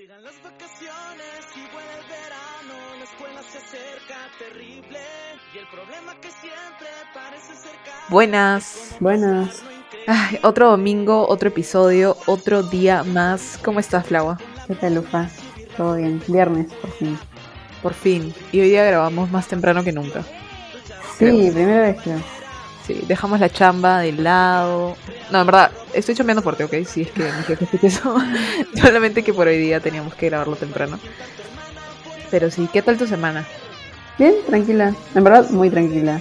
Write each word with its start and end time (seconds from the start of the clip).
Llegan 0.00 0.24
las 0.24 0.42
vacaciones 0.42 1.44
y 1.54 1.60
vuelve 1.74 1.92
el 1.92 2.08
verano, 2.08 2.96
la 2.96 3.04
escuela 3.04 3.42
se 3.42 3.58
acerca 3.58 4.16
terrible 4.38 4.98
y 5.54 5.58
el 5.58 5.66
problema 5.66 6.18
que 6.22 6.30
siempre 6.30 6.88
parece 7.12 7.54
cerca. 7.54 7.90
Buenas. 8.08 8.96
Buenas. 8.98 9.62
Ay, 10.06 10.38
otro 10.42 10.70
domingo, 10.70 11.28
otro 11.28 11.50
episodio, 11.50 12.16
otro 12.24 12.62
día 12.62 13.02
más. 13.04 13.58
¿Cómo 13.62 13.78
estás, 13.78 14.06
Flaua? 14.06 14.38
¿Qué 14.66 14.74
tal, 14.74 14.94
Lufa? 14.94 15.28
Todo 15.76 15.96
bien. 15.96 16.22
Viernes, 16.28 16.72
por 16.72 16.92
fin. 16.92 17.18
Por 17.82 17.92
fin. 17.92 18.34
Y 18.52 18.60
hoy 18.60 18.70
día 18.70 18.84
grabamos 18.86 19.30
más 19.30 19.48
temprano 19.48 19.84
que 19.84 19.92
nunca. 19.92 20.24
Sí, 21.18 21.50
primera 21.52 21.82
vez 21.82 22.00
creo. 22.00 22.39
Sí, 22.90 23.04
dejamos 23.06 23.38
la 23.38 23.48
chamba 23.48 24.00
de 24.00 24.12
lado. 24.12 24.96
No, 25.30 25.40
en 25.40 25.46
verdad, 25.46 25.70
estoy 25.94 26.16
chambeando 26.16 26.42
fuerte, 26.42 26.64
¿ok? 26.64 26.74
Sí, 26.84 27.02
es 27.02 27.10
que 27.12 27.22
mi 27.22 27.42
jefe 27.44 27.64
escucha 27.64 27.86
eso. 27.86 28.16
Solamente 28.82 29.22
que 29.22 29.32
por 29.32 29.46
hoy 29.46 29.58
día 29.58 29.78
teníamos 29.78 30.14
que 30.16 30.26
grabarlo 30.26 30.56
temprano. 30.56 30.98
Pero 32.32 32.50
sí, 32.50 32.68
¿qué 32.72 32.82
tal 32.82 32.98
tu 32.98 33.06
semana? 33.06 33.46
Bien, 34.18 34.34
tranquila. 34.46 34.92
En 35.14 35.22
verdad, 35.24 35.48
muy 35.50 35.70
tranquila. 35.70 36.20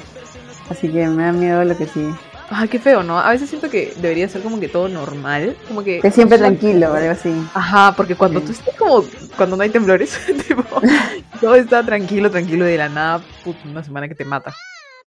Así 0.69 0.89
que 0.89 1.07
me 1.07 1.23
da 1.23 1.31
miedo 1.31 1.63
lo 1.63 1.75
que 1.75 1.87
sigue. 1.87 2.13
Ay, 2.51 2.67
qué 2.67 2.77
feo, 2.79 3.01
¿no? 3.01 3.19
A 3.19 3.31
veces 3.31 3.49
siento 3.49 3.69
que 3.69 3.93
debería 3.97 4.29
ser 4.29 4.41
como 4.43 4.59
que 4.59 4.67
todo 4.67 4.87
normal. 4.89 5.55
Como 5.67 5.83
que. 5.83 6.01
Siempre 6.11 6.37
tranquilo, 6.37 6.93
algo 6.93 7.11
así. 7.11 7.33
Ajá, 7.53 7.95
porque 7.95 8.15
cuando 8.15 8.39
Sí. 8.41 8.45
tú 8.47 8.51
estás 8.51 8.75
como. 8.75 9.03
Cuando 9.37 9.55
no 9.57 9.63
hay 9.63 9.69
temblores, 9.71 10.19
tipo. 10.47 10.63
todo 11.41 11.55
está 11.55 11.83
tranquilo, 11.83 12.29
tranquilo 12.29 12.67
y 12.67 12.71
de 12.73 12.77
la 12.77 12.89
nada, 12.89 13.21
put, 13.43 13.55
una 13.65 13.83
semana 13.83 14.07
que 14.07 14.13
te 14.15 14.25
mata. 14.25 14.53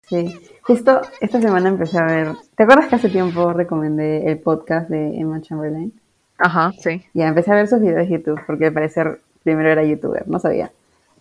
Sí. 0.09 0.35
Justo 0.63 1.01
esta 1.21 1.41
semana 1.41 1.69
empecé 1.69 1.97
a 1.99 2.05
ver. 2.05 2.27
¿Te 2.55 2.63
acuerdas 2.63 2.87
que 2.87 2.95
hace 2.95 3.09
tiempo 3.09 3.53
recomendé 3.53 4.29
el 4.29 4.39
podcast 4.39 4.89
de 4.89 5.17
Emma 5.19 5.41
Chamberlain? 5.41 5.93
Ajá, 6.37 6.71
sí, 6.79 7.03
Ya 7.13 7.27
empecé 7.27 7.51
a 7.51 7.55
ver 7.55 7.67
sus 7.67 7.81
videos 7.81 8.07
de 8.07 8.17
YouTube 8.17 8.39
porque 8.47 8.67
al 8.67 8.73
parecer 8.73 9.19
primero 9.43 9.69
era 9.69 9.83
youtuber, 9.83 10.27
no 10.27 10.39
sabía. 10.39 10.71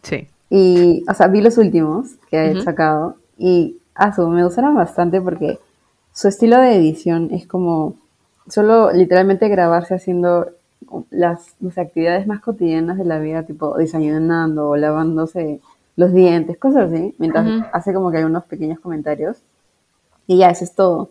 sí. 0.02 0.28
Y, 0.50 1.04
o 1.08 1.12
sea, 1.12 1.26
vi 1.26 1.42
los 1.42 1.58
últimos 1.58 2.14
que 2.30 2.38
ha 2.38 2.50
Ujú. 2.52 2.62
sacado 2.62 3.16
y, 3.36 3.76
ah, 3.94 4.14
su, 4.14 4.26
me 4.28 4.42
gustaron 4.44 4.74
bastante 4.74 5.20
porque 5.20 5.58
su 6.14 6.28
estilo 6.28 6.58
de 6.58 6.74
edición 6.76 7.28
es 7.32 7.46
como 7.46 7.96
solo 8.48 8.90
literalmente 8.92 9.48
grabarse 9.48 9.94
haciendo 9.94 10.48
las, 11.10 11.54
las 11.60 11.76
actividades 11.76 12.26
más 12.26 12.40
cotidianas 12.40 12.96
de 12.96 13.04
la 13.04 13.18
vida, 13.18 13.42
tipo 13.42 13.76
desayunando 13.76 14.70
o 14.70 14.76
lavándose 14.76 15.60
los 15.98 16.14
dientes, 16.14 16.56
cosas 16.58 16.92
así, 16.92 17.12
mientras 17.18 17.44
hace 17.72 17.92
como 17.92 18.12
que 18.12 18.18
algunos 18.18 18.44
pequeños 18.44 18.78
comentarios. 18.78 19.42
Y 20.28 20.38
ya, 20.38 20.48
eso 20.50 20.62
es 20.62 20.76
todo. 20.76 21.10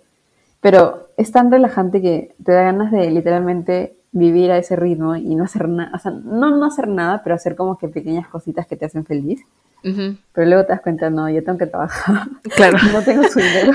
Pero 0.61 1.09
es 1.17 1.29
tan 1.33 1.51
relajante 1.51 2.01
que 2.01 2.33
te 2.41 2.53
da 2.53 2.63
ganas 2.63 2.89
de 2.93 3.11
literalmente 3.11 3.97
vivir 4.13 4.49
a 4.49 4.57
ese 4.57 4.77
ritmo 4.77 5.17
y 5.17 5.35
no 5.35 5.43
hacer 5.43 5.67
nada, 5.67 5.91
o 5.93 5.99
sea, 5.99 6.11
no, 6.11 6.55
no 6.55 6.65
hacer 6.65 6.87
nada, 6.87 7.21
pero 7.21 7.35
hacer 7.35 7.57
como 7.57 7.77
que 7.77 7.89
pequeñas 7.89 8.29
cositas 8.29 8.65
que 8.65 8.77
te 8.77 8.85
hacen 8.85 9.05
feliz. 9.05 9.41
Pero 9.83 10.47
luego 10.47 10.63
te 10.65 10.71
das 10.71 10.81
cuenta, 10.81 11.09
no, 11.09 11.29
yo 11.29 11.43
tengo 11.43 11.57
que 11.57 11.67
trabajar, 11.67 12.27
Claro. 12.55 12.77
no 12.93 13.01
tengo 13.01 13.23
su 13.23 13.39
dinero. 13.39 13.73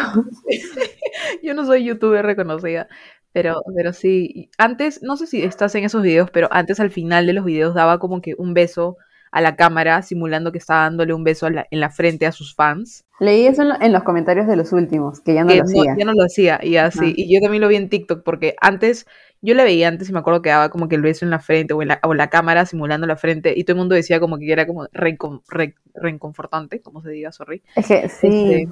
Yo 1.43 1.55
no 1.55 1.65
soy 1.65 1.85
youtuber 1.85 2.25
reconocida, 2.25 2.89
pero, 3.33 3.63
pero 3.77 3.93
sí. 3.93 4.51
Antes, 4.59 5.03
no 5.03 5.17
sé 5.17 5.27
si 5.27 5.43
estás 5.43 5.75
en 5.75 5.85
esos 5.85 6.03
videos, 6.03 6.31
pero 6.31 6.49
antes 6.51 6.81
al 6.81 6.91
final 6.91 7.27
de 7.27 7.33
los 7.35 7.45
videos 7.45 7.75
daba 7.75 7.99
como 7.99 8.21
que 8.21 8.35
un 8.37 8.53
beso 8.55 8.97
a 9.33 9.41
la 9.41 9.57
cámara, 9.57 10.03
simulando 10.03 10.53
que 10.53 10.59
estaba 10.59 10.83
dándole 10.83 11.15
un 11.15 11.25
beso 11.25 11.51
la- 11.51 11.67
en 11.71 11.81
la 11.81 11.91
frente 11.91 12.27
a 12.27 12.33
sus 12.33 12.55
fans. 12.55 13.05
Leí 13.19 13.47
eso 13.47 13.63
en, 13.63 13.71
lo- 13.71 13.81
en 13.81 13.93
los 13.93 14.03
comentarios 14.03 14.47
de 14.47 14.57
los 14.57 14.73
últimos, 14.73 15.21
que 15.21 15.35
ya 15.35 15.43
no 15.45 15.51
que 15.51 15.57
lo 15.57 15.63
hacía. 15.65 15.97
ya 15.97 16.05
no 16.05 16.13
lo 16.13 16.25
hacía, 16.25 16.61
y 16.63 16.77
así. 16.77 17.15
Y 17.17 17.35
yo 17.35 17.41
también 17.41 17.61
lo 17.63 17.69
vi 17.69 17.77
en 17.77 17.89
TikTok, 17.89 18.23
porque 18.25 18.55
antes, 18.61 19.07
yo 19.41 19.55
le 19.55 19.65
veía 19.65 19.89
antes 19.89 20.09
y 20.09 20.13
me 20.13 20.19
acuerdo 20.21 20.43
que 20.43 20.51
daba 20.51 20.69
como 20.71 20.89
que 20.89 20.97
el 20.97 21.03
beso 21.03 21.25
en 21.25 21.31
la 21.31 21.41
frente 21.41 21.75
o 21.75 21.83
en 21.83 21.89
la, 21.89 22.01
o 22.03 22.15
la 22.15 22.31
cámara 22.31 22.67
simulando 22.67 23.07
la 23.07 23.17
frente, 23.17 23.55
y 23.57 23.65
todo 23.65 23.75
el 23.75 23.79
mundo 23.81 23.95
decía 23.95 24.21
como 24.21 24.39
que 24.39 24.53
era 24.53 24.67
como 24.67 24.87
reincon- 24.89 25.43
re- 25.49 25.75
reinconfortante, 25.95 26.81
como 26.83 27.03
se 27.03 27.11
diga, 27.11 27.33
sorry. 27.33 27.63
Es 27.77 27.87
que 27.87 28.09
sí, 28.09 28.29
Este, 28.29 28.69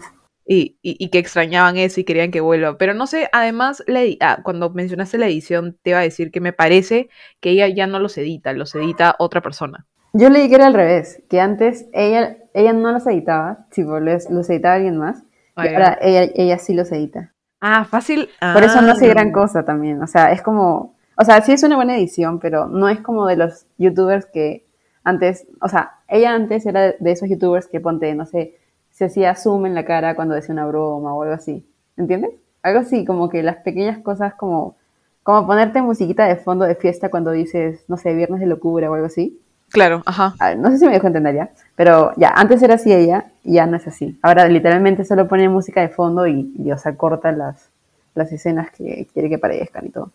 y, 0.46 0.78
y, 0.82 0.96
y 0.98 1.10
que 1.10 1.18
extrañaban 1.18 1.76
eso 1.76 2.00
y 2.00 2.04
querían 2.04 2.30
que 2.32 2.40
vuelva. 2.40 2.76
Pero 2.76 2.92
no 2.94 3.06
sé, 3.06 3.28
además, 3.32 3.84
la 3.86 4.00
ah, 4.20 4.40
cuando 4.42 4.70
mencionaste 4.70 5.18
la 5.18 5.26
edición, 5.28 5.78
te 5.82 5.90
iba 5.90 6.00
a 6.00 6.02
decir 6.02 6.30
que 6.32 6.40
me 6.40 6.52
parece 6.52 7.08
que 7.40 7.50
ella 7.50 7.68
ya 7.68 7.86
no 7.86 8.00
los 8.00 8.18
edita, 8.18 8.52
los 8.52 8.74
edita 8.74 9.14
otra 9.18 9.42
persona. 9.42 9.86
Yo 10.12 10.28
leí 10.30 10.48
que 10.48 10.54
era 10.56 10.66
al 10.66 10.74
revés, 10.74 11.22
que 11.28 11.40
antes 11.40 11.86
ella, 11.92 12.36
ella 12.54 12.72
no 12.72 12.92
los 12.92 13.06
editaba, 13.06 13.66
tipo, 13.70 13.98
los, 14.00 14.28
los 14.30 14.48
editaba 14.50 14.74
alguien 14.76 14.96
más, 14.96 15.22
Ah, 15.56 15.66
y 15.66 15.74
ahora 15.74 15.98
ella, 16.00 16.32
ella 16.36 16.58
sí 16.58 16.72
los 16.74 16.90
edita. 16.92 17.32
Ah, 17.60 17.84
fácil. 17.84 18.28
Por 18.54 18.62
eso 18.62 18.80
no 18.80 18.92
hace 18.92 19.06
Ah. 19.06 19.10
gran 19.10 19.30
cosa 19.32 19.64
también. 19.64 20.00
O 20.02 20.06
sea, 20.06 20.32
es 20.32 20.40
como. 20.40 20.94
O 21.16 21.24
sea, 21.24 21.42
sí 21.42 21.52
es 21.52 21.62
una 21.64 21.76
buena 21.76 21.96
edición, 21.98 22.38
pero 22.38 22.66
no 22.66 22.88
es 22.88 23.00
como 23.00 23.26
de 23.26 23.36
los 23.36 23.66
youtubers 23.76 24.24
que 24.26 24.64
antes. 25.04 25.46
O 25.60 25.68
sea, 25.68 25.98
ella 26.08 26.32
antes 26.34 26.64
era 26.64 26.92
de 26.98 27.10
esos 27.10 27.28
youtubers 27.28 27.66
que 27.66 27.80
ponte, 27.80 28.14
no 28.14 28.24
sé, 28.24 28.56
se 28.90 29.06
hacía 29.06 29.34
zoom 29.34 29.66
en 29.66 29.74
la 29.74 29.84
cara 29.84 30.14
cuando 30.14 30.34
decía 30.34 30.54
una 30.54 30.66
broma 30.66 31.12
o 31.12 31.22
algo 31.24 31.34
así. 31.34 31.66
¿Entiendes? 31.98 32.30
Algo 32.62 32.78
así, 32.80 33.04
como 33.04 33.28
que 33.28 33.42
las 33.42 33.56
pequeñas 33.56 33.98
cosas 33.98 34.34
como. 34.34 34.76
Como 35.22 35.46
ponerte 35.46 35.82
musiquita 35.82 36.24
de 36.26 36.36
fondo 36.36 36.64
de 36.64 36.76
fiesta 36.76 37.10
cuando 37.10 37.32
dices, 37.32 37.84
no 37.88 37.98
sé, 37.98 38.14
viernes 38.14 38.40
de 38.40 38.46
locura 38.46 38.90
o 38.90 38.94
algo 38.94 39.06
así. 39.06 39.38
Claro, 39.70 40.02
ajá. 40.06 40.34
Ah, 40.40 40.54
No 40.54 40.70
sé 40.70 40.78
si 40.78 40.86
me 40.86 40.92
dejo 40.92 41.06
entender 41.06 41.34
ya, 41.34 41.50
pero 41.76 42.12
ya, 42.16 42.30
antes 42.30 42.62
era 42.62 42.74
así 42.74 42.92
ella 42.92 43.30
y 43.44 43.54
ya 43.54 43.66
no 43.66 43.76
es 43.76 43.86
así. 43.86 44.18
Ahora 44.22 44.48
literalmente 44.48 45.04
solo 45.04 45.28
pone 45.28 45.48
música 45.48 45.80
de 45.80 45.88
fondo 45.88 46.26
y, 46.26 46.52
y, 46.58 46.72
o 46.72 46.78
sea, 46.78 46.96
corta 46.96 47.32
las, 47.32 47.70
las 48.14 48.32
escenas 48.32 48.70
que 48.70 49.06
quiere 49.12 49.28
que 49.28 49.38
parezcan 49.38 49.86
y 49.86 49.90
todo. 49.90 50.12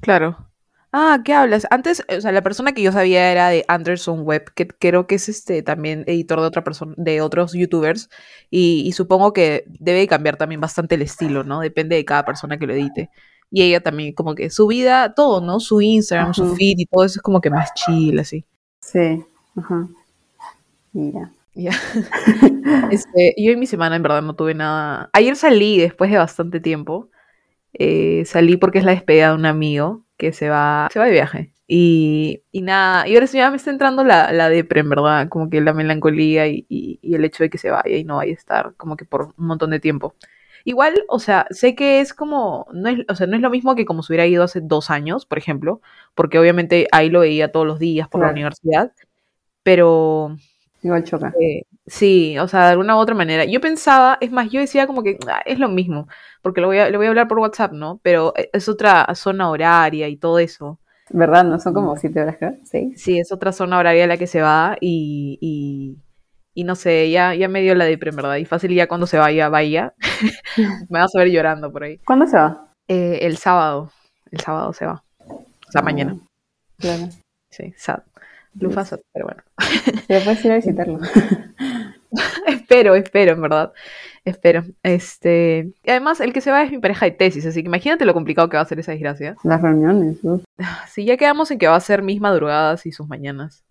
Claro. 0.00 0.36
Ah, 0.92 1.18
¿qué 1.22 1.34
hablas? 1.34 1.66
Antes, 1.70 2.02
o 2.08 2.20
sea, 2.20 2.32
la 2.32 2.42
persona 2.42 2.72
que 2.72 2.82
yo 2.82 2.92
sabía 2.92 3.30
era 3.30 3.48
de 3.50 3.64
Anderson 3.68 4.22
Webb, 4.24 4.52
que 4.54 4.66
creo 4.66 5.06
que 5.06 5.16
es 5.16 5.28
este 5.28 5.62
también 5.62 6.02
editor 6.06 6.40
de 6.40 6.46
otra 6.46 6.64
persona, 6.64 6.94
de 6.96 7.20
otros 7.20 7.52
youtubers, 7.52 8.08
y, 8.50 8.84
y 8.86 8.92
supongo 8.92 9.34
que 9.34 9.64
debe 9.68 10.06
cambiar 10.06 10.36
también 10.38 10.62
bastante 10.62 10.94
el 10.94 11.02
estilo, 11.02 11.44
¿no? 11.44 11.60
Depende 11.60 11.96
de 11.96 12.04
cada 12.06 12.24
persona 12.24 12.58
que 12.58 12.66
lo 12.66 12.72
edite. 12.72 13.10
Y 13.50 13.62
ella 13.62 13.80
también, 13.82 14.14
como 14.14 14.34
que 14.34 14.48
su 14.50 14.66
vida, 14.66 15.14
todo, 15.14 15.40
¿no? 15.42 15.60
Su 15.60 15.80
Instagram, 15.82 16.32
su 16.34 16.54
feed 16.54 16.78
y 16.78 16.86
todo 16.86 17.04
eso 17.04 17.18
es 17.18 17.22
como 17.22 17.40
que 17.40 17.50
más 17.50 17.72
chill, 17.74 18.18
así. 18.18 18.44
Sí, 18.92 19.24
ajá. 19.56 19.88
Y 20.94 21.12
ya. 21.12 21.30
Ya. 21.54 21.72
Este, 22.90 23.34
yo 23.36 23.52
en 23.52 23.58
mi 23.60 23.66
semana 23.66 23.96
en 23.96 24.02
verdad 24.02 24.22
no 24.22 24.34
tuve 24.34 24.54
nada. 24.54 25.10
Ayer 25.12 25.36
salí 25.36 25.78
después 25.78 26.10
de 26.10 26.18
bastante 26.18 26.60
tiempo. 26.60 27.10
Eh, 27.74 28.24
salí 28.26 28.56
porque 28.58 28.78
es 28.78 28.84
la 28.84 28.92
despedida 28.92 29.30
de 29.30 29.34
un 29.36 29.46
amigo 29.46 30.04
que 30.18 30.32
se 30.32 30.48
va, 30.50 30.88
se 30.92 30.98
va 31.00 31.06
de 31.06 31.12
viaje. 31.12 31.54
Y, 31.68 32.44
y 32.52 32.62
nada, 32.62 33.08
y 33.08 33.14
ahora 33.14 33.26
sí 33.28 33.38
ya 33.38 33.50
me 33.50 33.56
está 33.58 33.70
entrando 33.70 34.04
la, 34.04 34.32
la 34.32 34.50
depre, 34.50 34.80
en 34.80 34.90
verdad, 34.90 35.28
como 35.28 35.50
que 35.50 35.60
la 35.62 35.74
melancolía 35.74 36.48
y, 36.48 36.66
y- 36.68 36.98
y 37.02 37.14
el 37.16 37.24
hecho 37.24 37.44
de 37.44 37.50
que 37.50 37.58
se 37.58 37.70
vaya 37.70 37.96
y 37.96 38.04
no 38.04 38.16
vaya 38.16 38.32
a 38.32 38.34
estar 38.36 38.74
como 38.76 38.96
que 38.96 39.04
por 39.06 39.34
un 39.38 39.46
montón 39.48 39.70
de 39.70 39.80
tiempo. 39.80 40.14
Igual, 40.68 41.02
o 41.08 41.18
sea, 41.18 41.46
sé 41.50 41.74
que 41.74 42.00
es 42.00 42.12
como, 42.12 42.66
no 42.74 42.90
es, 42.90 42.98
o 43.08 43.14
sea, 43.14 43.26
no 43.26 43.36
es 43.36 43.42
lo 43.42 43.48
mismo 43.48 43.74
que 43.74 43.86
como 43.86 44.02
si 44.02 44.12
hubiera 44.12 44.26
ido 44.26 44.44
hace 44.44 44.60
dos 44.60 44.90
años, 44.90 45.24
por 45.24 45.38
ejemplo, 45.38 45.80
porque 46.14 46.38
obviamente 46.38 46.86
ahí 46.92 47.08
lo 47.08 47.20
veía 47.20 47.50
todos 47.52 47.66
los 47.66 47.78
días 47.78 48.06
por 48.08 48.20
la 48.20 48.26
Claro. 48.26 48.34
universidad, 48.36 48.92
pero 49.62 50.36
Igual 50.82 51.04
choca. 51.04 51.34
eh, 51.40 51.62
sí, 51.86 52.38
o 52.38 52.48
sea, 52.48 52.66
de 52.66 52.70
alguna 52.72 52.96
u 52.96 52.98
otra 53.00 53.14
manera. 53.14 53.44
Yo 53.46 53.60
pensaba, 53.60 54.18
es 54.20 54.30
más, 54.30 54.50
yo 54.50 54.60
decía 54.60 54.86
como 54.86 55.02
que 55.02 55.18
"Ah, 55.28 55.40
es 55.46 55.58
lo 55.58 55.68
mismo, 55.68 56.06
porque 56.42 56.60
lo 56.60 56.66
voy 56.68 56.78
a, 56.78 56.90
le 56.90 56.96
voy 56.98 57.06
a 57.06 57.08
hablar 57.10 57.28
por 57.28 57.38
WhatsApp, 57.38 57.72
¿no? 57.72 57.98
Pero 58.02 58.34
e- 58.36 58.50
es 58.52 58.68
otra 58.68 59.06
zona 59.14 59.50
horaria 59.50 60.08
y 60.08 60.16
todo 60.18 60.38
eso. 60.38 60.78
¿Verdad? 61.10 61.44
¿No 61.44 61.58
son 61.58 61.72
como 61.74 61.96
siete 61.96 62.20
horas, 62.20 62.36
creo? 62.38 62.56
¿Seis? 62.64 63.00
Sí, 63.00 63.18
es 63.18 63.32
otra 63.32 63.52
zona 63.52 63.78
horaria 63.78 64.04
a 64.04 64.06
la 64.06 64.18
que 64.18 64.26
se 64.26 64.42
va 64.42 64.76
y, 64.80 65.38
y, 65.40 65.96
y 66.58 66.64
no 66.64 66.74
sé, 66.74 67.08
ya, 67.08 67.36
ya 67.36 67.46
me 67.46 67.60
dio 67.60 67.72
la 67.76 67.84
depre, 67.84 68.10
verdad. 68.10 68.34
Y 68.34 68.44
fácil 68.44 68.74
ya 68.74 68.88
cuando 68.88 69.06
se 69.06 69.16
vaya, 69.16 69.48
vaya. 69.48 69.94
me 70.88 70.98
vas 70.98 71.14
a 71.14 71.20
ver 71.20 71.28
llorando 71.28 71.70
por 71.70 71.84
ahí. 71.84 71.98
¿Cuándo 71.98 72.26
se 72.26 72.36
va? 72.36 72.66
Eh, 72.88 73.20
el 73.22 73.36
sábado, 73.36 73.92
el 74.32 74.40
sábado 74.40 74.72
se 74.72 74.84
va. 74.84 75.04
O 75.28 75.70
sea, 75.70 75.82
mañana. 75.82 76.18
Claro. 76.76 77.10
Sí, 77.48 77.72
sad. 77.76 78.00
Lufa 78.58 78.84
sad, 78.84 78.98
pero 79.12 79.26
bueno. 79.26 79.44
Pero 80.08 80.24
puedes 80.24 80.44
ir 80.44 80.50
a 80.50 80.56
visitarlo. 80.56 80.98
espero, 82.48 82.96
espero, 82.96 83.34
en 83.34 83.40
verdad. 83.40 83.72
Espero. 84.24 84.64
Este. 84.82 85.70
Y 85.84 85.90
además, 85.90 86.18
el 86.18 86.32
que 86.32 86.40
se 86.40 86.50
va 86.50 86.64
es 86.64 86.72
mi 86.72 86.78
pareja 86.78 87.06
de 87.06 87.12
tesis, 87.12 87.46
así 87.46 87.62
que 87.62 87.68
imagínate 87.68 88.04
lo 88.04 88.14
complicado 88.14 88.48
que 88.48 88.56
va 88.56 88.64
a 88.64 88.66
ser 88.66 88.80
esa 88.80 88.90
desgracia. 88.90 89.36
Las 89.44 89.62
reuniones. 89.62 90.18
uf. 90.24 90.42
Si 90.88 91.04
ya 91.04 91.16
quedamos 91.16 91.52
en 91.52 91.58
que 91.58 91.68
va 91.68 91.76
a 91.76 91.80
ser 91.80 92.02
mis 92.02 92.20
madrugadas 92.20 92.84
y 92.84 92.90
sus 92.90 93.06
mañanas. 93.06 93.62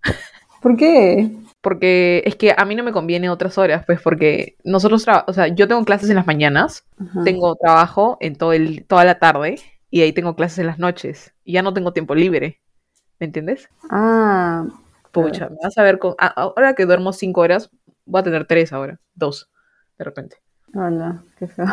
¿Por 0.62 0.78
qué? 0.78 1.30
Porque 1.62 2.22
es 2.26 2.36
que 2.36 2.54
a 2.56 2.66
mí 2.66 2.76
no 2.76 2.84
me 2.84 2.92
conviene 2.94 3.30
otras 3.30 3.58
horas, 3.58 3.84
pues 3.86 4.00
porque 4.02 4.56
nosotros, 4.64 5.06
o 5.28 5.34
sea, 5.34 5.48
yo 5.48 5.68
tengo 5.68 5.84
clases 5.86 6.10
en 6.10 6.16
las 6.16 6.28
mañanas, 6.28 6.86
Ajá. 7.00 7.24
tengo 7.24 7.56
trabajo 7.56 8.18
en 8.22 8.36
todo 8.36 8.54
el, 8.54 8.86
toda 8.86 9.04
la 9.06 9.20
tarde 9.20 9.56
y 9.90 10.02
ahí 10.02 10.14
tengo 10.14 10.36
clases 10.36 10.60
en 10.60 10.68
las 10.68 10.80
noches 10.80 11.34
y 11.44 11.54
ya 11.54 11.62
no 11.64 11.74
tengo 11.74 11.94
tiempo 11.94 12.16
libre. 12.16 12.62
¿Me 13.20 13.26
entiendes? 13.26 13.70
Ah, 13.90 14.66
Pucha, 15.12 15.50
me 15.50 15.58
vas 15.64 15.78
a 15.78 15.84
ver 15.84 15.98
con... 16.00 16.14
a- 16.20 16.28
ahora 16.28 16.76
que 16.76 16.86
duermo 16.86 17.12
cinco 17.12 17.42
horas, 17.42 17.70
voy 18.06 18.22
a 18.22 18.24
tener 18.24 18.46
tres 18.46 18.72
ahora, 18.72 19.00
dos, 19.16 19.50
de 19.98 20.06
repente. 20.06 20.38
hola, 20.76 21.24
qué 21.40 21.48
feo. 21.48 21.66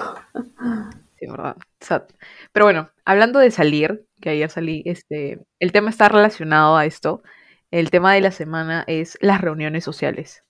Sí, 1.19 1.27
verdad. 1.27 1.57
Sad. 1.81 2.03
Pero 2.53 2.67
bueno, 2.67 2.91
hablando 3.05 3.39
de 3.39 3.51
salir, 3.51 4.07
que 4.21 4.31
ayer 4.31 4.51
salí, 4.51 4.83
este, 4.87 5.41
el 5.61 5.73
tema 5.73 5.91
está 5.91 6.09
relacionado 6.09 6.77
a 6.77 6.87
esto. 6.87 7.23
El 7.75 7.91
tema 7.91 8.15
de 8.15 8.21
la 8.21 8.31
semana 8.31 8.85
es 8.87 9.19
las 9.21 9.41
reuniones 9.41 9.83
sociales. 9.83 10.45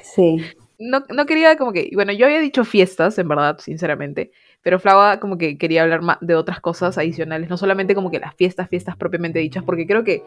Sí. 0.00 0.36
No, 0.78 1.02
no 1.12 1.26
quería 1.26 1.56
como 1.56 1.72
que, 1.72 1.90
bueno, 1.94 2.12
yo 2.12 2.26
había 2.26 2.38
dicho 2.38 2.64
fiestas, 2.64 3.18
en 3.18 3.26
verdad, 3.26 3.58
sinceramente, 3.58 4.30
pero 4.62 4.78
Flava 4.78 5.18
como 5.18 5.38
que 5.38 5.58
quería 5.58 5.82
hablar 5.82 6.02
ma- 6.02 6.18
de 6.20 6.36
otras 6.36 6.60
cosas 6.60 6.96
adicionales, 6.98 7.50
no 7.50 7.56
solamente 7.56 7.96
como 7.96 8.12
que 8.12 8.20
las 8.20 8.36
fiestas, 8.36 8.68
fiestas 8.68 8.96
propiamente 8.96 9.40
dichas, 9.40 9.64
porque 9.64 9.88
creo 9.88 10.04
que, 10.04 10.22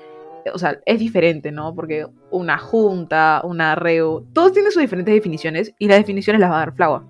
o 0.54 0.60
sea, 0.60 0.78
es 0.86 1.00
diferente, 1.00 1.54
¿no? 1.54 1.74
Porque 1.74 2.06
una 2.32 2.58
junta, 2.58 3.42
una 3.46 3.76
reu, 3.76 4.26
todos 4.34 4.52
tienen 4.52 4.74
sus 4.74 4.82
diferentes 4.82 5.14
definiciones 5.14 5.74
y 5.80 5.88
las 5.88 6.00
definiciones 6.00 6.42
las 6.42 6.52
va 6.52 6.58
a 6.58 6.60
dar 6.60 6.74
Flava. 6.74 7.06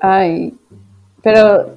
Ay, 0.00 0.54
pero, 1.24 1.76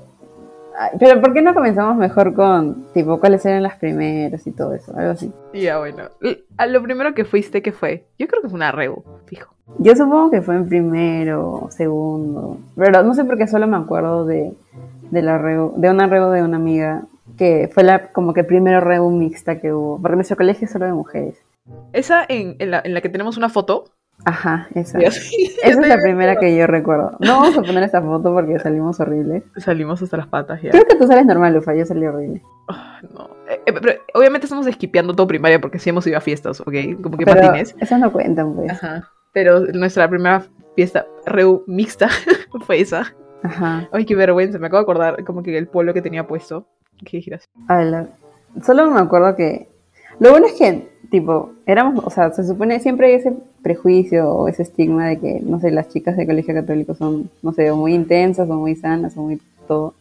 pero 1.00 1.22
¿por 1.22 1.34
qué 1.34 1.42
no 1.42 1.54
comenzamos 1.54 1.96
mejor 1.98 2.34
con, 2.34 2.86
tipo, 2.94 3.20
cuáles 3.20 3.46
eran 3.46 3.64
las 3.64 3.76
primeras 3.78 4.46
y 4.48 4.52
todo 4.52 4.74
eso? 4.74 4.96
Algo 4.98 5.12
así. 5.12 5.32
Ya, 5.54 5.80
bueno. 5.80 6.04
L- 6.22 6.44
a 6.58 6.66
lo 6.68 6.82
primero 6.84 7.14
que 7.14 7.26
fuiste, 7.26 7.62
¿qué 7.62 7.72
fue? 7.72 8.06
Yo 8.20 8.28
creo 8.28 8.42
que 8.42 8.50
fue 8.50 8.58
una 8.58 8.72
reu, 8.72 9.04
fijo. 9.26 9.54
Yo 9.80 9.96
supongo 9.96 10.32
que 10.32 10.42
fue 10.42 10.56
en 10.56 10.68
primero, 10.68 11.68
segundo, 11.72 12.58
pero 12.76 13.04
no 13.04 13.14
sé 13.14 13.26
por 13.26 13.38
qué 13.38 13.48
solo 13.48 13.68
me 13.68 13.78
acuerdo 13.78 14.26
de, 14.26 14.54
de 15.12 15.22
la 15.22 15.38
reu- 15.40 15.74
de 15.76 15.90
una 15.90 16.08
reu 16.08 16.30
de 16.32 16.42
una 16.44 16.58
amiga 16.58 17.04
que 17.38 17.70
fue 17.74 17.84
la, 17.84 18.08
como 18.14 18.34
que 18.34 18.42
el 18.42 18.46
primero 18.48 18.80
reu 18.80 19.10
mixta 19.12 19.60
que 19.60 19.74
hubo, 19.74 20.00
porque 20.02 20.16
nuestro 20.16 20.38
colegio 20.38 20.66
es 20.66 20.72
solo 20.72 20.86
de 20.86 20.94
mujeres. 20.94 21.38
Esa 21.92 22.24
en, 22.28 22.56
en 22.60 22.72
la, 22.72 22.82
en 22.84 22.94
la 22.94 23.02
que 23.02 23.10
tenemos 23.10 23.38
una 23.38 23.50
foto. 23.50 23.86
Ajá, 24.26 24.68
esa. 24.74 25.00
Esa 25.00 25.20
es 25.64 25.78
la 25.78 25.98
primera 26.02 26.36
que 26.38 26.56
yo 26.56 26.68
recuerdo. 26.68 27.16
No 27.20 27.40
vamos 27.40 27.58
a 27.58 27.62
poner 27.62 27.84
esta 27.84 28.02
foto 28.02 28.34
porque 28.34 28.60
salimos 28.60 29.00
horribles. 29.00 29.44
Salimos 29.58 30.02
hasta 30.02 30.18
las 30.18 30.28
patas 30.28 30.62
ya. 30.62 30.72
Creo 30.72 30.86
que 30.86 30.96
tú 30.96 31.08
sales 31.08 31.26
normal, 31.26 31.54
Lufa, 31.54 31.74
yo 31.76 31.86
salí 31.86 32.06
horrible. 32.06 32.42
Ah, 32.68 33.00
no. 33.14 33.30
Eh, 33.50 33.62
eh, 33.66 33.74
pero 33.74 34.00
obviamente 34.14 34.46
estamos 34.46 34.68
esquipeando 34.68 35.14
todo 35.16 35.28
primaria 35.28 35.62
porque 35.62 35.80
sí 35.80 35.90
hemos 35.92 36.06
ido 36.08 36.18
a 36.18 36.22
fiestas, 36.22 36.60
¿ok? 36.62 36.74
Como 37.02 37.18
que 37.18 37.26
Pero 37.26 37.42
patines. 37.42 37.76
esas 37.80 38.00
no 38.00 38.12
cuentan, 38.12 38.54
pues. 38.56 38.72
Ajá. 38.72 39.08
Pero 39.34 39.60
nuestra 39.74 40.10
primera 40.10 40.44
fiesta 40.76 41.06
reu 41.26 41.64
mixta 41.68 42.10
fue 42.66 42.82
esa. 42.82 43.14
Ajá. 43.44 43.88
Ay, 43.94 44.06
qué 44.06 44.16
vergüenza. 44.16 44.58
Me 44.60 44.68
acabo 44.68 44.80
de 44.80 44.84
acordar 44.84 45.24
como 45.24 45.44
que 45.44 45.58
el 45.58 45.68
polo 45.68 45.94
que 45.94 46.02
tenía 46.02 46.28
puesto. 46.28 46.68
Qué 47.06 47.22
giras. 47.22 47.46
A 47.68 47.82
la- 47.84 48.08
Solo 48.66 48.90
me 48.90 49.00
acuerdo 49.00 49.36
que. 49.36 49.70
Lo 50.20 50.32
bueno 50.32 50.48
es 50.48 50.54
que, 50.54 50.90
tipo, 51.12 51.52
éramos. 51.68 52.04
O 52.04 52.10
sea, 52.10 52.32
se 52.32 52.44
supone 52.44 52.80
siempre 52.80 53.08
hay 53.08 53.14
ese 53.14 53.34
prejuicio 53.68 54.30
o 54.30 54.48
ese 54.48 54.64
estigma 54.64 55.08
de 55.08 55.20
que, 55.20 55.42
no 55.44 55.60
sé, 55.60 55.72
las 55.72 55.90
chicas 55.90 56.16
de 56.16 56.26
colegio 56.26 56.54
católico 56.54 56.96
son, 56.96 57.30
no 57.42 57.52
sé, 57.52 57.72
muy 57.74 57.94
intensas 57.94 58.50
o 58.50 58.54
muy 58.54 58.76
sanas 58.76 59.18
o 59.18 59.24
muy 59.24 59.42
todo. 59.68 59.94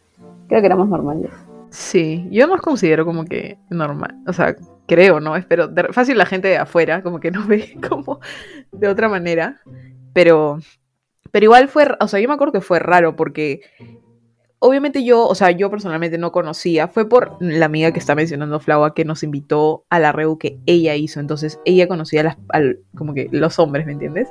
Creo 0.48 0.60
que 0.60 0.66
éramos 0.66 0.88
normales. 0.88 1.30
Sí, 1.70 2.26
yo 2.30 2.46
nos 2.46 2.60
considero 2.60 3.04
como 3.04 3.24
que 3.24 3.58
normal. 3.70 4.14
O 4.26 4.32
sea, 4.32 4.56
creo, 4.86 5.20
¿no? 5.20 5.36
Espero. 5.36 5.68
fácil 5.92 6.16
la 6.16 6.26
gente 6.26 6.48
de 6.48 6.58
afuera 6.58 7.02
como 7.02 7.20
que 7.20 7.30
nos 7.30 7.46
ve 7.46 7.76
como 7.88 8.20
de 8.72 8.88
otra 8.88 9.08
manera. 9.08 9.60
Pero. 10.12 10.58
Pero 11.32 11.44
igual 11.44 11.68
fue. 11.68 11.86
O 12.00 12.08
sea, 12.08 12.20
yo 12.20 12.28
me 12.28 12.34
acuerdo 12.34 12.52
que 12.52 12.60
fue 12.60 12.78
raro 12.78 13.16
porque. 13.16 13.60
Obviamente 14.58 15.04
yo, 15.04 15.26
o 15.26 15.34
sea, 15.34 15.50
yo 15.50 15.70
personalmente 15.70 16.16
no 16.18 16.32
conocía, 16.32 16.88
fue 16.88 17.08
por 17.08 17.36
la 17.40 17.66
amiga 17.66 17.92
que 17.92 17.98
está 17.98 18.14
mencionando 18.14 18.58
Flaua 18.58 18.94
que 18.94 19.04
nos 19.04 19.22
invitó 19.22 19.84
a 19.90 19.98
la 19.98 20.12
reu 20.12 20.38
que 20.38 20.58
ella 20.66 20.94
hizo, 20.94 21.20
entonces 21.20 21.60
ella 21.66 21.86
conocía 21.88 22.22
a 22.22 22.24
las, 22.24 22.36
al- 22.48 22.78
como 22.96 23.12
que 23.12 23.28
los 23.32 23.58
hombres, 23.58 23.84
¿me 23.86 23.92
entiendes? 23.92 24.28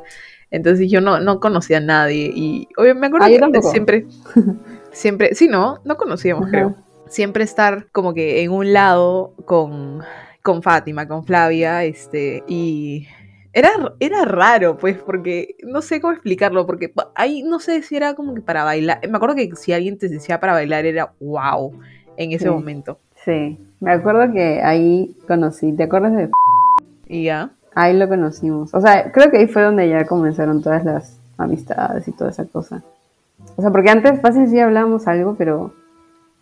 Entonces 0.51 0.89
yo 0.89 1.00
no, 1.00 1.19
no 1.19 1.39
conocía 1.39 1.77
a 1.77 1.81
nadie 1.81 2.31
y 2.33 2.68
obviamente 2.77 3.00
me 3.01 3.07
acuerdo 3.25 3.48
Ah, 3.48 3.51
que 3.51 3.62
siempre, 3.62 4.06
siempre, 4.92 5.36
sí, 5.36 5.48
no, 5.48 5.80
no 5.86 5.98
conocíamos, 5.98 6.44
Ajá. 6.45 6.51
creo. 6.51 6.75
Siempre 7.07 7.44
estar 7.44 7.88
como 7.92 8.13
que 8.16 8.42
en 8.42 8.51
un 8.51 8.74
lado 8.74 9.33
con, 9.45 10.01
con 10.42 10.63
Fátima, 10.63 11.07
con 11.07 11.24
Flavia, 11.24 11.83
este, 11.83 12.44
y 12.48 13.07
era, 13.55 13.69
era 14.01 14.25
raro, 14.25 14.77
pues, 14.77 14.97
porque 14.97 15.55
no 15.63 15.81
sé 15.81 16.01
cómo 16.01 16.11
explicarlo, 16.13 16.65
porque 16.67 16.91
ahí 17.15 17.41
no 17.41 17.59
sé 17.59 17.81
si 17.81 17.95
era 17.95 18.13
como 18.13 18.35
que 18.35 18.41
para 18.41 18.65
bailar. 18.65 18.99
Me 19.09 19.15
acuerdo 19.15 19.33
que 19.35 19.49
si 19.55 19.71
alguien 19.71 19.97
te 19.97 20.09
decía 20.09 20.39
para 20.41 20.51
bailar 20.53 20.85
era 20.85 21.13
wow 21.21 21.71
en 22.17 22.31
ese 22.33 22.43
Sí. 22.45 22.49
momento. 22.51 22.99
Sí. 23.23 23.57
Me 23.79 23.91
acuerdo 23.93 24.31
que 24.33 24.61
ahí 24.61 25.15
conocí. 25.27 25.71
¿Te 25.73 25.83
acuerdas 25.83 26.13
de.? 26.15 26.29
Y 27.07 27.23
ya. 27.23 27.49
Ahí 27.73 27.97
lo 27.97 28.07
conocimos. 28.09 28.73
O 28.73 28.81
sea, 28.81 29.11
creo 29.11 29.31
que 29.31 29.37
ahí 29.37 29.47
fue 29.47 29.61
donde 29.63 29.87
ya 29.89 30.05
comenzaron 30.05 30.61
todas 30.61 30.83
las 30.85 31.17
amistades 31.37 32.07
y 32.07 32.11
toda 32.11 32.29
esa 32.31 32.45
cosa. 32.45 32.83
O 33.55 33.61
sea, 33.61 33.71
porque 33.71 33.89
antes 33.89 34.19
fácil 34.21 34.47
sí 34.49 34.59
hablábamos 34.59 35.07
algo, 35.07 35.35
pero. 35.37 35.73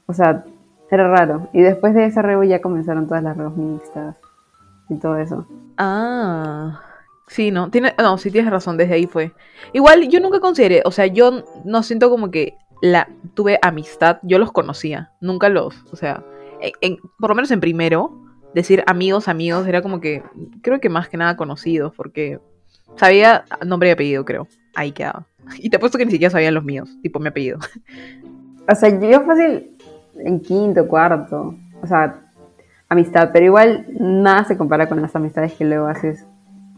O 0.08 0.14
sea, 0.14 0.44
era 0.92 1.08
raro. 1.10 1.48
Y 1.54 1.62
después 1.62 1.94
de 1.94 2.06
esa 2.06 2.22
reu 2.24 2.44
ya 2.44 2.60
comenzaron 2.62 3.08
todas 3.08 3.24
las 3.24 3.38
reus 3.38 3.56
mixtas 3.56 4.16
y 4.90 4.96
todo 4.96 5.18
eso. 5.18 5.46
Ah. 5.78 6.82
Sí, 7.34 7.50
no, 7.50 7.72
tiene, 7.72 7.96
no, 7.98 8.20
sí 8.20 8.30
tienes 8.30 8.52
razón, 8.52 8.78
desde 8.78 8.94
ahí 8.94 9.08
fue. 9.08 9.32
Igual 9.74 10.08
yo 10.08 10.20
nunca 10.20 10.40
consideré, 10.40 10.84
o 10.86 10.92
sea, 10.92 11.08
yo 11.08 11.44
no 11.66 11.82
siento 11.82 12.12
como 12.12 12.30
que 12.30 12.54
la 12.84 13.08
tuve 13.34 13.58
amistad, 13.64 14.20
yo 14.22 14.38
los 14.38 14.52
conocía, 14.52 15.10
nunca 15.20 15.50
los, 15.50 15.74
o 15.92 15.96
sea, 15.96 16.24
en- 16.62 16.74
en- 16.82 16.98
por 17.20 17.30
lo 17.32 17.36
menos 17.36 17.50
en 17.50 17.60
primero, 17.60 18.12
decir 18.54 18.84
amigos, 18.86 19.28
amigos, 19.28 19.66
era 19.66 19.82
como 19.82 20.00
que, 20.00 20.22
creo 20.62 20.80
que 20.80 20.90
más 20.90 21.10
que 21.10 21.18
nada 21.18 21.36
conocidos, 21.36 21.92
porque 21.98 22.40
sabía 22.98 23.46
nombre 23.66 23.90
y 23.90 23.94
apellido, 23.94 24.26
creo, 24.26 24.48
ahí 24.76 24.92
quedaba. 24.92 25.26
Y 25.58 25.72
te 25.72 25.78
apuesto 25.78 25.98
que 25.98 26.06
ni 26.06 26.12
siquiera 26.12 26.30
sabían 26.30 26.54
los 26.54 26.64
míos, 26.64 26.88
tipo 27.02 27.20
mi 27.20 27.30
apellido. 27.30 27.58
O 28.72 28.76
sea, 28.76 28.90
yo 28.98 29.26
fácil 29.26 29.76
en 30.20 30.40
quinto, 30.40 30.88
cuarto. 30.88 31.54
O 31.82 31.88
sea, 31.88 32.22
amistad. 32.88 33.32
Pero 33.34 33.46
igual 33.48 33.86
nada 34.00 34.46
se 34.46 34.56
compara 34.58 34.88
con 34.88 35.02
las 35.02 35.14
amistades 35.18 35.52
que 35.56 35.66
luego 35.66 35.88
haces 35.88 36.26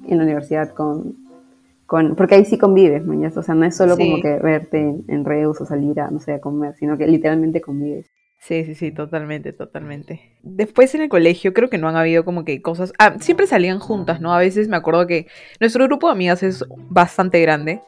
en 0.08 0.18
la 0.18 0.24
universidad 0.24 0.74
con. 0.74 1.16
con 1.86 2.16
porque 2.16 2.36
ahí 2.36 2.46
sí 2.46 2.58
convives, 2.58 3.06
mañas. 3.06 3.36
O 3.38 3.44
sea, 3.44 3.56
no 3.56 3.66
es 3.66 3.76
solo 3.76 3.96
Sí. 3.96 4.04
como 4.04 4.22
que 4.22 4.40
verte 4.40 4.80
en, 4.80 5.06
en 5.08 5.26
reus 5.26 5.60
o 5.62 5.66
salir 5.66 6.00
a, 6.00 6.10
no 6.10 6.20
sé, 6.20 6.34
a 6.34 6.40
comer, 6.42 6.76
sino 6.76 6.98
que 6.98 7.08
literalmente 7.08 7.62
convives. 7.62 8.08
Sí, 8.40 8.64
sí, 8.66 8.76
sí, 8.76 8.92
totalmente, 8.92 9.54
totalmente. 9.54 10.22
Después 10.44 10.94
en 10.94 11.02
el 11.02 11.10
colegio 11.10 11.54
creo 11.54 11.70
que 11.70 11.80
no 11.80 11.88
han 11.88 11.96
habido 11.96 12.24
como 12.26 12.46
que 12.46 12.62
cosas... 12.62 12.94
Ah, 13.00 13.16
siempre 13.20 13.48
salían 13.48 13.80
juntas, 13.80 14.22
¿no? 14.22 14.34
A 14.36 14.40
veces 14.40 14.68
me 14.68 14.76
acuerdo 14.78 15.08
que 15.08 15.26
nuestro 15.60 15.86
grupo 15.86 16.08
de 16.08 16.14
amigas 16.14 16.44
es 16.44 16.64
bastante 16.90 17.42
grande 17.42 17.82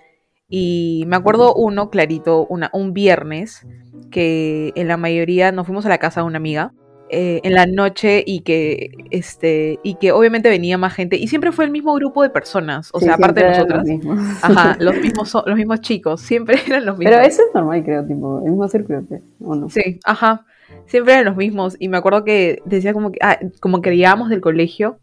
y 0.50 1.04
me 1.08 1.16
acuerdo 1.16 1.54
uno 1.54 1.92
clarito, 1.92 2.48
una, 2.48 2.72
un 2.74 2.94
viernes, 2.94 3.68
que 4.10 4.72
en 4.76 4.88
la 4.88 4.98
mayoría 4.98 5.52
nos 5.52 5.68
fuimos 5.68 5.86
a 5.86 5.90
la 5.90 5.98
casa 6.00 6.22
de 6.22 6.28
una 6.28 6.38
amiga 6.38 6.72
eh, 7.10 7.40
en 7.44 7.54
la 7.54 7.66
noche 7.66 8.24
y 8.26 8.42
que, 8.42 8.92
este, 9.12 9.80
y 9.84 9.96
que 9.96 10.12
obviamente 10.12 10.50
venía 10.50 10.78
más 10.78 10.94
gente 10.94 11.16
y 11.18 11.28
siempre 11.28 11.52
fue 11.52 11.66
el 11.66 11.72
mismo 11.72 11.94
grupo 11.96 12.22
de 12.24 12.30
personas, 12.30 12.90
o 12.94 13.00
Sí, 13.00 13.06
sea, 13.06 13.16
aparte 13.16 13.44
de 13.44 13.50
nosotras. 13.50 13.80
los 13.80 13.88
mismos. 13.88 14.20
Ajá, 14.44 14.78
los 14.80 14.96
mismos, 14.98 15.34
los 15.46 15.56
mismos 15.56 15.82
chicos, 15.82 16.22
siempre 16.22 16.58
eran 16.68 16.86
los 16.86 16.98
mismos. 16.98 17.16
Pero 17.16 17.26
eso 17.28 17.42
es 17.48 17.54
normal, 17.54 17.84
creo, 17.84 18.06
tipo, 18.06 18.40
el 18.44 18.52
mismo 18.52 18.68
círculo, 18.68 19.04
¿o 19.42 19.56
no? 19.56 19.70
Sí, 19.70 20.00
ajá. 20.04 20.46
Siempre 20.86 21.14
eran 21.14 21.26
los 21.26 21.36
mismos. 21.38 21.76
Y 21.80 21.88
me 21.90 21.98
acuerdo 21.98 22.24
que 22.26 22.62
decía 22.66 22.94
como 22.94 23.12
que, 23.12 23.20
ah, 23.22 23.40
como 23.62 23.82
que 23.82 23.96
llegábamos 23.96 24.30
del 24.30 24.42
colegio 24.42 25.00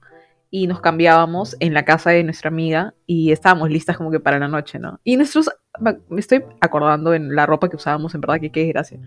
y 0.50 0.66
nos 0.66 0.80
cambiábamos 0.80 1.56
en 1.60 1.74
la 1.74 1.84
casa 1.84 2.10
de 2.10 2.22
nuestra 2.22 2.48
amiga 2.48 2.94
y 3.06 3.32
estábamos 3.32 3.70
listas 3.70 3.96
como 3.96 4.10
que 4.10 4.20
para 4.20 4.38
la 4.38 4.46
noche, 4.48 4.78
¿no? 4.78 5.00
Y 5.04 5.16
nuestros, 5.16 5.50
me 5.80 5.98
me 6.08 6.20
estoy 6.20 6.44
acordando 6.60 7.12
en 7.14 7.34
la 7.34 7.46
ropa 7.46 7.68
que 7.68 7.76
usábamos, 7.76 8.14
en 8.14 8.20
verdad 8.20 8.40
que 8.40 8.50
qué 8.52 8.60
desgracia. 8.64 8.98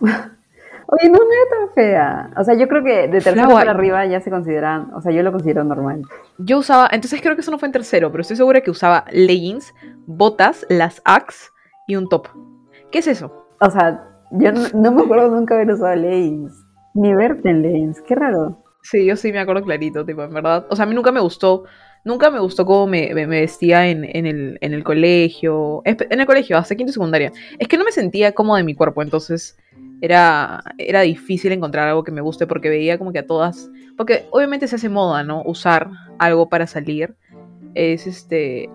Oye, 0.86 1.08
no, 1.08 1.18
no 1.18 1.24
era 1.24 1.66
tan 1.66 1.74
fea. 1.74 2.30
O 2.36 2.44
sea, 2.44 2.54
yo 2.54 2.68
creo 2.68 2.84
que 2.84 3.08
de 3.08 3.20
tercero 3.20 3.48
para 3.50 3.70
arriba 3.70 4.04
ya 4.06 4.20
se 4.20 4.30
consideran, 4.30 4.92
o 4.94 5.00
sea, 5.00 5.12
yo 5.12 5.22
lo 5.22 5.32
considero 5.32 5.64
normal. 5.64 6.02
Yo 6.38 6.58
usaba, 6.58 6.88
entonces 6.92 7.20
creo 7.20 7.34
que 7.34 7.40
eso 7.40 7.50
no 7.50 7.58
fue 7.58 7.68
en 7.68 7.72
tercero, 7.72 8.10
pero 8.10 8.22
estoy 8.22 8.36
segura 8.36 8.60
que 8.60 8.70
usaba 8.70 9.04
leggings, 9.10 9.74
botas, 10.06 10.66
las 10.68 11.00
Axe 11.04 11.50
y 11.86 11.96
un 11.96 12.08
top. 12.08 12.28
¿Qué 12.90 12.98
es 12.98 13.06
eso? 13.06 13.48
O 13.60 13.70
sea, 13.70 14.08
yo 14.32 14.52
no, 14.52 14.60
no 14.74 14.92
me 14.92 15.02
acuerdo 15.02 15.28
nunca 15.28 15.54
haber 15.54 15.70
usado 15.70 15.94
leggings. 15.96 16.52
Ni 16.94 17.12
verte 17.14 17.50
en 17.50 17.62
leggings, 17.62 18.00
qué 18.02 18.14
raro. 18.14 18.62
Sí, 18.82 19.04
yo 19.06 19.16
sí 19.16 19.32
me 19.32 19.40
acuerdo 19.40 19.64
clarito, 19.64 20.04
tipo, 20.04 20.22
en 20.22 20.32
verdad. 20.34 20.66
O 20.68 20.76
sea, 20.76 20.84
a 20.84 20.86
mí 20.86 20.94
nunca 20.94 21.10
me 21.10 21.20
gustó, 21.20 21.64
nunca 22.04 22.30
me 22.30 22.38
gustó 22.38 22.64
cómo 22.64 22.86
me, 22.86 23.12
vestía 23.26 23.88
en, 23.88 24.04
el, 24.04 24.84
colegio, 24.84 25.82
en 25.84 26.20
el 26.20 26.26
colegio, 26.26 26.58
hasta 26.58 26.76
quinto 26.76 26.90
y 26.90 26.92
secundaria. 26.92 27.32
Es 27.58 27.68
que 27.68 27.78
no 27.78 27.84
me 27.84 27.92
sentía 27.92 28.32
cómoda 28.32 28.60
en 28.60 28.66
mi 28.66 28.74
cuerpo, 28.74 29.02
entonces 29.02 29.56
era, 30.00 30.62
era 30.78 31.00
difícil 31.00 31.52
encontrar 31.52 31.88
algo 31.88 32.04
que 32.04 32.12
me 32.12 32.20
guste 32.20 32.46
porque 32.46 32.68
veía 32.68 32.98
como 32.98 33.12
que 33.12 33.20
a 33.20 33.26
todas, 33.26 33.70
porque 33.96 34.26
obviamente 34.30 34.68
se 34.68 34.76
hace 34.76 34.88
moda, 34.88 35.22
¿no? 35.22 35.42
Usar 35.44 35.90
algo 36.18 36.48
para 36.48 36.66
salir. 36.66 37.14
Es 37.74 38.06
este, 38.06 38.70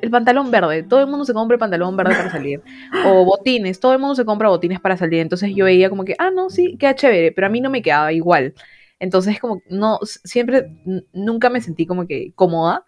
el 0.00 0.10
pantalón 0.10 0.52
verde, 0.52 0.84
todo 0.84 1.00
el 1.00 1.08
mundo 1.08 1.24
se 1.24 1.34
compra 1.34 1.56
el 1.56 1.58
pantalón 1.58 1.96
verde 1.96 2.14
para 2.14 2.30
salir. 2.30 2.62
O 3.04 3.24
botines, 3.24 3.80
todo 3.80 3.94
el 3.94 3.98
mundo 3.98 4.14
se 4.14 4.24
compra 4.24 4.48
botines 4.48 4.78
para 4.78 4.96
salir. 4.96 5.20
Entonces 5.20 5.52
yo 5.54 5.64
veía 5.64 5.90
como 5.90 6.04
que, 6.04 6.14
ah, 6.18 6.30
no, 6.30 6.48
sí, 6.48 6.76
queda 6.78 6.94
chévere, 6.94 7.32
pero 7.32 7.48
a 7.48 7.50
mí 7.50 7.60
no 7.60 7.68
me 7.68 7.82
quedaba 7.82 8.12
igual. 8.12 8.54
Entonces, 9.00 9.38
como, 9.40 9.60
no, 9.70 9.98
siempre, 10.02 10.70
nunca 11.12 11.50
me 11.50 11.60
sentí 11.60 11.86
como 11.86 12.06
que 12.06 12.32
cómoda 12.34 12.84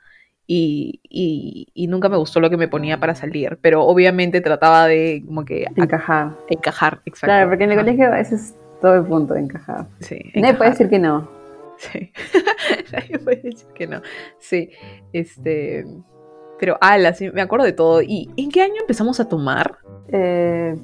y, 0.46 1.00
y, 1.08 1.68
y 1.74 1.86
nunca 1.86 2.08
me 2.08 2.16
gustó 2.16 2.40
lo 2.40 2.50
que 2.50 2.56
me 2.56 2.66
ponía 2.68 2.98
para 2.98 3.14
salir, 3.14 3.58
pero 3.62 3.84
obviamente 3.84 4.40
trataba 4.40 4.86
de 4.88 5.22
como 5.24 5.44
que 5.44 5.66
Encajar. 5.76 6.32
encajar, 6.48 7.00
exacto. 7.04 7.26
Claro, 7.26 7.48
porque 7.48 7.64
en 7.64 7.72
el 7.72 7.78
colegio 7.78 8.12
ese 8.14 8.34
es 8.34 8.54
todo 8.80 8.94
el 8.96 9.04
punto 9.04 9.34
de 9.34 9.40
encajar. 9.40 9.86
Sí, 10.00 10.16
Nadie 10.34 10.54
puede 10.54 10.70
encajar. 10.70 10.70
decir 10.72 10.88
que 10.88 10.98
no. 10.98 11.30
Sí. 11.78 12.12
Nadie 12.92 13.18
puede 13.20 13.36
decir 13.42 13.68
que 13.74 13.86
no. 13.86 14.02
Sí. 14.38 14.70
Este. 15.12 15.86
Pero, 16.58 16.76
ala, 16.80 17.14
sí, 17.14 17.30
me 17.30 17.40
acuerdo 17.40 17.64
de 17.64 17.72
todo. 17.72 18.02
¿Y 18.02 18.28
en 18.36 18.50
qué 18.50 18.60
año 18.62 18.74
empezamos 18.80 19.18
a 19.20 19.28
tomar? 19.28 19.78
Eh, 20.08 20.76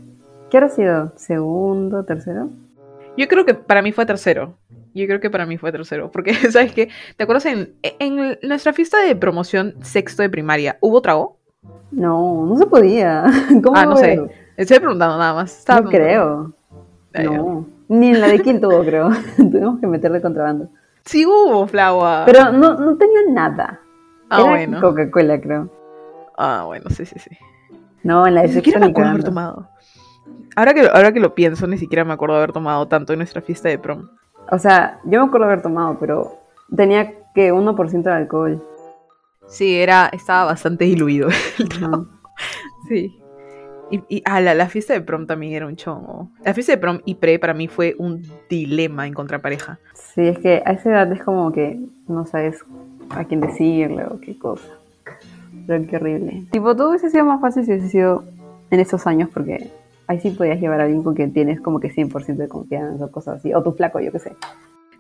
¿Qué 0.51 0.57
ha 0.59 0.69
sido? 0.69 1.13
¿Segundo, 1.17 2.05
tercero? 2.05 2.49
Yo 3.19 3.29
creo 3.29 3.45
que 3.45 3.53
para 3.55 3.83
mí 3.83 3.93
fue 3.93 4.07
tercero. 4.07 4.57
Yo 4.97 5.07
creo 5.07 5.21
que 5.21 5.31
para 5.31 5.45
mí 5.47 5.59
fue 5.59 5.71
tercero. 5.73 6.11
Porque, 6.11 6.35
¿sabes 6.51 6.73
qué? 6.73 6.89
¿Te 7.17 7.25
acuerdas 7.25 7.47
en, 7.47 7.75
en 7.83 8.39
nuestra 8.43 8.73
fiesta 8.73 8.99
de 9.03 9.15
promoción 9.15 9.75
sexto 9.83 10.23
de 10.23 10.31
primaria? 10.31 10.79
¿Hubo 10.81 11.01
trago? 11.03 11.39
No, 11.91 12.47
no 12.47 12.57
se 12.57 12.67
podía. 12.67 13.25
¿Cómo 13.63 13.77
Ah, 13.77 13.87
no 13.87 13.97
sé. 13.97 14.21
Estoy 14.57 14.79
preguntando 14.79 15.19
nada 15.19 15.35
más. 15.35 15.59
Estaba 15.59 15.83
No 15.83 15.91
creo. 15.91 16.55
Ah. 17.15 17.23
No. 17.23 17.67
Ni 17.89 18.09
en 18.09 18.21
la 18.21 18.29
de 18.29 18.41
quinto 18.41 18.69
hubo, 18.69 18.81
creo. 18.85 19.11
Tuvimos 19.37 19.79
que 19.81 19.87
meterle 19.87 20.21
contrabando. 20.21 20.69
Sí 21.05 21.25
hubo, 21.25 21.67
Flava. 21.67 22.25
Pero 22.25 22.51
no, 22.53 22.75
no 22.75 22.97
tenía 22.97 23.21
nada. 23.31 23.81
ah, 24.31 24.41
Era 24.41 24.51
bueno. 24.51 24.81
Coca-Cola, 24.81 25.41
creo. 25.41 25.71
Ah, 26.37 26.65
bueno, 26.67 26.91
sí, 26.91 27.05
sí, 27.05 27.19
sí. 27.19 27.31
No, 28.03 28.27
en 28.27 28.35
la 28.35 28.43
de 28.43 28.49
Ni 28.49 28.55
sexto 28.55 28.71
siquiera 28.71 28.81
me 28.81 28.87
ni 28.87 28.91
acuerdo 28.93 29.11
haber 29.11 29.25
tomado. 29.25 29.69
Ahora 30.57 30.75
que, 30.75 30.89
ahora 30.93 31.13
que 31.13 31.21
lo 31.21 31.35
pienso, 31.35 31.67
ni 31.67 31.79
siquiera 31.79 32.05
me 32.05 32.13
acuerdo 32.15 32.37
haber 32.37 32.53
tomado 32.53 32.89
tanto 32.89 33.13
en 33.13 33.19
nuestra 33.21 33.41
fiesta 33.43 33.69
de 33.69 33.79
prom. 33.79 34.09
O 34.51 34.59
sea, 34.59 35.01
yo 35.05 35.21
me 35.21 35.27
acuerdo 35.27 35.47
haber 35.47 35.63
tomado, 35.63 35.97
pero 35.99 36.39
tenía 36.75 37.13
que 37.35 37.53
1% 37.53 38.03
de 38.03 38.13
alcohol. 38.13 38.63
Sí, 39.47 39.77
era, 39.77 40.09
estaba 40.13 40.47
bastante 40.47 40.85
diluido. 40.85 41.29
Ajá. 41.29 42.05
Sí. 42.89 43.19
Y, 43.91 44.03
y 44.09 44.23
ah, 44.27 44.41
la, 44.41 44.55
la 44.55 44.69
fiesta 44.69 44.93
de 44.95 45.01
prom 45.01 45.27
también 45.27 45.55
era 45.55 45.67
un 45.67 45.75
chongo. 45.75 46.31
La 46.45 46.55
fiesta 46.55 46.73
de 46.73 46.79
prom 46.79 47.01
y 47.05 47.17
pre 47.17 47.39
para 47.39 47.55
mí 47.55 47.67
fue 47.67 47.97
un 47.99 48.23
dilema 48.49 49.07
encontrar 49.07 49.41
pareja. 49.41 49.81
Sí, 49.95 50.23
es 50.23 50.39
que 50.39 50.63
a 50.65 50.73
esa 50.73 50.91
edad 50.91 51.13
es 51.13 51.23
como 51.23 51.51
que 51.51 51.81
no 52.07 52.27
sabes 52.27 52.65
a 53.11 53.25
quién 53.25 53.41
decirle 53.41 54.05
o 54.05 54.21
qué 54.21 54.39
cosa. 54.39 54.69
Pero 55.67 55.87
qué 55.89 55.97
horrible. 55.97 56.47
Tipo, 56.51 56.77
todo 56.77 56.91
hubiese 56.91 57.11
sido 57.11 57.25
más 57.25 57.41
fácil 57.41 57.65
si 57.65 57.73
hubiese 57.73 57.89
sido 57.89 58.25
en 58.71 58.81
esos 58.81 59.07
años 59.07 59.31
porque 59.33 59.71
ahí 60.07 60.21
sí 60.21 60.31
podías 60.31 60.61
llevar 60.61 60.81
a 60.81 60.85
alguien 60.85 61.03
con 61.03 61.15
quien 61.15 61.33
tienes 61.33 61.61
como 61.61 61.81
que 61.81 61.91
100% 61.91 62.37
de 62.43 62.49
confianza 62.49 63.05
o 63.05 63.11
cosas 63.11 63.39
así. 63.39 63.53
O 63.55 63.63
tu 63.63 63.73
flaco, 63.73 64.01
yo 64.01 64.13
qué 64.13 64.19
sé. 64.19 64.33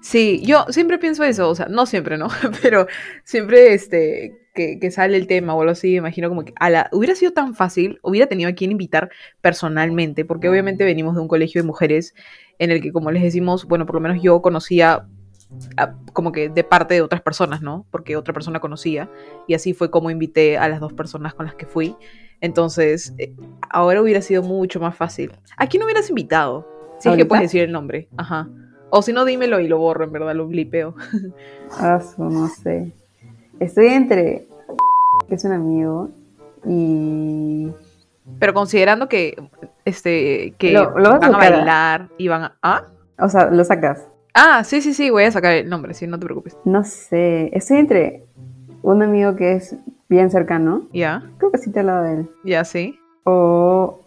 Sí, 0.01 0.41
yo 0.45 0.67
siempre 0.69 0.99
pienso 0.99 1.25
eso, 1.25 1.49
o 1.51 1.55
sea, 1.55 1.67
no 1.67 1.85
siempre, 1.87 2.17
¿no? 2.17 2.29
Pero 2.63 2.87
siempre 3.25 3.75
este, 3.75 4.39
que, 4.55 4.79
que 4.79 4.91
sale 4.91 5.17
el 5.17 5.27
tema 5.27 5.55
o 5.55 5.61
algo 5.61 5.73
así, 5.73 5.97
imagino 5.97 6.29
como 6.29 6.45
que, 6.45 6.53
ala, 6.61 6.89
hubiera 6.93 7.15
sido 7.15 7.33
tan 7.33 7.55
fácil, 7.55 7.99
hubiera 8.03 8.29
tenido 8.29 8.49
a 8.49 8.53
quien 8.53 8.71
invitar 8.71 9.11
personalmente, 9.41 10.25
porque 10.25 10.49
obviamente 10.49 10.85
venimos 10.85 11.15
de 11.17 11.23
un 11.23 11.29
colegio 11.29 11.61
de 11.61 11.67
mujeres 11.67 12.15
en 12.59 12.71
el 12.71 12.81
que, 12.81 12.93
como 12.93 13.11
les 13.11 13.23
decimos, 13.23 13.65
bueno, 13.67 13.85
por 13.85 13.97
lo 13.97 14.01
menos 14.01 14.23
yo 14.23 14.43
conocía 14.43 15.07
a- 15.77 15.95
como 16.13 16.31
que 16.33 16.49
de 16.51 16.65
parte 16.65 16.95
de 16.95 17.03
otras 17.03 17.23
personas, 17.23 17.63
¿no? 17.63 17.87
Porque 17.91 18.17
otra 18.17 18.33
persona 18.35 18.61
conocía, 18.61 19.11
y 19.49 19.55
así 19.55 19.75
fue 19.75 19.91
como 19.91 20.11
invité 20.11 20.59
a 20.59 20.69
las 20.69 20.81
dos 20.81 20.93
personas 20.93 21.35
con 21.35 21.47
las 21.47 21.55
que 21.55 21.67
fui. 21.67 21.97
Entonces, 22.40 23.14
eh, 23.19 23.33
ahora 23.71 24.02
hubiera 24.02 24.21
sido 24.23 24.43
mucho 24.43 24.81
más 24.81 24.97
fácil. 24.97 25.33
¿A 25.57 25.66
quién 25.66 25.83
hubieras 25.83 26.09
invitado? 26.11 26.66
Si 27.00 27.09
es 27.09 27.16
que 27.16 27.25
puedes 27.26 27.43
decir 27.45 27.62
el 27.62 27.73
nombre. 27.73 28.09
Ajá. 28.16 28.49
O 28.90 29.02
si 29.02 29.12
no, 29.12 29.25
dímelo 29.25 29.61
y 29.61 29.69
lo 29.69 29.78
borro, 29.78 30.05
en 30.05 30.12
verdad, 30.12 30.35
lo 30.35 30.47
blipeo. 30.47 30.95
Ah, 31.78 32.00
no 32.19 32.49
sé. 32.49 32.93
Estoy 33.59 33.88
entre 33.88 34.47
que 35.28 35.35
es 35.35 35.45
un 35.45 35.52
amigo 35.52 36.11
y 36.64 37.69
Pero 38.38 38.55
considerando 38.55 39.09
que 39.09 39.37
este 39.85 40.55
que 40.59 40.73
Lo- 40.73 40.97
lo 40.99 41.11
vas 41.11 41.23
a 41.23 41.28
van 41.31 41.35
a 41.43 41.47
¿eh? 41.47 41.50
bailar 41.50 42.09
y 42.19 42.28
van 42.28 42.43
a. 42.45 42.57
¿Ah? 42.62 42.85
o 43.19 43.28
sea, 43.28 43.50
lo 43.50 43.64
sacas. 43.64 44.07
Ah, 44.33 44.62
sí, 44.64 44.81
sí, 44.81 44.95
sí, 44.95 45.11
voy 45.11 45.25
a 45.25 45.31
sacar 45.33 45.55
el 45.55 45.69
nombre, 45.69 45.93
sí, 45.95 46.07
no 46.07 46.19
te 46.19 46.26
preocupes. 46.26 46.57
No 46.64 46.85
sé, 46.85 47.50
estoy 47.57 47.78
entre 47.78 48.23
un 48.83 49.02
amigo 49.02 49.35
que 49.35 49.55
es 49.55 49.75
bien 50.09 50.31
cercano, 50.31 50.87
Ya, 50.93 51.23
creo 51.39 51.51
que 51.51 51.59
sí 51.59 51.71
te 51.71 51.79
he 51.79 51.81
hablado 51.81 52.05
de 52.05 52.13
él, 52.15 52.31
ya, 52.45 52.65
sí. 52.65 52.99
o 53.25 54.01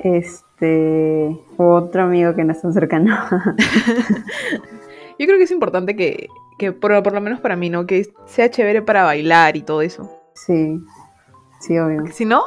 este 0.00 1.36
otro 1.56 2.02
amigo 2.02 2.34
que 2.34 2.44
no 2.44 2.52
es 2.52 2.60
tan 2.62 2.72
cercano. 2.72 3.16
Yo 5.18 5.26
creo 5.26 5.38
que 5.38 5.44
es 5.44 5.50
importante 5.50 5.96
que, 5.96 6.28
que 6.58 6.72
por, 6.72 7.02
por 7.02 7.12
lo 7.12 7.20
menos 7.20 7.40
para 7.40 7.56
mí, 7.56 7.70
¿no? 7.70 7.86
Que 7.86 8.06
sea 8.26 8.50
chévere 8.50 8.82
para 8.82 9.04
bailar 9.04 9.56
y 9.56 9.62
todo 9.62 9.82
eso. 9.82 10.10
sí, 10.34 10.80
sí, 11.60 11.78
obvio. 11.78 11.98
Porque 11.98 12.12
si 12.12 12.24
no, 12.24 12.42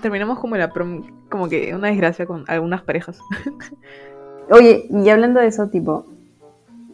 terminamos 0.00 0.38
como 0.38 0.56
la 0.56 0.72
prom, 0.72 1.02
como 1.28 1.48
que 1.48 1.74
una 1.74 1.88
desgracia 1.88 2.26
con 2.26 2.44
algunas 2.48 2.82
parejas. 2.82 3.18
Oye, 4.50 4.86
y 4.90 5.08
hablando 5.10 5.40
de 5.40 5.48
eso, 5.48 5.68
tipo, 5.68 6.06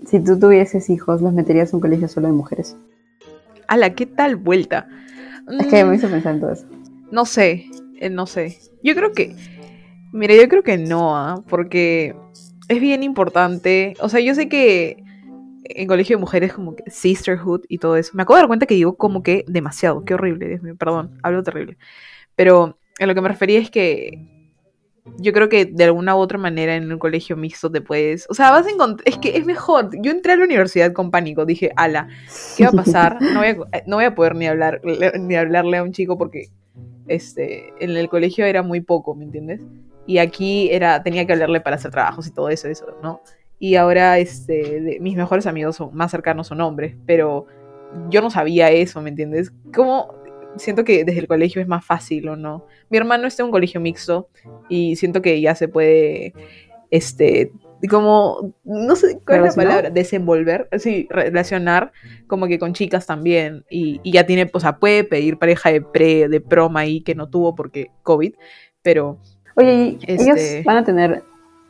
si 0.07 0.19
tú 0.21 0.39
tuvieses 0.39 0.91
hijos, 0.91 1.23
¿los 1.23 1.33
meterías 1.33 1.71
en 1.71 1.77
un 1.77 1.81
colegio 1.83 2.09
solo 2.09 2.27
de 2.27 2.33
mujeres? 2.33 2.77
Ala, 3.69 3.95
¿qué 3.95 4.07
tal 4.07 4.37
vuelta? 4.37 4.89
Es 5.49 5.67
que 5.67 5.85
me 5.85 5.97
hizo 5.97 6.09
pensar 6.09 6.35
en 6.35 6.41
todo 6.41 6.53
eso. 6.53 6.67
No 7.11 7.27
sé, 7.27 7.67
eh, 8.01 8.11
no 8.11 8.27
sé. 8.27 8.59
Yo 8.83 8.95
creo 8.95 9.13
que, 9.13 9.37
mire, 10.13 10.37
yo 10.37 10.49
creo 10.49 10.63
que 10.63 10.79
no, 10.79 11.17
¿ah? 11.17 11.43
porque 11.49 12.15
es 12.69 12.81
bien 12.81 13.03
importante. 13.03 13.95
O 14.01 14.09
sea, 14.09 14.21
yo 14.21 14.35
sé 14.35 14.49
que 14.49 15.03
en 15.65 15.89
colegio 15.89 16.17
de 16.17 16.21
mujeres 16.21 16.53
como 16.53 16.77
que 16.77 16.91
sisterhood 16.91 17.63
y 17.69 17.79
todo 17.79 17.97
eso. 17.97 18.13
Me 18.15 18.23
acabo 18.23 18.37
de 18.37 18.43
dar 18.43 18.49
cuenta 18.49 18.67
que 18.67 18.75
digo 18.75 18.97
como 18.97 19.23
que 19.23 19.45
demasiado. 19.49 20.05
Qué 20.05 20.15
horrible, 20.15 20.49
Dios 20.49 20.63
mío, 20.63 20.77
perdón, 20.77 21.19
hablo 21.23 21.43
terrible. 21.43 21.79
Pero 22.37 22.79
a 23.01 23.07
lo 23.07 23.15
que 23.15 23.21
me 23.21 23.29
refería 23.29 23.61
es 23.61 23.71
que 23.71 24.44
yo 25.19 25.33
creo 25.33 25.49
que 25.49 25.67
de 25.67 25.85
alguna 25.85 26.17
u 26.17 26.19
otra 26.19 26.39
manera 26.39 26.75
en 26.77 26.91
un 26.91 26.99
colegio 26.99 27.37
mixto 27.37 27.71
te 27.71 27.81
puedes... 27.81 28.27
O 28.31 28.35
sea, 28.35 28.51
vas 28.51 28.67
a 28.67 28.71
encontrar... 28.71 29.07
Es 29.07 29.19
que 29.19 29.37
es 29.37 29.45
mejor. 29.45 29.91
Yo 30.01 30.11
entré 30.11 30.33
a 30.33 30.37
la 30.37 30.45
universidad 30.45 30.93
con 30.93 31.11
pánico. 31.11 31.45
Dije, 31.45 31.73
ala, 31.77 32.09
¿qué 32.57 32.65
va 32.65 32.71
a 32.71 32.73
pasar? 32.73 33.21
No 33.21 33.41
voy 33.41 33.49
a, 33.49 33.57
no 33.87 33.97
voy 33.97 34.05
a 34.07 34.15
poder 34.15 34.35
ni 34.35 34.47
hablar 34.47 34.81
ni 35.19 35.37
hablarle 35.37 35.77
a 35.77 35.83
un 35.83 35.93
chico 35.93 36.17
porque 36.17 36.49
este 37.07 37.73
en 37.81 37.91
el 37.91 38.09
colegio 38.09 38.47
era 38.47 38.63
muy 38.63 38.81
poco, 38.81 39.15
¿me 39.15 39.25
entiendes? 39.25 39.61
Y 40.07 40.19
aquí 40.19 40.71
era 40.71 41.03
tenía 41.03 41.27
que 41.27 41.33
hablarle 41.35 41.61
para 41.61 41.77
hacer 41.77 41.91
trabajos 41.91 42.27
y 42.27 42.31
todo 42.33 42.49
eso, 42.49 42.69
eso, 42.69 42.87
¿no? 43.03 43.21
Y 43.59 43.77
ahora 43.77 44.19
este 44.19 44.81
de- 44.81 44.99
mis 45.01 45.17
mejores 45.17 45.47
amigos 45.47 45.77
son 45.77 45.95
más 45.95 46.11
cercanos 46.11 46.47
son 46.49 46.61
hombres, 46.61 46.97
pero 47.07 47.47
yo 48.09 48.21
no 48.23 48.31
sabía 48.31 48.71
eso, 48.71 49.01
¿me 49.01 49.11
entiendes? 49.11 49.53
Como 49.75 50.15
siento 50.57 50.85
que 50.85 51.05
desde 51.05 51.21
el 51.21 51.29
colegio 51.29 51.61
es 51.63 51.69
más 51.69 51.85
fácil 51.85 52.29
o 52.29 52.37
no. 52.37 52.67
Mi 52.91 52.99
hermano 52.99 53.27
está 53.27 53.43
en 53.43 53.47
un 53.47 53.53
colegio 53.53 53.81
mixto 53.81 54.29
y 54.69 54.97
siento 54.97 55.23
que 55.23 55.41
ya 55.41 55.55
se 55.55 55.69
puede 55.69 56.33
este 56.91 57.53
como 57.91 58.55
no 58.65 58.97
sé 58.97 59.19
cuál 59.27 59.45
es 59.45 59.57
la 59.57 59.63
palabra, 59.63 59.91
desenvolver, 59.91 60.69
sí, 60.79 61.07
relacionar 61.11 61.93
como 62.27 62.47
que 62.47 62.59
con 62.59 62.73
chicas 62.73 63.05
también 63.07 63.65
y, 63.69 64.01
y 64.03 64.13
ya 64.13 64.25
tiene, 64.25 64.49
o 64.51 64.61
sea, 64.61 64.79
puede 64.79 65.05
pedir 65.05 65.39
pareja 65.39 65.71
de 65.71 65.83
pre, 65.83 66.29
de 66.29 66.41
prom 66.41 66.77
ahí 66.79 67.03
que 67.03 67.15
no 67.15 67.29
tuvo 67.29 67.55
porque 67.55 67.91
COVID, 68.03 68.33
pero 68.83 69.19
Oye, 69.57 69.99
¿y 70.01 70.13
Este- 70.13 70.23
ellos 70.57 70.65
van 70.65 70.79
a 70.79 70.85
tener 70.85 71.23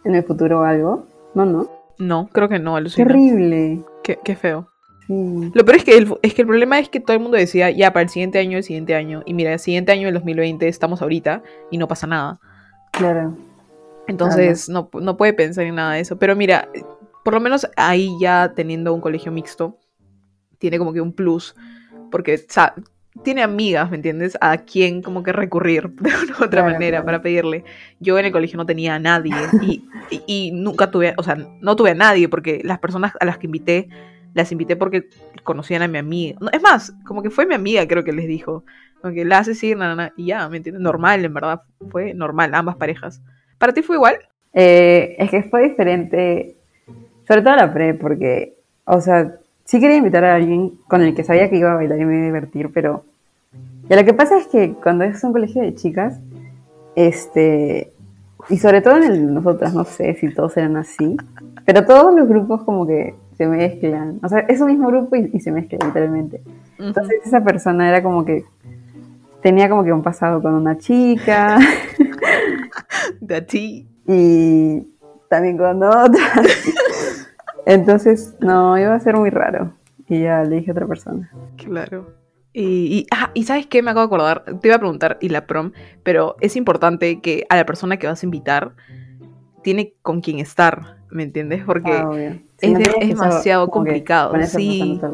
en 0.04 0.14
el 0.14 0.22
futuro 0.22 0.62
algo? 0.62 1.06
No, 1.34 1.44
no. 1.44 1.68
no, 1.98 2.28
creo 2.32 2.48
que 2.48 2.58
no, 2.60 2.76
alucina. 2.76 3.06
horrible. 3.10 3.80
Qué, 4.04 4.18
qué 4.22 4.36
feo. 4.36 4.68
Sí. 5.06 5.50
Lo 5.54 5.64
peor 5.64 5.76
es 5.76 5.84
que, 5.84 5.96
el, 5.98 6.14
es 6.22 6.34
que 6.34 6.42
el 6.42 6.48
problema 6.48 6.78
es 6.78 6.88
que 6.88 7.00
todo 7.00 7.14
el 7.16 7.22
mundo 7.22 7.36
decía, 7.36 7.70
ya, 7.70 7.92
para 7.92 8.04
el 8.04 8.08
siguiente 8.08 8.38
año, 8.38 8.56
el 8.58 8.64
siguiente 8.64 8.94
año, 8.94 9.22
y 9.26 9.34
mira, 9.34 9.52
el 9.52 9.58
siguiente 9.58 9.92
año, 9.92 10.08
el 10.08 10.14
2020, 10.14 10.66
estamos 10.68 11.02
ahorita 11.02 11.42
y 11.70 11.76
no 11.78 11.88
pasa 11.88 12.06
nada. 12.06 12.40
Claro. 12.92 13.36
Entonces 14.06 14.68
no, 14.68 14.88
no 15.00 15.16
puede 15.16 15.32
pensar 15.32 15.64
en 15.64 15.76
nada 15.76 15.94
de 15.94 16.00
eso. 16.00 16.18
Pero 16.18 16.36
mira, 16.36 16.68
por 17.24 17.34
lo 17.34 17.40
menos 17.40 17.66
ahí 17.76 18.10
ya 18.20 18.52
teniendo 18.54 18.92
un 18.94 19.00
colegio 19.00 19.32
mixto, 19.32 19.78
tiene 20.58 20.78
como 20.78 20.92
que 20.92 21.00
un 21.00 21.12
plus, 21.12 21.54
porque 22.10 22.38
sa- 22.38 22.74
tiene 23.22 23.42
amigas, 23.42 23.90
¿me 23.90 23.96
entiendes? 23.96 24.36
A 24.40 24.58
quien 24.58 25.02
como 25.02 25.22
que 25.22 25.32
recurrir 25.32 25.88
de 26.00 26.10
una 26.10 26.32
u 26.40 26.44
otra 26.44 26.48
Claro, 26.48 26.72
manera 26.72 26.96
claro. 26.98 27.04
para 27.04 27.22
pedirle. 27.22 27.64
Yo 28.00 28.18
en 28.18 28.26
el 28.26 28.32
colegio 28.32 28.56
no 28.56 28.66
tenía 28.66 28.94
a 28.94 28.98
nadie 28.98 29.32
y, 29.62 29.84
y- 30.10 30.22
y 30.26 30.50
nunca 30.52 30.90
tuve, 30.90 31.14
o 31.16 31.22
sea, 31.22 31.36
no 31.60 31.76
tuve 31.76 31.90
a 31.90 31.94
nadie 31.94 32.28
porque 32.28 32.60
las 32.64 32.78
personas 32.78 33.12
a 33.20 33.24
las 33.24 33.38
que 33.38 33.46
invité, 33.46 33.88
las 34.34 34.52
invité 34.52 34.76
porque 34.76 35.08
conocían 35.42 35.82
a 35.82 35.88
mi 35.88 35.98
amiga. 35.98 36.38
Es 36.52 36.62
más, 36.62 36.92
como 37.06 37.22
que 37.22 37.30
fue 37.30 37.46
mi 37.46 37.54
amiga 37.54 37.86
creo 37.86 38.04
que 38.04 38.12
les 38.12 38.26
dijo, 38.26 38.64
como 39.00 39.14
que 39.14 39.24
la 39.24 39.38
hace 39.38 39.50
decir, 39.50 39.76
na, 39.76 39.94
na, 39.94 40.12
y 40.16 40.26
ya, 40.26 40.48
¿me 40.48 40.58
entiendes? 40.58 40.82
Normal, 40.82 41.24
en 41.24 41.34
verdad, 41.34 41.62
fue 41.90 42.14
normal, 42.14 42.54
ambas 42.54 42.76
parejas. 42.76 43.22
¿Para 43.58 43.72
ti 43.72 43.82
fue 43.82 43.96
igual? 43.96 44.18
Eh, 44.52 45.16
es 45.18 45.30
que 45.30 45.42
fue 45.44 45.68
diferente, 45.68 46.56
sobre 47.26 47.42
todo 47.42 47.56
la 47.56 47.72
pre, 47.72 47.94
porque, 47.94 48.56
o 48.84 49.00
sea, 49.00 49.36
sí 49.64 49.80
quería 49.80 49.96
invitar 49.96 50.24
a 50.24 50.34
alguien 50.34 50.78
con 50.88 51.02
el 51.02 51.14
que 51.14 51.24
sabía 51.24 51.48
que 51.48 51.56
iba 51.56 51.72
a 51.72 51.76
bailar 51.76 51.98
y 51.98 52.04
me 52.04 52.14
iba 52.14 52.22
a 52.22 52.26
divertir, 52.26 52.70
pero 52.72 53.04
ya 53.88 53.96
lo 53.96 54.04
que 54.04 54.14
pasa 54.14 54.38
es 54.38 54.46
que 54.46 54.74
cuando 54.74 55.04
es 55.04 55.22
un 55.24 55.32
colegio 55.32 55.62
de 55.62 55.74
chicas, 55.74 56.18
este, 56.96 57.92
y 58.48 58.58
sobre 58.58 58.80
todo 58.80 58.96
en 58.96 59.04
el 59.04 59.34
nosotras, 59.34 59.74
no 59.74 59.84
sé 59.84 60.14
si 60.14 60.32
todos 60.32 60.56
eran 60.56 60.76
así, 60.76 61.16
pero 61.64 61.84
todos 61.84 62.14
los 62.14 62.28
grupos 62.28 62.62
como 62.62 62.86
que 62.86 63.14
se 63.36 63.46
mezclan, 63.46 64.18
o 64.22 64.28
sea, 64.28 64.40
es 64.40 64.60
un 64.60 64.68
mismo 64.68 64.88
grupo 64.88 65.16
y, 65.16 65.30
y 65.32 65.40
se 65.40 65.50
mezclan 65.52 65.80
literalmente. 65.88 66.42
Entonces 66.78 67.20
esa 67.24 67.42
persona 67.42 67.88
era 67.88 68.02
como 68.02 68.24
que 68.24 68.44
tenía 69.42 69.68
como 69.68 69.84
que 69.84 69.92
un 69.92 70.02
pasado 70.02 70.40
con 70.42 70.54
una 70.54 70.78
chica 70.78 71.58
De 73.20 73.40
ti. 73.42 73.86
y 74.06 74.86
también 75.28 75.56
con 75.56 75.82
otra. 75.82 76.20
Entonces, 77.66 78.34
no, 78.40 78.78
iba 78.78 78.94
a 78.94 79.00
ser 79.00 79.16
muy 79.16 79.30
raro. 79.30 79.72
Y 80.08 80.22
ya 80.22 80.42
le 80.44 80.56
dije 80.56 80.70
a 80.70 80.74
otra 80.74 80.86
persona. 80.86 81.30
Claro. 81.56 82.12
Y, 82.52 82.62
y, 82.62 83.06
ah, 83.10 83.30
y 83.34 83.44
¿sabes 83.44 83.66
qué? 83.66 83.82
Me 83.82 83.90
acabo 83.90 84.06
de 84.06 84.14
acordar. 84.14 84.44
Te 84.60 84.68
iba 84.68 84.76
a 84.76 84.78
preguntar, 84.78 85.18
y 85.20 85.30
la 85.30 85.46
prom, 85.46 85.72
pero 86.02 86.36
es 86.40 86.56
importante 86.56 87.20
que 87.20 87.46
a 87.48 87.56
la 87.56 87.66
persona 87.66 87.96
que 87.96 88.06
vas 88.06 88.22
a 88.22 88.26
invitar 88.26 88.72
tiene 89.62 89.94
con 90.02 90.20
quién 90.20 90.38
estar, 90.38 90.98
¿me 91.10 91.22
entiendes? 91.22 91.64
Porque 91.64 91.90
Ah, 91.92 92.10
es, 92.72 92.78
de- 92.78 93.06
demasiado 93.06 93.68
complicado. 93.68 94.34
Sí, 94.46 95.00
el 95.02 95.10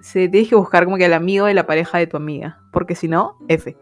se 0.00 0.28
tienes 0.28 0.48
que 0.50 0.54
buscar 0.56 0.84
como 0.84 0.96
que 0.96 1.06
al 1.06 1.14
amigo 1.14 1.46
de 1.46 1.54
la 1.54 1.66
pareja 1.66 1.98
de 1.98 2.06
tu 2.06 2.16
amiga, 2.16 2.58
porque 2.72 2.94
si 2.94 3.08
no, 3.08 3.36
F. 3.48 3.76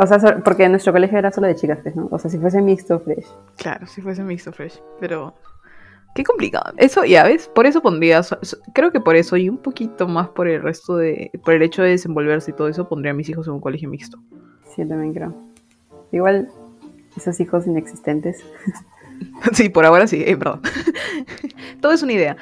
O 0.00 0.06
sea, 0.06 0.40
porque 0.44 0.68
nuestro 0.68 0.92
colegio 0.92 1.18
era 1.18 1.30
solo 1.30 1.46
de 1.46 1.54
chicas, 1.56 1.78
pues, 1.82 1.94
¿no? 1.96 2.08
O 2.10 2.18
sea, 2.18 2.30
si 2.30 2.38
fuese 2.38 2.60
mixto, 2.62 2.98
fresh. 3.00 3.26
Claro, 3.56 3.86
si 3.86 4.00
fuese 4.00 4.22
mixto 4.22 4.52
fresh, 4.52 4.80
pero 5.00 5.34
qué 6.14 6.24
complicado. 6.24 6.72
Eso, 6.76 7.04
ya 7.04 7.24
ves, 7.24 7.48
por 7.48 7.66
eso 7.66 7.80
pondría, 7.82 8.22
so- 8.22 8.38
so- 8.42 8.58
creo 8.74 8.90
que 8.92 9.00
por 9.00 9.14
eso 9.16 9.36
y 9.36 9.48
un 9.48 9.58
poquito 9.58 10.06
más 10.08 10.28
por 10.28 10.48
el 10.48 10.62
resto 10.62 10.96
de, 10.96 11.30
por 11.44 11.54
el 11.54 11.62
hecho 11.62 11.82
de 11.82 11.90
desenvolverse 11.90 12.50
y 12.50 12.54
todo 12.54 12.68
eso, 12.68 12.88
pondría 12.88 13.12
a 13.12 13.14
mis 13.14 13.28
hijos 13.28 13.46
en 13.46 13.54
un 13.54 13.60
colegio 13.60 13.88
mixto. 13.88 14.18
Sí, 14.64 14.82
yo 14.82 14.88
también 14.88 15.12
creo. 15.14 15.34
Igual, 16.12 16.48
esos 17.16 17.38
hijos 17.40 17.66
inexistentes. 17.66 18.42
Sí, 19.52 19.68
por 19.68 19.84
ahora 19.84 20.06
sí, 20.06 20.22
es 20.26 20.38
verdad. 20.38 20.60
Todo 21.80 21.92
es 21.92 22.02
una 22.02 22.12
idea. 22.12 22.36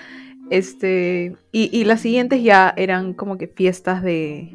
Este, 0.51 1.37
y, 1.53 1.77
y 1.77 1.85
las 1.85 2.01
siguientes 2.01 2.43
ya 2.43 2.73
eran 2.77 3.13
como 3.15 3.37
que 3.39 3.49
fiestas 3.49 4.03
de, 4.03 4.55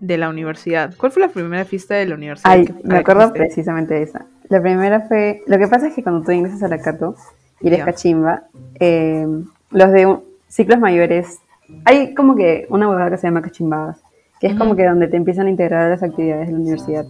de 0.00 0.18
la 0.18 0.28
universidad. 0.28 0.94
¿Cuál 0.96 1.12
fue 1.12 1.22
la 1.22 1.28
primera 1.28 1.64
fiesta 1.64 1.94
de 1.94 2.06
la 2.06 2.14
universidad? 2.14 2.50
Ay, 2.52 2.66
que- 2.66 2.74
me 2.84 2.98
acuerdo 2.98 3.22
fuiste? 3.22 3.38
precisamente 3.38 3.94
de 3.94 4.02
esa. 4.02 4.26
La 4.48 4.60
primera 4.60 5.00
fue. 5.00 5.42
Lo 5.46 5.58
que 5.58 5.68
pasa 5.68 5.88
es 5.88 5.94
que 5.94 6.02
cuando 6.02 6.22
tú 6.24 6.32
ingresas 6.32 6.62
a 6.62 6.68
la 6.68 6.78
Cato 6.78 7.14
y 7.60 7.68
eres 7.68 7.78
Ya. 7.80 7.84
cachimba, 7.86 8.42
eh, 8.80 9.26
los 9.70 9.92
de 9.92 10.06
un- 10.06 10.22
ciclos 10.48 10.78
mayores. 10.78 11.38
Hay 11.86 12.12
como 12.14 12.36
que 12.36 12.66
una 12.68 12.86
huevada 12.88 13.10
que 13.10 13.16
se 13.16 13.26
llama 13.26 13.40
cachimbadas, 13.40 14.02
que 14.40 14.48
es 14.48 14.54
como 14.54 14.76
que 14.76 14.84
donde 14.84 15.08
te 15.08 15.16
empiezan 15.16 15.46
a 15.46 15.50
integrar 15.50 15.88
las 15.90 16.02
actividades 16.02 16.46
de 16.48 16.52
la 16.52 16.58
universidad. 16.58 17.06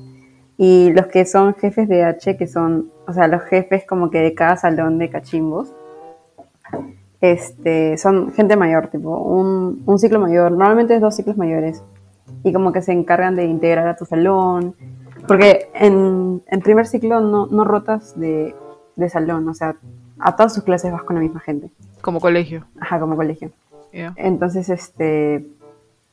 Y 0.64 0.92
los 0.92 1.07
que 1.07 1.26
son 1.26 1.54
jefes 1.54 1.88
de 1.88 2.04
H, 2.04 2.37
que 2.37 2.47
son, 2.47 2.92
o 3.09 3.12
sea, 3.12 3.26
los 3.26 3.42
jefes 3.42 3.85
como 3.85 4.11
que 4.11 4.21
de 4.21 4.33
cada 4.33 4.57
salón 4.57 4.97
de 4.97 5.11
cachimbos, 5.11 5.73
este, 7.21 7.99
son 7.99 8.33
gente 8.33 8.57
mayor, 8.57 8.87
tipo, 8.87 9.16
un, 9.19 9.83
un 9.87 9.99
ciclo 9.99 10.21
mayor, 10.21 10.52
normalmente 10.52 10.95
es 10.95 11.00
dos 11.00 11.16
ciclos 11.16 11.37
mayores, 11.37 11.83
y 12.45 12.52
como 12.52 12.71
que 12.73 12.81
se 12.81 12.92
encargan 12.92 13.35
de 13.35 13.45
integrar 13.45 13.88
a 13.88 13.97
tu 13.97 14.04
salón, 14.04 14.76
porque 15.26 15.69
en, 15.75 16.42
en 16.47 16.61
primer 16.61 16.87
ciclo 16.87 17.21
no, 17.21 17.47
no 17.47 17.64
rotas 17.64 18.19
de, 18.19 18.54
de 18.95 19.09
salón, 19.09 19.49
o 19.49 19.54
sea, 19.54 19.75
a 20.21 20.37
todas 20.37 20.54
sus 20.54 20.62
clases 20.62 20.92
vas 20.92 21.02
con 21.02 21.16
la 21.16 21.23
misma 21.23 21.40
gente, 21.40 21.71
Como 22.02 22.21
colegio. 22.21 22.66
ajá, 22.81 23.00
como 23.00 23.16
colegio. 23.16 23.50
ya. 23.92 24.12
Entonces, 24.16 24.69
este, 24.69 25.45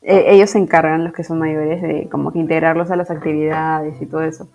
e- 0.01 0.34
ellos 0.34 0.50
se 0.50 0.60
encargan, 0.60 1.03
los 1.03 1.13
que 1.13 1.24
son 1.24 1.39
mayores, 1.39 1.82
de 1.82 2.08
como 2.10 2.32
que 2.32 2.39
integrarlos 2.39 2.91
a 2.91 2.96
las 2.96 3.10
actividades 3.12 4.01
y 4.01 4.06
todo 4.06 4.22
eso. 4.22 4.48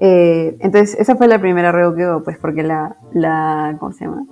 Eh, 0.00 0.56
entonces, 0.60 0.96
esa 0.98 1.16
fue 1.16 1.28
la 1.28 1.38
primera 1.38 1.72
reu 1.72 1.94
que 1.94 2.06
hubo, 2.06 2.22
pues 2.22 2.38
porque 2.38 2.62
la, 2.62 2.96
la, 3.12 3.76
¿cómo 3.78 3.92
se 3.92 4.04
llama? 4.04 4.26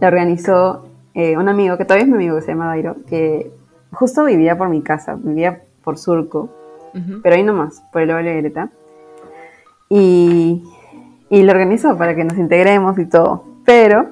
La 0.00 0.08
organizó 0.08 0.86
eh, 1.14 1.36
un 1.36 1.48
amigo, 1.48 1.76
que 1.76 1.84
todavía 1.84 2.04
es 2.04 2.08
mi 2.08 2.16
amigo, 2.16 2.36
que 2.36 2.42
se 2.42 2.48
llama 2.48 2.66
Dairo, 2.68 2.96
que 3.08 3.50
justo 3.92 4.24
vivía 4.24 4.56
por 4.56 4.68
mi 4.68 4.82
casa, 4.82 5.16
vivía 5.16 5.62
por 5.82 5.98
Surco, 5.98 6.50
Ujú. 6.94 7.20
pero 7.22 7.34
ahí 7.34 7.42
nomás, 7.42 7.82
por 7.92 8.02
el 8.02 8.12
Valle 8.12 8.30
de 8.30 8.40
Greta. 8.42 8.70
Y, 9.88 10.64
y 11.28 11.42
lo 11.42 11.52
organizó 11.52 11.96
para 11.96 12.14
que 12.14 12.24
nos 12.24 12.38
integremos 12.38 12.98
y 12.98 13.06
todo. 13.06 13.44
Pero 13.64 14.06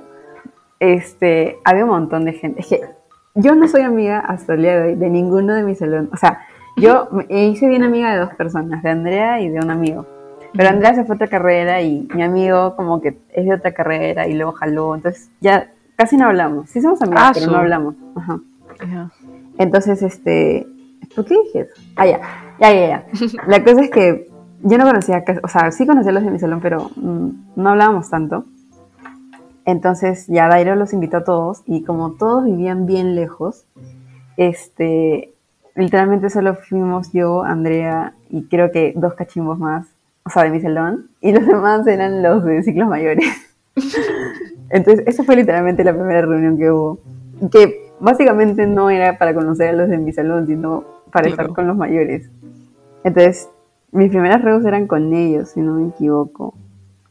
este, 0.78 1.58
había 1.64 1.84
un 1.84 1.90
montón 1.90 2.24
de 2.24 2.32
gente. 2.32 2.60
Es 2.60 2.66
que 2.66 2.80
yo 3.34 3.54
no 3.54 3.68
soy 3.68 3.82
amiga 3.82 4.20
hasta 4.20 4.54
el 4.54 4.62
día 4.62 4.80
de 4.80 4.88
hoy 4.88 4.94
de 4.94 5.10
ninguno 5.10 5.54
de 5.54 5.62
mis 5.62 5.78
salones. 5.78 6.10
O 6.12 6.16
sea, 6.16 6.40
yo 6.76 7.08
me 7.10 7.26
hice 7.46 7.68
bien 7.68 7.82
amiga 7.82 8.12
de 8.12 8.20
dos 8.20 8.34
personas, 8.34 8.82
de 8.82 8.90
Andrea 8.90 9.40
y 9.40 9.48
de 9.48 9.58
un 9.58 9.70
amigo. 9.70 10.06
Pero. 10.54 10.68
Andrea 10.68 10.94
se 10.94 11.04
fue 11.04 11.14
a 11.14 11.16
otra 11.16 11.28
carrera 11.28 11.80
y 11.80 12.06
mi 12.14 12.22
amigo 12.22 12.76
como 12.76 13.00
que 13.00 13.18
es 13.30 13.46
de 13.46 13.54
otra 13.54 13.72
carrera 13.72 14.28
y 14.28 14.34
luego 14.34 14.52
jaló. 14.52 14.94
Entonces 14.94 15.30
ya 15.40 15.70
casi 15.96 16.16
no 16.16 16.26
hablamos. 16.26 16.68
Sí 16.68 16.80
somos 16.82 17.00
amigas, 17.00 17.24
Ah, 17.24 17.32
pero 17.34 17.50
no 17.50 17.58
hablamos. 17.58 17.94
Ajá. 18.16 18.40
Ya. 18.86 19.10
Entonces, 19.58 20.02
este. 20.02 20.66
¿Por 21.14 21.24
qué 21.24 21.34
dije 21.44 21.60
eso? 21.60 21.74
Ah, 21.96 22.06
ya. 22.06 22.20
Ya, 22.60 22.72
ya, 22.72 22.86
ya. 22.86 23.06
La 23.46 23.64
cosa 23.64 23.80
es 23.80 23.90
que 23.90 24.30
yo 24.62 24.78
no 24.78 24.84
conocía, 24.84 25.24
o 25.42 25.48
sea, 25.48 25.70
sí 25.72 25.86
conocía 25.86 26.10
a 26.10 26.14
los 26.14 26.24
de 26.24 26.30
mi 26.30 26.38
salón, 26.38 26.60
pero 26.60 26.90
mm, 26.96 27.28
no 27.56 27.70
hablábamos 27.70 28.08
tanto. 28.10 28.44
Entonces, 29.64 30.26
ya 30.26 30.48
Dairo 30.48 30.74
los 30.74 30.92
invitó 30.92 31.18
a 31.18 31.24
todos 31.24 31.62
y 31.66 31.84
como 31.84 32.12
todos 32.12 32.44
vivían 32.44 32.86
bien 32.86 33.14
lejos, 33.14 33.64
este. 34.36 35.28
Literalmente 35.74 36.28
solo 36.28 36.54
fuimos 36.54 37.12
yo, 37.14 37.44
Andrea 37.44 38.12
y 38.28 38.42
creo 38.44 38.70
que 38.72 38.92
dos 38.94 39.14
cachimbos 39.14 39.58
más, 39.58 39.86
o 40.22 40.28
sea, 40.28 40.42
de 40.44 40.50
mi 40.50 40.60
salón, 40.60 41.08
y 41.22 41.32
los 41.32 41.46
demás 41.46 41.86
eran 41.86 42.22
los 42.22 42.44
de 42.44 42.62
ciclos 42.62 42.88
mayores. 42.88 43.24
Entonces, 44.70 45.02
esa 45.06 45.24
fue 45.24 45.36
literalmente 45.36 45.82
la 45.82 45.94
primera 45.94 46.20
reunión 46.20 46.58
que 46.58 46.70
hubo. 46.70 46.98
Que 47.50 47.90
básicamente 48.00 48.66
no 48.66 48.90
era 48.90 49.16
para 49.16 49.32
conocer 49.32 49.70
a 49.70 49.72
los 49.72 49.88
de 49.88 49.96
mi 49.96 50.12
salón, 50.12 50.46
sino 50.46 50.84
para 51.10 51.28
Claro. 51.28 51.42
estar 51.42 51.48
con 51.54 51.66
los 51.66 51.76
mayores. 51.76 52.28
Entonces, 53.04 53.48
mis 53.92 54.10
primeras 54.10 54.42
reus 54.42 54.64
eran 54.66 54.86
con 54.86 55.12
ellos, 55.14 55.50
si 55.50 55.60
no 55.60 55.74
me 55.74 55.88
equivoco. 55.88 56.52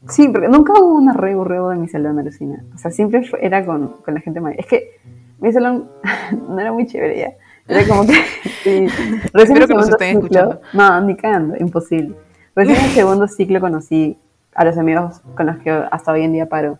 Sí, 0.08 0.28
porque 0.28 0.48
nunca 0.48 0.72
hubo 0.74 0.94
una 0.96 1.12
reu, 1.12 1.44
reu 1.44 1.68
de 1.68 1.76
mi 1.76 1.88
salón, 1.88 2.18
alucina. 2.18 2.64
O 2.74 2.78
sea, 2.78 2.90
siempre 2.90 3.22
fue- 3.24 3.44
era 3.44 3.64
con, 3.64 3.88
con 4.04 4.14
la 4.14 4.20
gente 4.20 4.40
mayor. 4.40 4.58
Es 4.60 4.66
que 4.66 5.00
mi 5.38 5.52
salón 5.52 5.88
no 6.48 6.58
era 6.58 6.72
muy 6.72 6.86
chévere 6.86 7.18
ya. 7.18 7.32
Era 7.68 7.86
como 7.86 8.06
que. 8.06 8.12
sí. 8.64 8.86
Recién 9.32 9.56
Espero 9.58 9.68
que 9.68 9.74
nos 9.74 9.88
estén 9.88 10.16
ciclo- 10.16 10.22
escuchando. 10.24 10.60
No, 10.72 11.00
ni 11.02 11.16
cagando, 11.16 11.56
imposible. 11.58 12.16
Recién 12.56 12.76
en 12.78 12.84
el 12.84 12.90
segundo 12.94 13.28
ciclo 13.28 13.60
conocí 13.60 14.18
a 14.54 14.64
los 14.64 14.76
amigos 14.76 15.20
con 15.36 15.46
los 15.46 15.56
que 15.58 15.70
hasta 15.70 16.12
hoy 16.12 16.22
en 16.24 16.32
día 16.32 16.48
paro. 16.48 16.78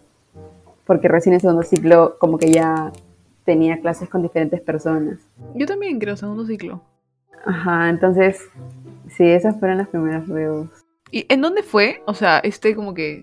Porque 0.84 1.06
recién 1.08 1.34
en 1.34 1.40
segundo 1.40 1.62
ciclo, 1.62 2.16
como 2.18 2.38
que 2.38 2.50
ya 2.50 2.90
tenía 3.44 3.80
clases 3.80 4.08
con 4.08 4.20
diferentes 4.22 4.60
personas. 4.60 5.18
Yo 5.54 5.64
también 5.66 5.98
creo, 6.00 6.16
segundo 6.16 6.44
ciclo. 6.44 6.82
Ajá, 7.46 7.88
entonces, 7.88 8.40
sí, 9.16 9.24
esas 9.24 9.58
fueron 9.58 9.78
las 9.78 9.88
primeras 9.88 10.28
reus. 10.28 10.68
¿Y 11.12 11.26
en 11.28 11.42
dónde 11.42 11.62
fue? 11.62 12.02
O 12.06 12.14
sea, 12.14 12.38
este 12.38 12.74
como 12.74 12.94
que 12.94 13.22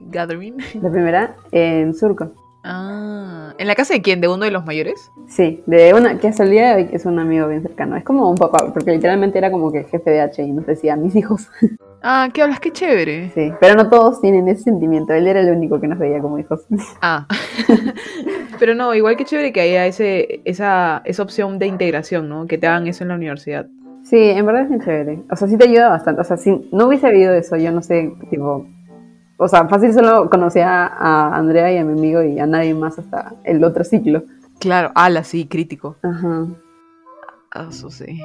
gathering. 0.00 0.56
La 0.80 0.90
primera 0.90 1.36
en 1.50 1.92
Surco. 1.92 2.32
Ah, 2.66 3.52
¿en 3.58 3.66
la 3.66 3.74
casa 3.74 3.92
de 3.92 4.00
quién? 4.00 4.22
¿De 4.22 4.28
uno 4.28 4.44
de 4.44 4.50
los 4.50 4.64
mayores? 4.64 5.10
Sí, 5.28 5.62
de 5.66 5.92
una 5.92 6.18
que 6.18 6.28
hasta 6.28 6.44
el 6.44 6.50
día 6.50 6.68
de 6.68 6.84
hoy 6.84 6.90
es 6.92 7.04
un 7.04 7.18
amigo 7.18 7.46
bien 7.48 7.60
cercano. 7.60 7.94
Es 7.96 8.04
como 8.04 8.30
un 8.30 8.36
papá, 8.36 8.72
porque 8.72 8.92
literalmente 8.92 9.36
era 9.36 9.50
como 9.50 9.70
que 9.70 9.84
jefe 9.84 10.10
de 10.10 10.20
H 10.22 10.42
y 10.42 10.52
nos 10.52 10.64
decía 10.64 10.96
mis 10.96 11.14
hijos. 11.14 11.48
Ah, 12.06 12.28
¿qué 12.34 12.42
hablas? 12.42 12.60
Qué 12.60 12.70
chévere. 12.70 13.30
Sí, 13.30 13.50
pero 13.58 13.76
no 13.76 13.88
todos 13.88 14.20
tienen 14.20 14.46
ese 14.46 14.64
sentimiento. 14.64 15.14
Él 15.14 15.26
era 15.26 15.40
el 15.40 15.48
único 15.48 15.80
que 15.80 15.88
nos 15.88 15.98
veía 15.98 16.20
como 16.20 16.38
hijos. 16.38 16.66
Ah. 17.00 17.26
Pero 18.58 18.74
no, 18.74 18.94
igual 18.94 19.16
que 19.16 19.24
chévere 19.24 19.54
que 19.54 19.62
haya 19.62 19.86
ese, 19.86 20.42
esa, 20.44 21.00
esa 21.06 21.22
opción 21.22 21.58
de 21.58 21.66
integración, 21.66 22.28
¿no? 22.28 22.46
Que 22.46 22.58
te 22.58 22.66
hagan 22.66 22.86
eso 22.88 23.04
en 23.04 23.08
la 23.08 23.14
universidad. 23.14 23.68
Sí, 24.14 24.30
en 24.30 24.46
verdad 24.46 24.62
es 24.62 24.68
bien 24.68 24.80
chévere. 24.80 25.24
O 25.28 25.34
sea, 25.34 25.48
sí 25.48 25.58
te 25.58 25.64
ayuda 25.64 25.88
bastante. 25.88 26.20
O 26.20 26.24
sea, 26.24 26.36
si 26.36 26.68
no 26.70 26.86
hubiese 26.86 27.08
habido 27.08 27.34
eso, 27.34 27.56
yo 27.56 27.72
no 27.72 27.82
sé, 27.82 28.14
tipo... 28.30 28.64
O 29.38 29.48
sea, 29.48 29.66
fácil 29.66 29.92
solo 29.92 30.30
conocía 30.30 30.86
a 30.86 31.34
Andrea 31.36 31.72
y 31.72 31.78
a 31.78 31.84
mi 31.84 31.98
amigo 31.98 32.22
y 32.22 32.38
a 32.38 32.46
nadie 32.46 32.74
más 32.74 32.96
hasta 32.96 33.34
el 33.42 33.64
otro 33.64 33.82
ciclo. 33.82 34.22
Claro, 34.60 34.92
ala, 34.94 35.24
sí, 35.24 35.48
crítico. 35.48 35.96
Ajá. 36.04 36.46
Ah, 37.50 37.66
Eso 37.70 37.90
sí. 37.90 38.20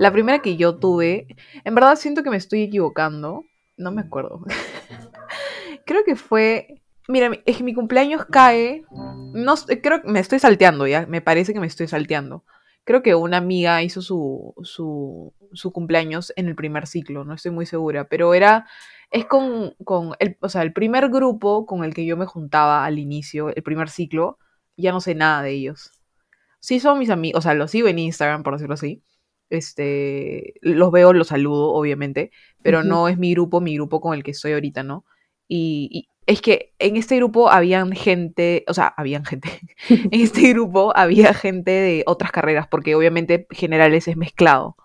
La 0.00 0.10
primera 0.10 0.40
que 0.40 0.56
yo 0.56 0.78
tuve, 0.78 1.28
en 1.62 1.76
verdad 1.76 1.94
siento 1.94 2.24
que 2.24 2.30
me 2.30 2.36
estoy 2.36 2.64
equivocando. 2.64 3.44
No 3.76 3.92
me 3.92 4.00
acuerdo. 4.00 4.40
creo 5.86 6.02
que 6.04 6.16
fue. 6.16 6.82
Mira, 7.06 7.30
es 7.46 7.56
que 7.56 7.62
mi 7.62 7.72
cumpleaños 7.72 8.24
cae. 8.24 8.82
No, 9.32 9.54
creo 9.80 10.02
que 10.02 10.10
me 10.10 10.18
estoy 10.18 10.40
salteando 10.40 10.88
ya. 10.88 11.06
Me 11.06 11.20
parece 11.20 11.54
que 11.54 11.60
me 11.60 11.68
estoy 11.68 11.86
salteando. 11.86 12.42
Creo 12.84 13.02
que 13.02 13.14
una 13.14 13.36
amiga 13.36 13.82
hizo 13.82 14.02
su, 14.02 14.54
su, 14.62 15.32
su 15.52 15.72
cumpleaños 15.72 16.32
en 16.36 16.48
el 16.48 16.56
primer 16.56 16.86
ciclo, 16.86 17.24
no 17.24 17.34
estoy 17.34 17.52
muy 17.52 17.66
segura, 17.66 18.08
pero 18.08 18.34
era, 18.34 18.66
es 19.10 19.26
con, 19.26 19.74
con 19.84 20.14
el, 20.18 20.36
o 20.40 20.48
sea, 20.48 20.62
el 20.62 20.72
primer 20.72 21.08
grupo 21.10 21.66
con 21.66 21.84
el 21.84 21.94
que 21.94 22.06
yo 22.06 22.16
me 22.16 22.26
juntaba 22.26 22.84
al 22.84 22.98
inicio, 22.98 23.54
el 23.54 23.62
primer 23.62 23.90
ciclo, 23.90 24.38
ya 24.76 24.92
no 24.92 25.00
sé 25.00 25.14
nada 25.14 25.42
de 25.42 25.52
ellos. 25.52 25.92
Sí 26.60 26.80
son 26.80 26.98
mis 26.98 27.10
amigos, 27.10 27.38
o 27.38 27.42
sea, 27.42 27.54
los 27.54 27.70
sigo 27.70 27.88
en 27.88 27.98
Instagram, 27.98 28.42
por 28.42 28.54
decirlo 28.54 28.74
así. 28.74 29.02
Este, 29.50 30.54
los 30.60 30.92
veo, 30.92 31.12
los 31.12 31.28
saludo, 31.28 31.72
obviamente, 31.72 32.30
pero 32.62 32.84
no 32.84 33.08
es 33.08 33.18
mi 33.18 33.32
grupo, 33.32 33.60
mi 33.60 33.74
grupo 33.74 34.00
con 34.00 34.14
el 34.14 34.22
que 34.22 34.30
estoy 34.32 34.52
ahorita, 34.52 34.82
¿no? 34.84 35.04
Y 35.48 36.09
es 36.30 36.40
que 36.42 36.72
en 36.78 36.96
este 36.96 37.16
grupo 37.16 37.50
habían 37.50 37.92
gente, 37.92 38.64
o 38.68 38.74
sea, 38.74 38.86
habían 38.96 39.24
gente, 39.24 39.48
en 39.88 40.20
este 40.20 40.48
grupo 40.50 40.92
había 40.96 41.34
gente 41.34 41.70
de 41.70 42.02
otras 42.06 42.32
carreras, 42.32 42.66
porque 42.68 42.94
obviamente 42.94 43.46
generales 43.50 44.08
es 44.08 44.16
mezclado. 44.16 44.76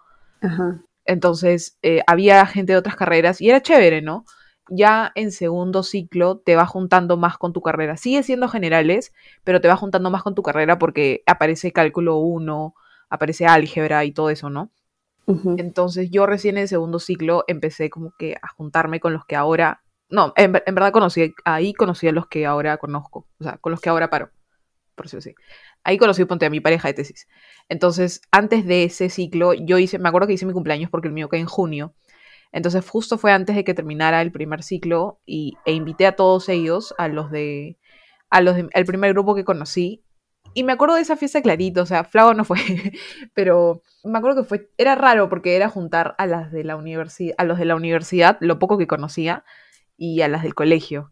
Ajá. 0.41 0.81
Entonces, 1.05 1.77
eh, 1.83 2.01
había 2.07 2.45
gente 2.45 2.73
de 2.73 2.79
otras 2.79 2.95
carreras 2.95 3.39
y 3.41 3.49
era 3.49 3.61
chévere, 3.61 4.01
¿no? 4.01 4.25
ya 4.69 5.11
en 5.15 5.31
segundo 5.31 5.83
ciclo 5.83 6.39
te 6.39 6.55
va 6.55 6.65
juntando 6.65 7.17
más 7.17 7.37
con 7.37 7.53
tu 7.53 7.61
carrera. 7.61 7.97
Sigue 7.97 8.23
siendo 8.23 8.47
generales, 8.47 9.13
pero 9.43 9.61
te 9.61 9.67
va 9.67 9.75
juntando 9.75 10.09
más 10.09 10.23
con 10.23 10.35
tu 10.35 10.43
carrera 10.43 10.79
porque 10.79 11.23
aparece 11.25 11.71
cálculo 11.71 12.17
1, 12.17 12.73
aparece 13.09 13.45
álgebra 13.45 14.05
y 14.05 14.11
todo 14.11 14.29
eso, 14.29 14.49
¿no? 14.49 14.71
Entonces 15.57 16.11
yo 16.11 16.27
recién 16.27 16.57
en 16.59 16.67
segundo 16.67 16.99
ciclo 16.99 17.45
empecé 17.47 17.89
como 17.89 18.11
que 18.11 18.35
a 18.39 18.47
juntarme 18.47 18.99
con 18.99 19.13
los 19.13 19.25
que 19.25 19.35
ahora, 19.35 19.81
no, 20.09 20.33
en, 20.35 20.51
ver- 20.53 20.63
en 20.67 20.75
verdad 20.75 20.91
conocí, 20.91 21.33
ahí 21.45 21.73
conocí 21.73 22.07
a 22.07 22.11
los 22.11 22.27
que 22.27 22.45
ahora 22.45 22.77
conozco, 22.77 23.27
o 23.39 23.43
sea, 23.43 23.57
con 23.57 23.71
los 23.71 23.81
que 23.81 23.89
ahora 23.89 24.09
paro, 24.09 24.31
por 24.95 25.05
decirlo 25.05 25.19
así. 25.19 25.35
Ahí 25.83 25.97
conocí, 25.97 26.25
ponte, 26.25 26.45
a 26.45 26.49
mi 26.49 26.61
pareja 26.61 26.87
de 26.89 26.93
tesis. 26.95 27.27
Entonces, 27.69 28.21
antes 28.31 28.65
de 28.65 28.85
ese 28.85 29.09
ciclo, 29.09 29.53
yo 29.53 29.77
hice, 29.77 29.99
me 29.99 30.09
acuerdo 30.09 30.27
que 30.27 30.33
hice 30.33 30.45
mi 30.45 30.53
cumpleaños 30.53 30.89
porque 30.89 31.07
el 31.07 31.13
mío 31.13 31.29
cae 31.29 31.39
en 31.41 31.47
junio. 31.47 31.93
Entonces, 32.51 32.87
justo 32.89 33.17
fue 33.17 33.31
antes 33.31 33.55
de 33.55 33.63
que 33.63 33.73
terminara 33.73 34.21
el 34.21 34.31
primer 34.31 34.63
ciclo 34.63 35.19
y, 35.25 35.57
e 35.65 35.73
invité 35.73 36.07
a 36.07 36.15
todos 36.15 36.49
ellos, 36.49 36.93
a 36.97 37.07
los 37.07 37.31
de, 37.31 37.77
a 38.29 38.41
los 38.41 38.55
de- 38.55 38.69
primer 38.85 39.13
grupo 39.13 39.35
que 39.35 39.45
conocí. 39.45 40.03
Y 40.53 40.63
me 40.63 40.73
acuerdo 40.73 40.95
de 40.95 41.01
esa 41.01 41.17
fiesta 41.17 41.41
clarito, 41.41 41.81
o 41.81 41.85
sea, 41.85 42.05
Flavo 42.05 42.33
no 42.33 42.45
fue, 42.45 42.59
pero 43.33 43.81
me 44.03 44.17
acuerdo 44.17 44.43
que 44.43 44.47
fue, 44.49 44.69
era 44.77 44.95
raro 44.95 45.27
porque 45.29 45.55
era 45.55 45.69
juntar 45.69 46.15
a 46.17 46.25
las 46.27 46.51
de 46.51 46.63
la 46.63 46.77
universidad, 46.77 47.35
a 47.37 47.43
los 47.43 47.57
de 47.59 47.65
la 47.65 47.75
universidad, 47.75 48.37
lo 48.39 48.57
poco 48.59 48.77
que 48.77 48.87
conocía, 48.87 49.43
y 49.97 50.21
a 50.21 50.27
las 50.27 50.43
del 50.43 50.55
colegio. 50.55 51.11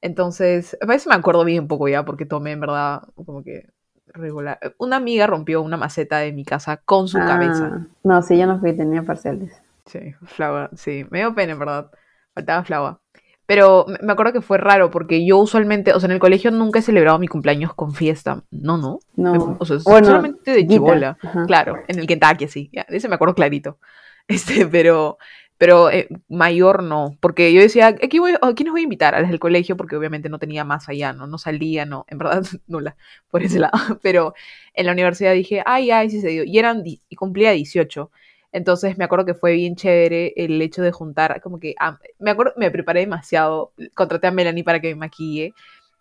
Entonces, 0.00 0.76
a 0.80 0.86
veces 0.86 1.06
me 1.08 1.14
acuerdo 1.14 1.44
bien 1.44 1.68
poco 1.68 1.88
ya, 1.88 2.04
porque 2.04 2.26
tomé 2.26 2.52
en 2.52 2.60
verdad 2.60 3.02
como 3.14 3.42
que 3.42 3.68
regular. 4.06 4.58
Una 4.78 4.96
amiga 4.96 5.26
rompió 5.26 5.62
una 5.62 5.76
maceta 5.76 6.18
de 6.18 6.32
mi 6.32 6.44
casa 6.44 6.78
con 6.78 7.08
su 7.08 7.18
cabeza. 7.18 7.70
Ah, 7.72 7.86
No, 8.04 8.22
sí, 8.22 8.38
yo 8.38 8.46
no 8.46 8.60
fui, 8.60 8.76
tenía 8.76 9.02
parciales. 9.02 9.52
Sí, 9.86 10.14
flava, 10.24 10.70
sí, 10.74 11.06
me 11.10 11.18
dio 11.20 11.34
pena, 11.34 11.52
en 11.52 11.58
verdad. 11.58 11.90
Faltaba 12.34 12.64
flava. 12.64 13.00
Pero 13.46 13.86
me- 14.02 14.12
acuerdo 14.12 14.32
que 14.32 14.40
fue 14.42 14.58
raro 14.58 14.90
porque 14.90 15.24
yo 15.24 15.38
usualmente, 15.38 15.92
o 15.92 16.00
sea, 16.00 16.08
en 16.08 16.12
el 16.14 16.18
colegio 16.18 16.50
nunca 16.50 16.80
he 16.80 16.82
celebrado 16.82 17.18
mi 17.18 17.28
cumpleaños 17.28 17.74
con 17.74 17.94
fiesta. 17.94 18.42
No, 18.50 18.76
no. 18.76 18.98
No. 19.16 19.56
O 19.60 19.64
sea, 19.64 19.78
Bueno, 19.84 20.06
solamente 20.06 20.50
de 20.50 20.66
chibola. 20.66 21.16
Claro, 21.46 21.76
en 21.86 21.98
el 22.00 22.06
Kentucky, 22.06 22.48
sí. 22.48 22.70
Ya, 22.72 22.82
ese 22.88 23.08
me 23.08 23.14
acuerdo 23.14 23.34
clarito. 23.34 23.78
Este, 24.28 24.66
pero, 24.66 25.18
pero 25.58 25.90
eh, 25.90 26.08
mayor 26.28 26.82
no. 26.82 27.16
Porque 27.20 27.52
yo 27.52 27.60
decía, 27.60 27.88
¿a 27.88 27.94
quién, 27.94 28.22
voy, 28.22 28.34
a 28.40 28.70
voy 28.70 28.80
a 28.80 28.84
invitar? 28.84 29.14
A 29.14 29.20
las 29.20 29.30
del 29.30 29.40
colegio, 29.40 29.76
porque 29.76 29.96
obviamente 29.96 30.28
no 30.28 30.38
tenía 30.38 30.64
más 30.64 30.88
allá, 30.88 31.12
¿no? 31.12 31.26
No 31.26 31.38
salía, 31.38 31.86
no. 31.86 32.04
En 32.08 32.18
verdad, 32.18 32.42
nula, 32.66 32.96
por 33.30 33.42
ese 33.42 33.58
lado. 33.58 33.72
Pero 34.02 34.34
en 34.74 34.86
la 34.86 34.92
universidad 34.92 35.32
dije, 35.32 35.62
ay, 35.64 35.90
ay, 35.90 36.10
sí 36.10 36.20
se 36.20 36.28
dio. 36.28 36.44
Y 36.44 36.58
eran, 36.58 36.82
y 36.84 37.16
cumplía 37.16 37.52
18. 37.52 38.10
Entonces 38.52 38.96
me 38.96 39.04
acuerdo 39.04 39.26
que 39.26 39.34
fue 39.34 39.52
bien 39.52 39.76
chévere 39.76 40.32
el 40.36 40.60
hecho 40.62 40.80
de 40.82 40.92
juntar, 40.92 41.42
como 41.42 41.60
que, 41.60 41.74
me 42.18 42.30
acuerdo, 42.30 42.54
me 42.56 42.70
preparé 42.70 43.00
demasiado, 43.00 43.72
contraté 43.92 44.28
a 44.28 44.30
Melanie 44.30 44.64
para 44.64 44.80
que 44.80 44.88
me 44.88 44.94
maquille, 44.94 45.52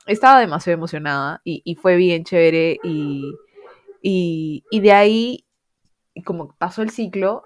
estaba 0.06 0.40
demasiado 0.40 0.76
emocionada 0.76 1.42
y, 1.44 1.62
y 1.66 1.76
fue 1.76 1.98
bien 1.98 2.24
chévere 2.24 2.80
y, 2.82 3.34
y, 4.02 4.64
y 4.72 4.80
de 4.80 4.92
ahí, 4.94 5.46
como 6.24 6.56
pasó 6.58 6.82
el 6.82 6.92
ciclo, 6.92 7.44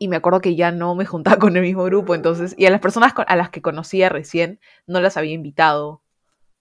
y 0.00 0.08
me 0.08 0.16
acuerdo 0.16 0.40
que 0.40 0.56
ya 0.56 0.72
no 0.72 0.94
me 0.94 1.04
juntaba 1.04 1.36
con 1.38 1.54
el 1.56 1.62
mismo 1.62 1.84
grupo, 1.84 2.14
entonces, 2.14 2.54
y 2.58 2.64
a 2.64 2.70
las 2.70 2.80
personas 2.80 3.12
con- 3.12 3.26
a 3.28 3.36
las 3.36 3.50
que 3.50 3.60
conocía 3.60 4.08
recién 4.08 4.58
no 4.86 4.98
las 5.00 5.16
había 5.18 5.34
invitado. 5.34 6.00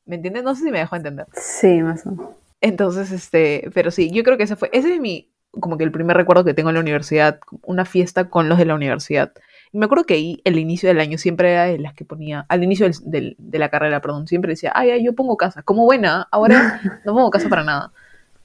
¿Me 0.06 0.16
entiendes? 0.18 0.44
No 0.44 0.54
sé 0.56 0.66
si 0.66 0.72
me 0.72 0.80
dejó 0.80 0.96
entender. 0.98 1.26
Sí, 1.34 1.82
más 1.82 2.06
o 2.06 2.12
menos. 2.12 2.32
Entonces, 2.62 3.12
este, 3.12 3.72
pero 3.74 3.92
sí, 3.92 4.12
yo 4.12 4.24
creo 4.24 4.36
que 4.38 4.44
ese 4.44 4.58
fue, 4.58 4.70
ese 4.74 4.94
es 4.94 5.00
mi, 5.00 5.32
como 5.60 5.78
que 5.78 5.86
el 5.86 5.92
primer 5.92 6.18
recuerdo 6.18 6.44
que 6.44 6.54
tengo 6.54 6.70
en 6.70 6.76
la 6.76 6.82
universidad, 6.82 7.40
una 7.64 7.86
fiesta 7.86 8.30
con 8.30 8.50
los 8.50 8.58
de 8.58 8.66
la 8.66 8.76
universidad. 8.76 9.32
Y 9.72 9.78
me 9.78 9.86
acuerdo 9.86 10.04
que 10.04 10.16
ahí, 10.16 10.42
el 10.44 10.60
inicio 10.60 10.90
del 10.90 11.00
año, 11.00 11.18
siempre 11.18 11.54
era 11.54 11.64
de 11.64 11.78
las 11.80 11.94
que 11.94 12.04
ponía, 12.04 12.46
al 12.50 12.64
inicio 12.64 12.88
del- 12.88 12.96
del- 13.10 13.36
de 13.38 13.60
la 13.60 13.70
carrera, 13.70 14.02
perdón, 14.02 14.28
siempre 14.28 14.52
decía, 14.52 14.74
ay, 14.76 14.90
ay, 14.92 15.06
yo 15.06 15.14
pongo 15.14 15.38
casa, 15.38 15.62
como 15.64 15.86
buena, 15.86 16.28
ahora 16.32 16.82
no 17.06 17.14
pongo 17.14 17.30
casa 17.30 17.48
para 17.48 17.64
nada. 17.64 17.94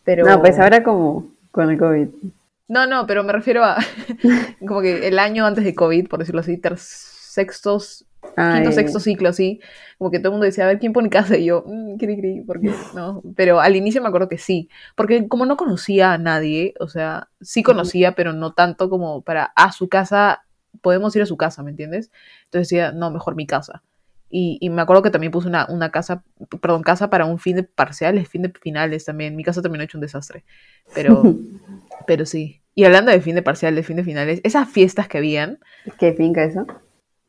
Pero... 0.04 0.24
No, 0.26 0.40
pues 0.40 0.56
ahora 0.60 0.84
como 0.84 1.26
con 1.50 1.70
el 1.70 1.78
COVID. 1.78 2.08
No, 2.68 2.86
no, 2.86 3.06
pero 3.06 3.22
me 3.24 3.32
refiero 3.32 3.64
a, 3.64 3.76
como 4.66 4.80
que 4.80 5.06
el 5.08 5.18
año 5.18 5.46
antes 5.46 5.64
de 5.64 5.74
COVID, 5.74 6.08
por 6.08 6.18
decirlo 6.20 6.40
así, 6.40 6.56
ter- 6.56 6.78
sextos, 6.78 8.06
Ay, 8.36 8.54
quinto, 8.54 8.72
sexto 8.72 9.00
ciclo, 9.00 9.28
así, 9.28 9.60
como 9.98 10.10
que 10.10 10.18
todo 10.18 10.28
el 10.28 10.32
mundo 10.32 10.46
decía, 10.46 10.64
a 10.64 10.68
ver, 10.68 10.78
¿quién 10.78 10.92
pone 10.92 11.10
casa? 11.10 11.36
Y 11.36 11.46
yo, 11.46 11.64
mmm, 11.66 11.96
cri, 11.96 12.16
cri, 12.18 12.40
porque 12.40 12.70
no, 12.94 13.22
pero 13.36 13.60
al 13.60 13.76
inicio 13.76 14.00
me 14.00 14.08
acuerdo 14.08 14.28
que 14.28 14.38
sí, 14.38 14.68
porque 14.96 15.28
como 15.28 15.44
no 15.44 15.56
conocía 15.56 16.12
a 16.12 16.18
nadie, 16.18 16.74
o 16.80 16.88
sea, 16.88 17.28
sí 17.40 17.62
conocía, 17.62 18.14
pero 18.14 18.32
no 18.32 18.54
tanto 18.54 18.88
como 18.88 19.22
para, 19.22 19.44
a 19.56 19.72
su 19.72 19.88
casa, 19.88 20.44
podemos 20.80 21.14
ir 21.16 21.22
a 21.22 21.26
su 21.26 21.36
casa, 21.36 21.62
¿me 21.62 21.70
entiendes? 21.70 22.10
Entonces 22.46 22.68
decía, 22.70 22.92
no, 22.92 23.10
mejor 23.10 23.34
mi 23.36 23.46
casa. 23.46 23.82
Y, 24.30 24.58
y 24.60 24.68
me 24.70 24.82
acuerdo 24.82 25.02
que 25.02 25.10
también 25.10 25.30
puse 25.30 25.46
una, 25.46 25.66
una 25.68 25.90
casa, 25.92 26.24
perdón, 26.60 26.82
casa 26.82 27.08
para 27.08 27.24
un 27.24 27.38
fin 27.38 27.54
de 27.56 27.62
parciales, 27.62 28.28
fin 28.28 28.42
de 28.42 28.52
finales 28.60 29.04
también. 29.04 29.36
Mi 29.36 29.44
casa 29.44 29.62
terminó 29.62 29.84
hecho 29.84 29.96
un 29.96 30.02
desastre, 30.02 30.44
pero, 30.92 31.22
pero 32.06 32.26
sí. 32.26 32.62
Y 32.74 32.84
hablando 32.84 33.10
de 33.12 33.20
fin 33.20 33.34
de 33.36 33.42
parciales, 33.42 33.86
fin 33.86 33.96
de 33.96 34.04
finales, 34.04 34.40
esas 34.44 34.68
fiestas 34.68 35.08
que 35.08 35.18
habían, 35.18 35.60
¿Qué 35.98 36.12
finca 36.12 36.44
eso? 36.44 36.66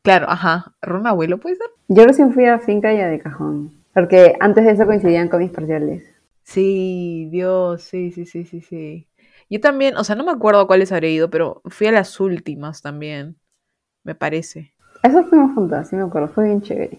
claro, 0.02 0.26
ajá, 0.30 0.74
Ron 0.80 1.06
Abuelo, 1.06 1.38
¿puede 1.38 1.56
ser? 1.56 1.68
Yo 1.88 2.04
recién 2.06 2.32
fui 2.32 2.46
a 2.46 2.60
finca 2.60 2.92
y 2.94 3.00
a 3.00 3.08
de 3.08 3.18
cajón. 3.18 3.72
Porque 3.92 4.36
antes 4.38 4.64
de 4.64 4.70
eso 4.70 4.86
coincidían 4.86 5.28
con 5.28 5.40
mis 5.40 5.50
parciales. 5.50 6.04
Sí, 6.44 7.28
Dios, 7.30 7.82
sí, 7.82 8.12
sí, 8.12 8.24
sí, 8.26 8.44
sí, 8.44 8.60
sí. 8.60 9.08
Yo 9.50 9.60
también, 9.60 9.96
o 9.96 10.04
sea, 10.04 10.14
no 10.16 10.24
me 10.24 10.30
acuerdo 10.32 10.60
a 10.60 10.66
cuáles 10.66 10.92
habré 10.92 11.10
ido, 11.10 11.28
pero 11.30 11.60
fui 11.66 11.86
a 11.88 11.92
las 11.92 12.20
últimas 12.20 12.82
también, 12.82 13.38
me 14.04 14.14
parece. 14.14 14.76
Eso 15.02 15.24
fuimos 15.24 15.54
juntas, 15.54 15.88
sí 15.88 15.96
me 15.96 16.02
acuerdo. 16.02 16.28
Fue 16.28 16.44
bien 16.44 16.60
chévere. 16.60 16.98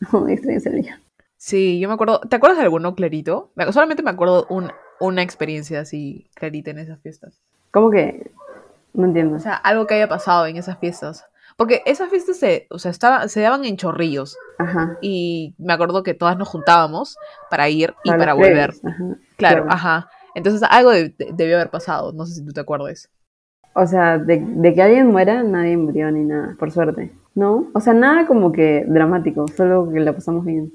Muy 0.12 0.34
extraño 0.34 0.58
ese 0.58 0.70
día. 0.70 1.00
Sí, 1.36 1.78
yo 1.80 1.88
me 1.88 1.94
acuerdo, 1.94 2.20
¿te 2.20 2.36
acuerdas 2.36 2.58
de 2.58 2.64
alguno 2.64 2.94
clarito? 2.94 3.52
Me- 3.54 3.70
Solamente 3.72 4.02
me 4.02 4.10
acuerdo 4.10 4.46
un, 4.48 4.70
una 5.00 5.22
experiencia 5.22 5.80
así 5.80 6.28
clarita 6.34 6.70
en 6.70 6.78
esas 6.78 7.00
fiestas. 7.00 7.40
¿Cómo 7.70 7.90
que? 7.90 8.30
No 8.92 9.06
entiendo. 9.06 9.36
O 9.36 9.40
sea, 9.40 9.54
algo 9.54 9.86
que 9.86 9.94
haya 9.94 10.08
pasado 10.08 10.46
en 10.46 10.56
esas 10.56 10.78
fiestas. 10.78 11.24
Porque 11.56 11.82
esas 11.86 12.08
fiestas 12.10 12.36
se, 12.38 12.66
o 12.70 12.78
sea, 12.78 12.90
estaba, 12.90 13.28
se 13.28 13.40
daban 13.40 13.64
en 13.64 13.76
chorrillos. 13.76 14.36
Ajá. 14.58 14.96
Y 15.00 15.54
me 15.58 15.72
acuerdo 15.72 16.02
que 16.02 16.14
todas 16.14 16.36
nos 16.36 16.48
juntábamos 16.48 17.16
para 17.50 17.68
ir 17.68 17.94
y 18.04 18.10
Para 18.10 18.34
volver. 18.34 18.70
ajá. 18.70 18.96
Claro, 19.36 19.62
claro. 19.62 19.66
ajá. 19.68 20.08
Entonces 20.34 20.62
algo 20.68 20.90
de- 20.90 21.10
de- 21.10 21.30
debió 21.32 21.56
haber 21.56 21.70
pasado. 21.70 22.12
No 22.12 22.26
sé 22.26 22.34
si 22.34 22.44
tú 22.44 22.52
te 22.52 22.60
acuerdas. 22.60 23.08
O 23.74 23.86
sea, 23.86 24.18
de, 24.18 24.38
de 24.44 24.74
que 24.74 24.82
alguien 24.82 25.08
muera, 25.08 25.42
nadie 25.42 25.76
murió 25.76 26.10
ni 26.10 26.24
nada, 26.24 26.54
por 26.58 26.70
suerte. 26.70 27.12
¿No? 27.36 27.66
O 27.74 27.80
sea, 27.80 27.92
nada 27.94 28.26
como 28.28 28.52
que 28.52 28.84
dramático, 28.86 29.46
solo 29.56 29.90
que 29.92 29.98
la 29.98 30.12
pasamos 30.12 30.44
bien. 30.44 30.72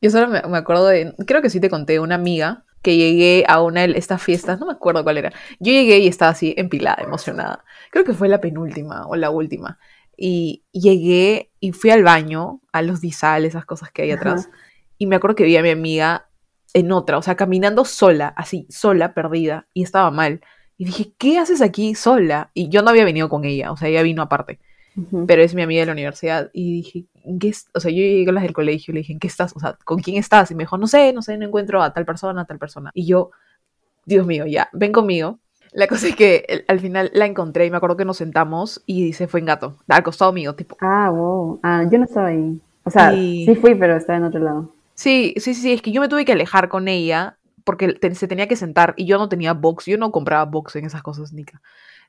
Yo 0.00 0.10
solo 0.10 0.28
me, 0.28 0.40
me 0.42 0.58
acuerdo 0.58 0.86
de, 0.86 1.12
creo 1.26 1.42
que 1.42 1.50
sí 1.50 1.58
te 1.58 1.68
conté, 1.70 1.98
una 1.98 2.14
amiga 2.14 2.64
que 2.86 2.96
llegué 2.96 3.44
a 3.48 3.60
una 3.62 3.84
de 3.84 3.98
estas 3.98 4.22
fiestas, 4.22 4.60
no 4.60 4.66
me 4.66 4.74
acuerdo 4.74 5.02
cuál 5.02 5.18
era. 5.18 5.32
Yo 5.58 5.72
llegué 5.72 5.98
y 5.98 6.06
estaba 6.06 6.30
así 6.30 6.54
empilada, 6.56 7.02
emocionada. 7.02 7.64
Creo 7.90 8.04
que 8.04 8.12
fue 8.12 8.28
la 8.28 8.40
penúltima 8.40 9.08
o 9.08 9.16
la 9.16 9.30
última. 9.30 9.80
Y 10.16 10.62
llegué 10.70 11.50
y 11.58 11.72
fui 11.72 11.90
al 11.90 12.04
baño, 12.04 12.60
a 12.70 12.82
los 12.82 13.00
disal, 13.00 13.44
esas 13.44 13.64
cosas 13.64 13.90
que 13.90 14.02
hay 14.02 14.12
Ajá. 14.12 14.20
atrás. 14.20 14.50
Y 14.98 15.06
me 15.06 15.16
acuerdo 15.16 15.34
que 15.34 15.42
vi 15.42 15.56
a 15.56 15.64
mi 15.64 15.70
amiga 15.70 16.28
en 16.74 16.92
otra, 16.92 17.18
o 17.18 17.22
sea, 17.22 17.34
caminando 17.34 17.84
sola, 17.84 18.28
así, 18.36 18.68
sola, 18.70 19.14
perdida, 19.14 19.66
y 19.74 19.82
estaba 19.82 20.12
mal. 20.12 20.42
Y 20.78 20.84
dije, 20.84 21.12
¿qué 21.18 21.38
haces 21.38 21.62
aquí 21.62 21.96
sola? 21.96 22.52
Y 22.54 22.68
yo 22.68 22.82
no 22.82 22.90
había 22.90 23.04
venido 23.04 23.28
con 23.28 23.44
ella, 23.44 23.72
o 23.72 23.76
sea, 23.76 23.88
ella 23.88 24.02
vino 24.02 24.22
aparte 24.22 24.60
Pero 25.26 25.42
es 25.42 25.54
mi 25.54 25.62
amiga 25.62 25.80
de 25.80 25.86
la 25.86 25.92
universidad. 25.92 26.50
Y 26.52 26.72
dije, 26.76 27.04
¿en 27.24 27.38
qué 27.38 27.48
es-?" 27.48 27.68
O 27.74 27.80
sea, 27.80 27.90
yo 27.90 27.98
llegué 27.98 28.28
a 28.28 28.32
las 28.32 28.42
del 28.42 28.52
colegio 28.54 28.92
y 28.92 28.94
le 28.94 29.00
dije, 29.00 29.12
¿en 29.12 29.18
qué 29.18 29.26
estás? 29.26 29.54
O 29.54 29.60
sea, 29.60 29.76
¿con 29.84 29.98
quién 30.00 30.16
estás? 30.16 30.50
Y 30.50 30.54
me 30.54 30.62
dijo, 30.64 30.78
no 30.78 30.86
sé, 30.86 31.12
no 31.12 31.20
sé, 31.22 31.36
no 31.36 31.44
encuentro 31.46 31.82
a 31.82 31.92
tal 31.92 32.04
persona, 32.06 32.42
a 32.42 32.44
tal 32.46 32.58
persona. 32.58 32.90
Y 32.94 33.06
yo, 33.06 33.30
Dios 34.04 34.26
mío, 34.26 34.46
ya, 34.46 34.68
ven 34.72 34.92
conmigo. 34.92 35.38
La 35.72 35.86
cosa 35.88 36.08
es 36.08 36.16
que 36.16 36.64
al 36.68 36.80
final 36.80 37.10
la 37.12 37.26
encontré 37.26 37.66
y 37.66 37.70
me 37.70 37.76
acuerdo 37.76 37.96
que 37.98 38.04
nos 38.06 38.16
sentamos 38.16 38.82
y 38.86 39.12
se 39.12 39.26
fue 39.28 39.40
en 39.40 39.46
gato, 39.46 39.76
al 39.88 40.02
costado 40.02 40.32
mío, 40.32 40.54
tipo. 40.54 40.76
Ah, 40.80 41.10
wow. 41.10 41.60
Ah, 41.62 41.84
yo 41.90 41.98
no 41.98 42.04
estaba 42.04 42.28
ahí. 42.28 42.58
O 42.84 42.90
sea, 42.90 43.12
Y- 43.12 43.44
sí 43.44 43.54
fui, 43.56 43.74
pero 43.74 43.96
estaba 43.96 44.16
en 44.16 44.24
otro 44.24 44.40
lado. 44.40 44.72
Sí, 44.94 45.34
sí, 45.36 45.52
sí, 45.52 45.72
es 45.72 45.82
que 45.82 45.92
yo 45.92 46.00
me 46.00 46.08
tuve 46.08 46.24
que 46.24 46.32
alejar 46.32 46.68
con 46.70 46.88
ella 46.88 47.36
porque 47.64 47.92
te- 47.94 48.14
se 48.14 48.28
tenía 48.28 48.46
que 48.46 48.56
sentar 48.56 48.94
y 48.96 49.04
yo 49.04 49.18
no 49.18 49.28
tenía 49.28 49.52
box, 49.52 49.84
yo 49.86 49.98
no 49.98 50.12
compraba 50.12 50.44
box 50.46 50.76
en 50.76 50.86
esas 50.86 51.02
cosas, 51.02 51.32
Nika. 51.34 51.60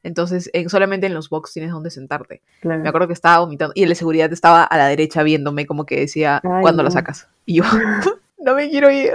Entonces, 0.03 0.49
en- 0.53 0.69
solamente 0.69 1.07
en 1.07 1.13
los 1.13 1.29
box 1.29 1.53
tienes 1.53 1.71
donde 1.71 1.89
sentarte. 1.91 2.41
Claro. 2.61 2.81
Me 2.81 2.89
acuerdo 2.89 3.07
que 3.07 3.13
estaba 3.13 3.39
vomitando 3.39 3.73
y 3.75 3.83
el 3.83 3.89
de 3.89 3.95
seguridad 3.95 4.31
estaba 4.31 4.63
a 4.63 4.77
la 4.77 4.87
derecha 4.87 5.23
viéndome 5.23 5.65
como 5.65 5.85
que 5.85 5.99
decía, 5.99 6.41
Ay, 6.43 6.61
¿cuándo 6.61 6.83
la 6.83 6.91
sacas? 6.91 7.27
Y 7.45 7.55
yo, 7.55 7.63
no 8.39 8.55
me 8.55 8.69
quiero 8.69 8.89
ir. 8.91 9.11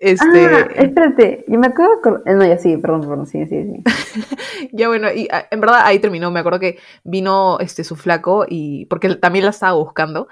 Este, 0.00 0.46
Ah, 0.46 0.68
espérate, 0.76 1.44
yo 1.48 1.58
me 1.58 1.66
acordar. 1.66 2.22
eh, 2.24 2.34
No, 2.34 2.44
ya 2.46 2.56
sí, 2.56 2.76
perdón, 2.76 3.00
perdón, 3.00 3.26
sí, 3.26 3.44
sí, 3.46 3.64
sí. 3.64 4.68
ya 4.72 4.86
bueno, 4.86 5.12
y 5.12 5.26
ah, 5.32 5.46
en 5.50 5.60
verdad 5.60 5.80
ahí 5.82 5.98
terminó. 5.98 6.30
Me 6.30 6.38
acuerdo 6.38 6.60
que 6.60 6.78
vino 7.02 7.58
este 7.60 7.82
su 7.82 7.96
flaco 7.96 8.46
y 8.48 8.86
porque 8.86 9.16
también 9.16 9.44
la 9.44 9.50
estaba 9.50 9.72
buscando 9.72 10.28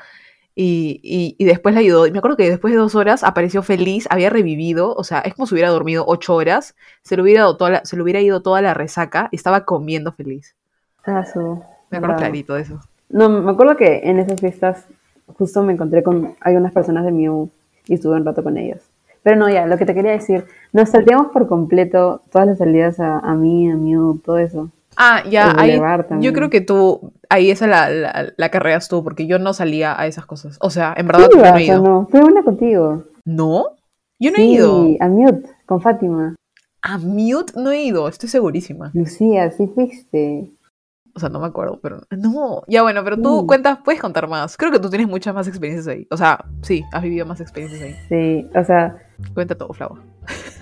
y, 0.57 0.99
y, 1.05 1.37
y 1.39 1.45
después 1.45 1.75
la 1.75 1.81
ayudó. 1.83 2.07
Y 2.09 2.11
me 2.13 2.19
acuerdo 2.19 2.37
que 2.37 2.51
después 2.51 2.73
de 2.73 2.79
dos 2.79 2.97
horas 2.97 3.23
apareció 3.23 3.63
feliz, 3.63 4.09
había 4.11 4.31
revivido, 4.31 4.95
o 4.95 5.05
sea, 5.05 5.21
es 5.21 5.35
como 5.35 5.47
si 5.47 5.55
hubiera 5.55 5.71
dormido 5.71 6.05
ocho 6.09 6.35
horas, 6.35 6.75
se 7.03 7.15
le 7.15 7.23
hubiera, 7.23 7.43
dado 7.43 7.57
toda 7.57 7.71
la- 7.71 7.85
se 7.85 7.97
le 7.97 8.03
hubiera 8.03 8.21
ido 8.21 8.43
toda 8.43 8.63
la 8.63 8.75
resaca 8.75 9.29
y 9.31 9.37
estaba 9.37 9.65
comiendo 9.65 10.13
feliz. 10.13 10.57
Ah. 11.07 11.25
Me 11.91 11.99
acuerdo 11.99 12.17
bravo. 12.17 12.19
clarito 12.19 12.55
de 12.55 12.63
eso. 12.63 12.81
No, 13.09 13.29
me 13.29 13.51
acuerdo 13.53 13.77
que 13.77 14.01
en 14.05 14.19
esas 14.19 14.41
fiestas 14.41 14.85
justo 15.39 15.63
me 15.63 15.73
encontré 15.75 16.03
con 16.03 16.35
algunas 16.41 16.73
personas 16.73 17.05
de 17.05 17.13
Mew 17.13 17.51
y 17.87 17.95
estuve 17.95 18.17
un 18.17 18.25
rato 18.25 18.43
con 18.43 18.57
ellos. 18.57 18.81
Pero 19.23 19.37
no, 19.37 19.49
ya, 19.49 19.67
lo 19.67 19.77
que 19.77 19.87
te 19.87 19.95
quería 19.95 20.13
decir, 20.13 20.45
nos 20.73 20.91
salteamos 20.91 21.29
por 21.29 21.47
completo 21.49 22.23
todas 22.31 22.47
las 22.49 22.59
salidas 22.59 22.99
a, 23.01 23.19
a 23.19 23.35
mí, 23.35 23.71
a 23.71 23.77
Mew, 23.77 24.19
todo 24.25 24.39
eso. 24.39 24.71
Ah, 24.97 25.23
ya, 25.29 25.53
ahí, 25.59 25.79
yo 26.21 26.33
creo 26.33 26.49
que 26.51 26.61
tú, 26.61 27.13
ahí 27.29 27.51
esa 27.51 27.67
la, 27.67 27.91
la, 27.91 28.33
la 28.37 28.49
carreras 28.51 28.89
tú, 28.89 29.05
porque 29.05 29.27
yo 29.27 29.39
no 29.39 29.53
salía 29.53 29.99
a 30.01 30.07
esas 30.07 30.27
cosas. 30.27 30.57
O 30.61 30.71
sea, 30.71 30.95
en 30.97 31.07
verdad 31.07 31.29
¿Tú 31.31 31.39
no 31.39 31.57
he 31.57 31.65
ido. 31.65 31.83
no? 31.83 32.09
Fue 32.11 32.21
una 32.21 32.43
contigo. 32.43 33.05
¿No? 33.25 33.67
Yo 34.19 34.31
no 34.31 34.37
he 34.39 34.41
sí, 34.43 34.53
ido. 34.55 34.87
a 35.01 35.09
Mute, 35.09 35.49
con 35.67 35.81
Fátima. 35.83 36.35
A 36.83 36.99
Mute 36.99 37.53
no 37.57 37.71
he 37.73 37.83
ido, 37.85 38.09
estoy 38.09 38.29
segurísima. 38.29 38.91
Lucía, 38.95 39.51
sí 39.51 39.67
fuiste. 39.75 40.53
O 41.15 41.19
sea, 41.21 41.29
no 41.31 41.41
me 41.41 41.47
acuerdo, 41.47 41.81
pero 41.83 42.03
no. 42.11 42.63
Ya 42.69 42.83
bueno, 42.83 43.03
pero 43.03 43.17
tú 43.17 43.43
Mm. 43.43 43.47
cuentas, 43.47 43.79
puedes 43.85 44.01
contar 44.01 44.29
más. 44.29 44.57
Creo 44.57 44.71
que 44.71 44.79
tú 44.79 44.89
tienes 44.91 45.09
muchas 45.09 45.35
más 45.35 45.49
experiencias 45.49 45.89
ahí. 45.89 46.07
O 46.11 46.17
sea, 46.17 46.45
sí, 46.63 46.85
has 46.93 47.03
vivido 47.03 47.25
más 47.27 47.41
experiencias 47.41 47.83
ahí. 47.83 47.95
Sí, 48.09 48.51
o 48.55 48.65
sea, 48.65 48.97
Cuenta 49.35 49.55
todo, 49.55 49.73
Flava. 49.73 49.99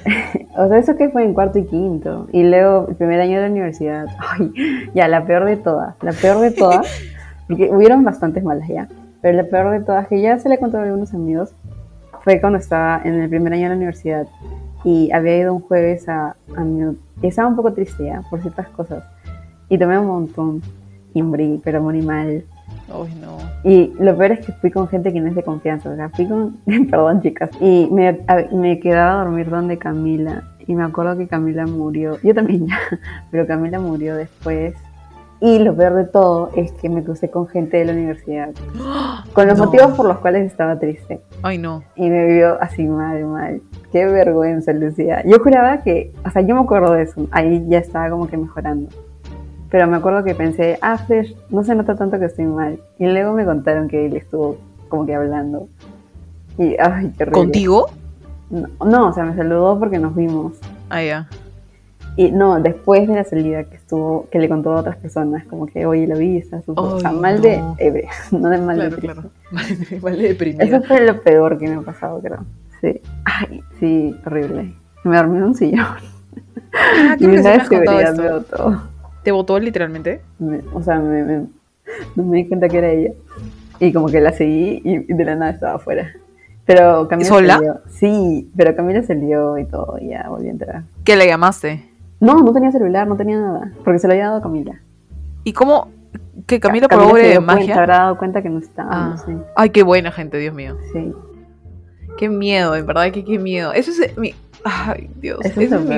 o 0.56 0.68
sea, 0.68 0.78
eso 0.78 0.96
que 0.96 1.08
fue 1.08 1.24
en 1.24 1.34
cuarto 1.34 1.58
y 1.58 1.64
quinto. 1.64 2.28
Y 2.32 2.42
luego 2.44 2.86
el 2.88 2.96
primer 2.96 3.20
año 3.20 3.36
de 3.36 3.42
la 3.42 3.50
universidad. 3.50 4.06
Ay, 4.38 4.52
ya, 4.94 5.08
la 5.08 5.26
peor 5.26 5.44
de 5.44 5.56
todas. 5.56 5.94
La 6.02 6.12
peor 6.12 6.40
de 6.40 6.50
todas. 6.50 6.86
Porque 7.48 7.70
hubieron 7.70 8.04
bastantes 8.04 8.42
malas 8.44 8.68
ya. 8.68 8.88
Pero 9.20 9.36
la 9.36 9.44
peor 9.44 9.70
de 9.70 9.80
todas, 9.80 10.08
que 10.08 10.20
ya 10.20 10.38
se 10.38 10.48
le 10.48 10.58
contó 10.58 10.78
a 10.78 10.82
algunos 10.82 11.14
amigos, 11.14 11.54
fue 12.22 12.40
cuando 12.40 12.58
estaba 12.58 13.00
en 13.04 13.14
el 13.14 13.28
primer 13.28 13.52
año 13.52 13.64
de 13.64 13.68
la 13.70 13.76
universidad. 13.76 14.26
Y 14.82 15.10
había 15.12 15.38
ido 15.38 15.54
un 15.54 15.60
jueves 15.60 16.08
a, 16.08 16.36
a. 16.56 16.64
Y 17.22 17.26
estaba 17.26 17.48
un 17.48 17.56
poco 17.56 17.72
triste 17.72 18.04
ya, 18.04 18.22
por 18.28 18.40
ciertas 18.40 18.68
cosas. 18.68 19.02
Y 19.68 19.78
tomé 19.78 19.98
un 19.98 20.06
montón. 20.06 20.62
Y 21.14 21.22
morí, 21.22 21.60
pero 21.64 21.82
morí 21.82 22.02
mal. 22.02 22.44
Ay, 22.92 23.14
no. 23.20 23.38
Y 23.68 23.92
lo 23.98 24.16
peor 24.16 24.32
es 24.32 24.46
que 24.46 24.52
fui 24.52 24.70
con 24.70 24.86
gente 24.88 25.12
que 25.12 25.20
no 25.20 25.28
es 25.28 25.34
de 25.34 25.42
confianza. 25.42 25.90
O 25.90 25.96
sea, 25.96 26.08
fui 26.10 26.26
con. 26.28 26.56
Perdón, 26.90 27.22
chicas. 27.22 27.50
Y 27.60 27.88
me, 27.90 28.08
a- 28.26 28.46
me 28.52 28.78
quedaba 28.80 29.20
a 29.20 29.24
dormir 29.24 29.48
donde 29.50 29.78
Camila. 29.78 30.42
Y 30.66 30.74
me 30.74 30.84
acuerdo 30.84 31.16
que 31.16 31.26
Camila 31.28 31.66
murió. 31.66 32.18
Yo 32.22 32.34
también 32.34 32.66
ya. 32.66 32.78
Pero 33.30 33.46
Camila 33.46 33.78
murió 33.80 34.16
después. 34.16 34.74
Y 35.40 35.58
lo 35.58 35.74
peor 35.76 35.94
de 35.94 36.04
todo 36.04 36.50
es 36.56 36.72
que 36.72 36.88
me 36.88 37.02
crucé 37.04 37.28
con 37.30 37.46
gente 37.48 37.76
de 37.76 37.84
la 37.86 37.92
universidad. 37.92 38.50
Con 39.34 39.48
los 39.48 39.58
No. 39.58 39.64
motivos 39.66 39.92
por 39.92 40.06
los 40.06 40.18
cuales 40.18 40.46
estaba 40.46 40.78
triste. 40.78 41.20
Ay, 41.42 41.58
no. 41.58 41.82
Y 41.96 42.08
me 42.08 42.26
vio 42.26 42.56
así 42.62 42.84
mal, 42.86 43.24
mal. 43.26 43.60
Qué 43.92 44.06
vergüenza, 44.06 44.72
Lucía. 44.72 45.22
Yo 45.26 45.38
juraba 45.40 45.82
que. 45.82 46.12
O 46.24 46.30
sea, 46.30 46.40
yo 46.42 46.54
me 46.54 46.62
acuerdo 46.62 46.92
de 46.92 47.02
eso. 47.02 47.26
Ahí 47.30 47.64
ya 47.68 47.78
estaba 47.78 48.08
como 48.10 48.26
que 48.28 48.36
mejorando. 48.36 48.88
Pero 49.74 49.88
me 49.88 49.96
acuerdo 49.96 50.22
que 50.22 50.36
pensé, 50.36 50.78
ah, 50.82 50.96
Flash, 50.96 51.32
no 51.50 51.64
se 51.64 51.74
nota 51.74 51.96
tanto 51.96 52.16
que 52.20 52.26
estoy 52.26 52.44
mal. 52.44 52.78
Y 52.96 53.06
luego 53.08 53.32
me 53.32 53.44
contaron 53.44 53.88
que 53.88 54.06
él 54.06 54.14
estuvo 54.14 54.56
como 54.88 55.04
que 55.04 55.16
hablando. 55.16 55.66
Y, 56.56 56.76
ay, 56.78 57.12
qué 57.18 57.24
horrible. 57.24 57.32
¿Contigo? 57.32 57.90
No, 58.50 58.68
no, 58.86 59.08
o 59.08 59.12
sea, 59.12 59.24
me 59.24 59.34
saludó 59.34 59.76
porque 59.76 59.98
nos 59.98 60.14
vimos. 60.14 60.52
Ah, 60.90 61.02
ya. 61.02 61.28
Y 62.16 62.30
no, 62.30 62.60
después 62.60 63.08
de 63.08 63.16
la 63.16 63.24
salida 63.24 63.64
que 63.64 63.74
estuvo, 63.74 64.28
que 64.30 64.38
le 64.38 64.48
contó 64.48 64.74
a 64.74 64.76
otras 64.76 64.96
personas, 64.96 65.44
como 65.46 65.66
que, 65.66 65.86
oye, 65.86 66.06
lo 66.06 66.18
vi, 66.18 66.36
está 66.36 66.62
súper. 66.62 66.84
o 66.84 67.00
sea, 67.00 67.10
mal 67.10 67.38
no. 67.38 67.42
de 67.42 67.60
ebrio, 67.78 68.08
no 68.30 68.50
de 68.50 68.58
mal 68.58 68.76
Claro, 68.76 68.94
de 68.94 69.02
claro. 69.02 69.22
Vale 70.00 70.22
deprimida. 70.28 70.62
Eso 70.62 70.82
fue 70.84 71.04
lo 71.04 71.20
peor 71.20 71.58
que 71.58 71.66
me 71.66 71.74
ha 71.74 71.80
pasado, 71.80 72.20
creo. 72.20 72.44
Sí. 72.80 73.00
Ay, 73.24 73.60
sí, 73.80 74.16
horrible. 74.24 74.72
Me 75.02 75.16
dormí 75.16 75.38
en 75.38 75.42
un 75.42 75.54
sillón. 75.56 75.84
Ah, 76.72 77.16
creo 77.18 77.30
que 77.32 77.36
me 77.38 77.42
de 77.42 77.48
has 77.48 77.68
contado 77.68 77.98
esto. 77.98 78.22
botó. 78.22 78.93
¿Te 79.24 79.32
votó 79.32 79.58
literalmente? 79.58 80.20
Me- 80.38 80.60
o 80.72 80.80
sea, 80.82 80.98
me, 81.00 81.24
me- 81.24 81.46
no 82.14 82.22
me 82.22 82.36
di 82.38 82.48
cuenta 82.48 82.68
que 82.68 82.78
era 82.78 82.90
ella. 82.90 83.10
Y 83.80 83.92
como 83.92 84.06
que 84.06 84.20
la 84.20 84.32
seguí 84.32 84.80
y 84.84 84.98
de 85.12 85.24
la 85.24 85.34
nada 85.34 85.50
estaba 85.50 85.74
afuera. 85.74 86.12
Pero 86.64 87.08
Camila 87.08 87.28
¿Sola? 87.28 87.54
salió. 87.54 87.80
Sí, 87.88 88.50
pero 88.56 88.74
Camila 88.76 89.02
salió 89.02 89.58
y 89.58 89.64
todo, 89.66 89.98
y 90.00 90.10
ya 90.10 90.28
volví 90.28 90.46
a 90.48 90.50
entrar. 90.52 90.82
¿Qué 91.04 91.16
le 91.16 91.26
llamaste? 91.26 91.84
No, 92.20 92.36
no 92.40 92.52
tenía 92.52 92.70
celular, 92.70 93.06
no 93.08 93.16
tenía 93.16 93.38
nada. 93.38 93.72
Porque 93.84 93.98
se 93.98 94.06
lo 94.06 94.12
había 94.14 94.26
dado 94.26 94.38
a 94.38 94.42
Camila. 94.42 94.80
¿Y 95.42 95.52
cómo? 95.52 95.88
¿Que 96.46 96.60
Camila 96.60 96.88
por 96.88 96.98
Camila 96.98 97.12
obra 97.12 97.20
se 97.22 97.26
de 97.26 97.32
dio 97.32 97.40
cuenta, 97.44 97.54
magia? 97.60 97.74
habrá 97.76 97.96
dado 97.98 98.18
cuenta 98.18 98.42
que 98.42 98.48
no 98.50 98.58
estaba, 98.60 98.88
Ah. 98.90 99.08
no 99.10 99.18
sé. 99.18 99.36
Ay, 99.56 99.70
qué 99.70 99.82
buena 99.82 100.10
gente, 100.12 100.38
Dios 100.38 100.54
mío. 100.54 100.76
Sí, 100.92 101.12
Qué 102.16 102.28
miedo, 102.28 102.76
en 102.76 102.86
verdad 102.86 103.10
que 103.10 103.24
qué 103.24 103.38
miedo. 103.40 103.72
Eso 103.72 103.90
es 103.90 104.16
mi... 104.16 104.34
Ay, 104.64 105.10
Dios. 105.20 105.40
eso 105.44 105.60
Eso 105.60 105.78
es 105.78 105.84
mi. 105.84 105.96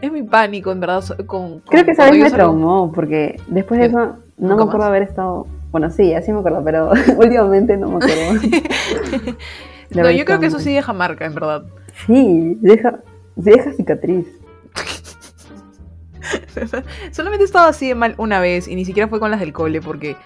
Es 0.00 0.12
mi 0.12 0.22
pánico, 0.22 0.70
en 0.72 0.80
verdad. 0.80 1.02
Con, 1.26 1.60
Creo 1.60 1.84
que 1.84 1.92
esa 1.92 2.10
vez 2.10 2.22
me 2.22 2.30
traumó, 2.30 2.92
porque 2.92 3.40
después 3.48 3.80
de 3.80 3.86
eso 3.86 3.98
no 3.98 4.16
¿Nunca 4.36 4.56
me 4.56 4.62
acuerdo 4.62 4.78
más? 4.78 4.88
haber 4.88 5.02
estado. 5.02 5.46
Bueno, 5.70 5.90
sí, 5.90 6.14
así 6.14 6.32
me 6.32 6.38
acuerdo, 6.38 6.62
pero 6.64 6.90
últimamente 7.18 7.76
no 7.76 7.88
me 7.88 7.96
acuerdo. 7.96 9.36
No, 9.90 10.10
yo 10.10 10.26
creo 10.26 10.38
que 10.38 10.46
eso 10.46 10.58
sí 10.58 10.74
deja 10.74 10.92
marca, 10.92 11.24
en 11.24 11.34
verdad. 11.34 11.64
Sí, 12.06 12.58
deja, 12.60 13.00
deja 13.36 13.72
cicatriz. 13.72 14.26
Solamente 17.10 17.44
he 17.44 17.46
estado 17.46 17.68
así 17.68 17.88
de 17.88 17.94
mal 17.94 18.14
una 18.18 18.38
vez 18.38 18.68
y 18.68 18.74
ni 18.74 18.84
siquiera 18.84 19.08
fue 19.08 19.18
con 19.18 19.30
las 19.30 19.40
del 19.40 19.54
cole 19.54 19.80
porque 19.80 20.16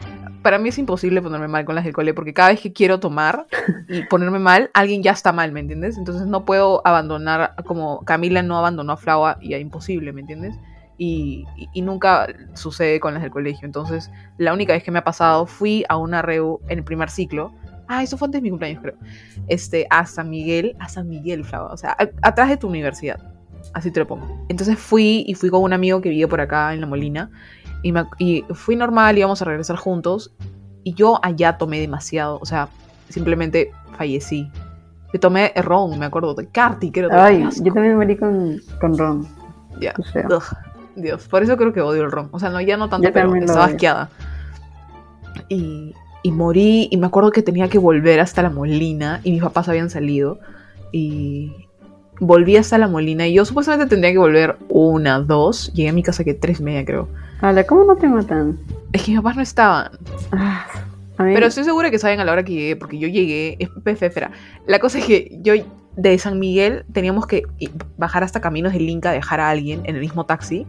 para 0.42 0.59
mí 0.59 0.68
es 0.68 0.78
imposible 0.78 1.22
ponerme 1.22 1.48
mal 1.48 1.64
con 1.64 1.74
las 1.74 1.85
del 1.85 1.92
cole 1.94 2.12
porque 2.14 2.35
cada 2.35 2.50
vez 2.50 2.61
que 2.61 2.72
quiero 2.72 3.00
tomar 3.00 3.46
y 3.88 4.02
ponerme 4.05 4.38
mal, 4.38 4.70
alguien 4.74 5.02
ya 5.02 5.12
está 5.12 5.33
mal, 5.33 5.52
¿me 5.52 5.61
entiendes? 5.61 5.96
Entonces 5.96 6.26
no 6.26 6.44
puedo 6.44 6.83
abandonar, 6.87 7.55
como 7.64 8.05
Camila 8.05 8.42
no 8.42 8.59
abandonó 8.59 8.92
a 8.92 8.96
Flava 8.96 9.38
y 9.40 9.55
es 9.55 9.61
imposible, 9.61 10.12
¿me 10.12 10.20
entiendes? 10.22 10.55
Y 10.98 11.44
nunca 11.83 12.28
sucede 12.55 13.00
con 13.00 13.14
las 13.14 13.22
del 13.22 13.33
colegio. 13.33 13.66
Entonces, 13.66 14.11
la 14.38 14.52
única 14.52 14.72
vez 14.72 14.85
que 14.85 14.90
me 14.92 15.00
ha 15.00 15.05
pasado, 15.05 15.46
fui 15.46 15.85
a 15.88 15.96
una 15.96 16.22
reu 16.22 16.61
en 16.68 16.78
el 16.78 16.85
primer 16.85 17.11
ciclo. 17.11 17.52
Ah, 17.88 18.05
eso 18.05 18.16
fue 18.16 18.26
antes 18.26 18.38
de 18.40 18.42
mi 18.42 18.50
cumpleaños, 18.50 18.81
creo. 18.83 18.94
Este, 19.48 19.87
a 19.90 20.07
San 20.07 20.31
Miguel, 20.31 20.76
a 20.78 20.88
San 20.88 21.09
Miguel, 21.09 21.44
Flava. 21.44 21.72
O 21.72 21.76
sea, 21.76 21.96
a- 21.98 22.09
atrás 22.28 22.48
de 22.50 22.57
tu 22.57 22.68
universidad. 22.68 23.18
Así 23.74 23.90
te 23.90 23.98
lo 24.00 24.07
pongo. 24.07 24.44
Entonces 24.48 24.78
fui 24.78 25.24
y 25.26 25.35
fui 25.35 25.50
con 25.50 25.62
un 25.62 25.72
amigo 25.72 26.00
que 26.00 26.09
vive 26.11 26.28
por 26.28 26.40
acá 26.40 26.72
en 26.72 26.81
La 26.81 26.87
Molina. 26.87 27.31
Y, 27.83 27.92
me 27.92 28.01
ac- 28.01 28.16
y 28.18 28.45
fui 28.55 28.77
normal, 28.77 29.18
íbamos 29.18 29.42
a 29.42 29.45
regresar 29.45 29.77
juntos. 29.77 30.33
Y 30.85 30.95
yo 30.95 31.18
allá 31.23 31.59
tomé 31.59 31.81
demasiado. 31.81 32.38
O 32.40 32.47
sea, 32.47 32.68
simplemente 33.09 33.73
fallecí. 33.97 34.51
Yo 35.12 35.21
tomé 35.21 35.53
ron, 35.57 35.99
me 35.99 36.07
acuerdo, 36.07 36.35
de 36.35 36.47
Carti, 36.47 36.90
creo. 36.90 37.11
Ay, 37.12 37.38
qué 37.38 37.45
asco. 37.45 37.64
yo 37.64 37.73
también 37.75 37.97
morí 37.97 38.16
con, 38.16 38.61
con 38.81 38.97
Ron. 38.97 39.29
Ya. 39.81 39.95
Ugh, 40.31 40.42
Dios, 40.97 41.27
por 41.29 41.42
eso 41.42 41.57
creo 41.57 41.73
que 41.73 41.81
odio 41.81 42.03
el 42.05 42.11
ron. 42.11 42.29
O 42.33 42.38
sea, 42.38 42.51
no, 42.51 42.61
ya 42.61 42.77
no 42.77 42.88
tanto, 42.88 43.09
Yo 43.09 43.12
pero 43.12 43.35
estaba 43.35 43.64
asqueada. 43.66 44.11
Y, 45.49 45.95
y 46.23 46.31
morí, 46.33 46.88
y 46.90 46.97
me 46.97 47.07
acuerdo 47.07 47.31
que 47.31 47.42
tenía 47.42 47.68
que 47.68 47.79
volver 47.79 48.21
hasta 48.21 48.42
la 48.42 48.51
Molina, 48.51 49.21
y 49.25 49.33
mis 49.33 49.42
papás 49.42 49.68
habían 49.68 49.90
salido. 49.90 50.38
Y 50.92 51.53
volví 52.21 52.57
hasta 52.57 52.79
la 52.79 52.88
Molina, 52.88 53.27
y 53.27 53.35
yo 53.35 53.45
supuestamente 53.45 53.87
tendría 53.87 54.12
que 54.12 54.18
volver 54.18 54.57
una, 54.68 55.21
dos. 55.21 55.73
Llegué 55.73 55.88
a 55.90 55.92
mi 55.92 56.03
casa 56.03 56.25
que 56.25 56.35
tres 56.35 56.61
media, 56.61 56.85
creo. 56.85 57.09
Hola, 57.42 57.64
¿cómo 57.64 57.85
no 57.85 57.96
te 57.96 58.09
matan? 58.09 58.59
Es 58.92 59.02
que 59.02 59.11
mis 59.11 59.20
papás 59.20 59.37
no 59.37 59.42
estaban. 59.42 59.90
Ah, 60.31 60.66
a 61.18 61.24
mí- 61.24 61.35
Pero 61.35 61.46
estoy 61.46 61.64
segura 61.64 61.90
que 61.90 61.98
saben 61.98 62.20
a 62.20 62.24
la 62.24 62.33
hora 62.33 62.44
que 62.44 62.52
llegué, 62.52 62.76
porque 62.76 62.98
yo 62.98 63.09
llegué. 63.09 63.59
Espera. 63.85 64.31
La 64.66 64.78
cosa 64.78 64.98
es 64.98 65.05
que 65.07 65.38
yo 65.42 65.55
de 65.96 66.18
San 66.18 66.38
Miguel 66.38 66.85
teníamos 66.92 67.26
que 67.26 67.42
bajar 67.96 68.22
hasta 68.22 68.40
Caminos 68.40 68.72
del 68.72 68.88
Inca, 68.88 69.11
dejar 69.12 69.40
a 69.40 69.50
alguien 69.50 69.81
en 69.85 69.96
el 69.96 70.00
mismo 70.00 70.24
taxi. 70.24 70.66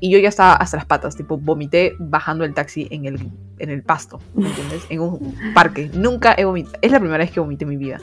Y 0.00 0.10
yo 0.10 0.18
ya 0.18 0.28
estaba 0.28 0.54
hasta 0.54 0.76
las 0.76 0.84
patas, 0.84 1.16
tipo, 1.16 1.38
vomité 1.38 1.94
bajando 1.98 2.44
el 2.44 2.52
taxi 2.52 2.86
en 2.90 3.06
el, 3.06 3.30
en 3.58 3.70
el 3.70 3.82
pasto, 3.82 4.20
¿me 4.34 4.48
entiendes? 4.48 4.84
En 4.90 5.00
un 5.00 5.34
parque. 5.54 5.90
Nunca 5.94 6.34
he 6.36 6.44
vomitado. 6.44 6.76
Es 6.82 6.92
la 6.92 6.98
primera 7.00 7.18
vez 7.18 7.30
que 7.30 7.40
vomité 7.40 7.64
en 7.64 7.70
mi 7.70 7.76
vida. 7.78 7.98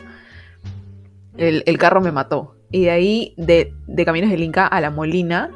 El, 1.38 1.62
el 1.68 1.78
carro 1.78 2.02
me 2.02 2.12
mató. 2.12 2.56
Y 2.72 2.86
de 2.86 2.92
ahí, 2.92 3.34
de, 3.38 3.74
de 3.86 4.06
Caminos 4.06 4.32
del 4.32 4.42
Inca 4.42 4.66
a 4.66 4.82
La 4.82 4.90
Molina, 4.90 5.52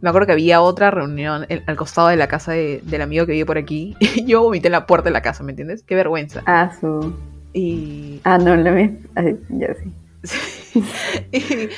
me 0.00 0.08
acuerdo 0.08 0.26
que 0.26 0.32
había 0.32 0.60
otra 0.60 0.90
reunión 0.90 1.46
en- 1.48 1.62
al 1.66 1.76
costado 1.76 2.08
de 2.08 2.16
la 2.16 2.28
casa 2.28 2.52
de- 2.52 2.80
del 2.84 3.02
amigo 3.02 3.26
que 3.26 3.32
vive 3.32 3.46
por 3.46 3.58
aquí. 3.58 3.96
Y 4.00 4.24
yo 4.26 4.42
vomité 4.42 4.68
en 4.68 4.72
la 4.72 4.86
puerta 4.86 5.08
de 5.08 5.12
la 5.12 5.22
casa, 5.22 5.42
¿me 5.42 5.52
entiendes? 5.52 5.82
Qué 5.82 5.94
vergüenza. 5.94 6.42
Ah, 6.46 6.70
su... 6.80 7.12
Y, 7.52 8.20
Ah, 8.24 8.38
no, 8.38 8.54
la 8.56 8.70
mía... 8.70 8.92
Ay, 9.14 9.36
ya 9.50 9.68
sí. 9.74 9.92
y, 11.32 11.68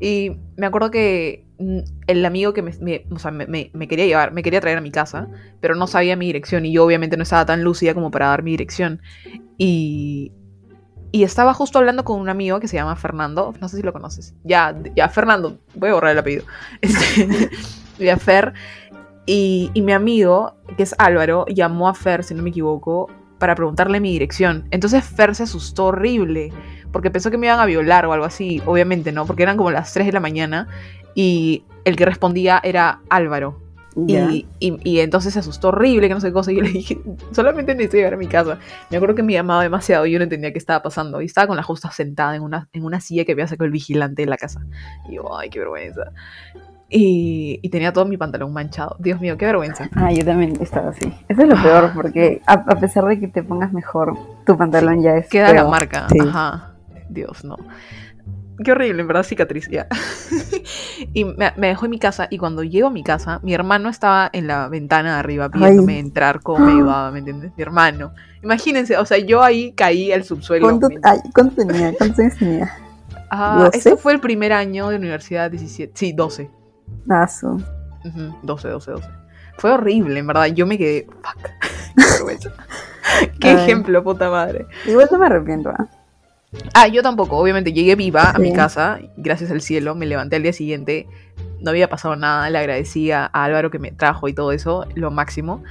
y 0.00 0.36
me 0.56 0.66
acuerdo 0.66 0.90
que 0.90 1.44
mm, 1.58 1.78
el 2.06 2.24
amigo 2.26 2.52
que 2.52 2.62
me, 2.62 2.72
me- 2.80 3.04
o 3.10 3.18
sea, 3.18 3.30
me- 3.30 3.46
me- 3.46 3.70
me 3.72 3.88
quería 3.88 4.06
llevar, 4.06 4.32
me 4.32 4.42
quería 4.42 4.60
traer 4.60 4.78
a 4.78 4.82
mi 4.82 4.90
casa, 4.90 5.28
pero 5.60 5.74
no 5.74 5.86
sabía 5.86 6.16
mi 6.16 6.26
dirección 6.26 6.66
y 6.66 6.72
yo 6.72 6.84
obviamente 6.84 7.16
no 7.16 7.22
estaba 7.22 7.46
tan 7.46 7.62
lúcida 7.64 7.94
como 7.94 8.10
para 8.10 8.26
dar 8.28 8.42
mi 8.42 8.50
dirección. 8.52 9.00
Y, 9.58 10.32
y 11.12 11.24
estaba 11.24 11.52
justo 11.54 11.78
hablando 11.78 12.04
con 12.04 12.18
un 12.18 12.28
amigo 12.28 12.58
que 12.58 12.68
se 12.68 12.76
llama 12.76 12.96
Fernando, 12.96 13.54
no 13.60 13.68
sé 13.68 13.76
si 13.76 13.82
lo 13.82 13.92
conoces. 13.92 14.34
Ya, 14.44 14.74
ya, 14.96 15.08
Fernando, 15.08 15.58
voy 15.74 15.90
a 15.90 15.94
borrar 15.94 16.12
el 16.12 16.18
apellido. 16.18 16.44
Este, 17.98 18.16
Fer. 18.16 18.54
Y, 19.26 19.70
y 19.74 19.82
mi 19.82 19.92
amigo, 19.92 20.56
que 20.76 20.82
es 20.82 20.94
Álvaro, 20.98 21.44
llamó 21.46 21.88
a 21.88 21.94
Fer, 21.94 22.24
si 22.24 22.34
no 22.34 22.42
me 22.42 22.50
equivoco, 22.50 23.08
para 23.38 23.54
preguntarle 23.54 24.00
mi 24.00 24.10
dirección. 24.10 24.66
Entonces 24.70 25.04
Fer 25.04 25.34
se 25.34 25.44
asustó 25.44 25.86
horrible 25.86 26.52
porque 26.90 27.10
pensó 27.10 27.30
que 27.30 27.38
me 27.38 27.46
iban 27.46 27.60
a 27.60 27.66
violar 27.66 28.06
o 28.06 28.12
algo 28.12 28.24
así, 28.24 28.62
obviamente 28.66 29.12
no, 29.12 29.26
porque 29.26 29.42
eran 29.42 29.56
como 29.56 29.70
las 29.70 29.92
3 29.92 30.06
de 30.06 30.12
la 30.12 30.20
mañana 30.20 30.68
y 31.14 31.64
el 31.84 31.96
que 31.96 32.04
respondía 32.04 32.60
era 32.62 33.00
Álvaro. 33.08 33.60
Y, 33.94 34.46
y, 34.58 34.78
y 34.84 35.00
entonces 35.00 35.34
se 35.34 35.38
asustó 35.40 35.68
horrible, 35.68 36.08
que 36.08 36.14
no 36.14 36.20
sé 36.20 36.28
qué 36.28 36.32
cosa. 36.32 36.52
Y 36.52 36.56
yo 36.56 36.62
le 36.62 36.70
dije, 36.70 36.98
solamente 37.32 37.74
necesito 37.74 37.96
llegar 37.98 38.14
a 38.14 38.16
mi 38.16 38.26
casa. 38.26 38.58
Me 38.90 38.96
acuerdo 38.96 39.14
que 39.14 39.22
me 39.22 39.32
llamaba 39.32 39.62
demasiado 39.62 40.06
y 40.06 40.12
yo 40.12 40.18
no 40.18 40.24
entendía 40.24 40.52
qué 40.52 40.58
estaba 40.58 40.82
pasando. 40.82 41.20
Y 41.20 41.26
estaba 41.26 41.46
con 41.46 41.56
la 41.56 41.62
justa 41.62 41.90
sentada 41.90 42.34
en 42.36 42.42
una, 42.42 42.68
en 42.72 42.84
una 42.84 43.00
silla 43.00 43.24
que 43.24 43.32
había 43.32 43.46
sacado 43.46 43.66
el 43.66 43.72
vigilante 43.72 44.22
de 44.22 44.26
la 44.26 44.36
casa. 44.36 44.60
Y 45.08 45.16
yo, 45.16 45.36
ay, 45.36 45.50
qué 45.50 45.58
vergüenza. 45.58 46.12
Y, 46.94 47.58
y 47.62 47.68
tenía 47.70 47.92
todo 47.92 48.04
mi 48.04 48.18
pantalón 48.18 48.52
manchado. 48.52 48.96
Dios 48.98 49.18
mío, 49.20 49.38
qué 49.38 49.46
vergüenza. 49.46 49.88
Ah, 49.94 50.12
yo 50.12 50.24
también 50.24 50.58
estaba 50.60 50.90
así. 50.90 51.12
Eso 51.28 51.42
es 51.42 51.48
lo 51.48 51.62
peor, 51.62 51.92
porque 51.94 52.42
a, 52.46 52.52
a 52.52 52.76
pesar 52.78 53.06
de 53.06 53.18
que 53.18 53.28
te 53.28 53.42
pongas 53.42 53.72
mejor, 53.72 54.14
tu 54.44 54.58
pantalón 54.58 55.02
ya 55.02 55.16
es. 55.16 55.28
Queda 55.28 55.54
la 55.54 55.60
feo. 55.62 55.70
marca. 55.70 56.06
Sí. 56.10 56.18
Ajá. 56.20 56.74
Dios, 57.08 57.44
no. 57.44 57.56
Qué 58.62 58.72
horrible, 58.72 59.02
en 59.02 59.08
verdad, 59.08 59.22
cicatriz, 59.22 59.68
ya. 59.68 59.86
y 61.12 61.24
me, 61.24 61.52
me 61.56 61.68
dejó 61.68 61.86
en 61.86 61.90
mi 61.90 61.98
casa. 61.98 62.28
Y 62.30 62.38
cuando 62.38 62.62
llego 62.62 62.88
a 62.88 62.90
mi 62.90 63.02
casa, 63.02 63.40
mi 63.42 63.54
hermano 63.54 63.88
estaba 63.88 64.30
en 64.32 64.46
la 64.46 64.68
ventana 64.68 65.14
de 65.14 65.18
arriba 65.20 65.48
viéndome 65.48 65.98
entrar, 65.98 66.40
cómo 66.40 66.64
me 66.64 66.72
ayudaba, 66.72 67.10
¿me 67.10 67.20
entiendes? 67.20 67.52
Mi 67.56 67.62
hermano. 67.62 68.12
Imagínense, 68.42 68.96
o 68.96 69.04
sea, 69.04 69.18
yo 69.18 69.42
ahí 69.42 69.72
caí 69.72 70.12
al 70.12 70.24
subsuelo. 70.24 70.66
¿Cuánto, 70.66 70.88
ay, 71.02 71.18
¿Cuánto 71.34 71.56
tenía? 71.56 71.92
¿Cuántos 71.96 72.18
años 72.18 72.36
tenía? 72.38 72.72
Ah, 73.34 73.70
este 73.72 73.96
fue 73.96 74.12
el 74.12 74.20
primer 74.20 74.52
año 74.52 74.90
de 74.90 74.96
universidad, 74.96 75.50
17. 75.50 75.92
Sí, 75.94 76.12
12. 76.12 76.50
Ah, 77.08 77.26
su. 77.26 77.48
Ujú, 77.48 78.36
12, 78.42 78.68
12, 78.68 78.90
12. 78.90 79.08
Fue 79.56 79.70
horrible, 79.70 80.20
en 80.20 80.26
verdad. 80.26 80.46
Yo 80.48 80.66
me 80.66 80.76
quedé. 80.76 81.06
Fuck. 81.22 81.48
Qué 81.96 82.04
vergüenza. 82.12 82.50
Qué 83.40 83.48
Ay. 83.48 83.56
ejemplo, 83.56 84.04
puta 84.04 84.28
madre. 84.28 84.66
Igual 84.86 85.08
no 85.10 85.18
me 85.18 85.26
arrepiento, 85.26 85.70
¿ah? 85.70 85.88
Ah, 86.74 86.86
yo 86.88 87.02
tampoco. 87.02 87.36
Obviamente 87.38 87.72
llegué 87.72 87.94
viva 87.96 88.30
a 88.30 88.38
mi 88.38 88.52
casa, 88.52 88.98
gracias 89.16 89.50
al 89.50 89.60
cielo. 89.62 89.94
Me 89.94 90.06
levanté 90.06 90.36
al 90.36 90.42
día 90.42 90.52
siguiente. 90.52 91.06
No 91.60 91.70
había 91.70 91.88
pasado 91.88 92.16
nada. 92.16 92.48
Le 92.50 92.58
agradecía 92.58 93.30
a 93.32 93.44
Álvaro 93.44 93.70
que 93.70 93.78
me 93.78 93.92
trajo 93.92 94.28
y 94.28 94.32
todo 94.34 94.52
eso, 94.52 94.86
lo 94.94 95.10
máximo. 95.10 95.62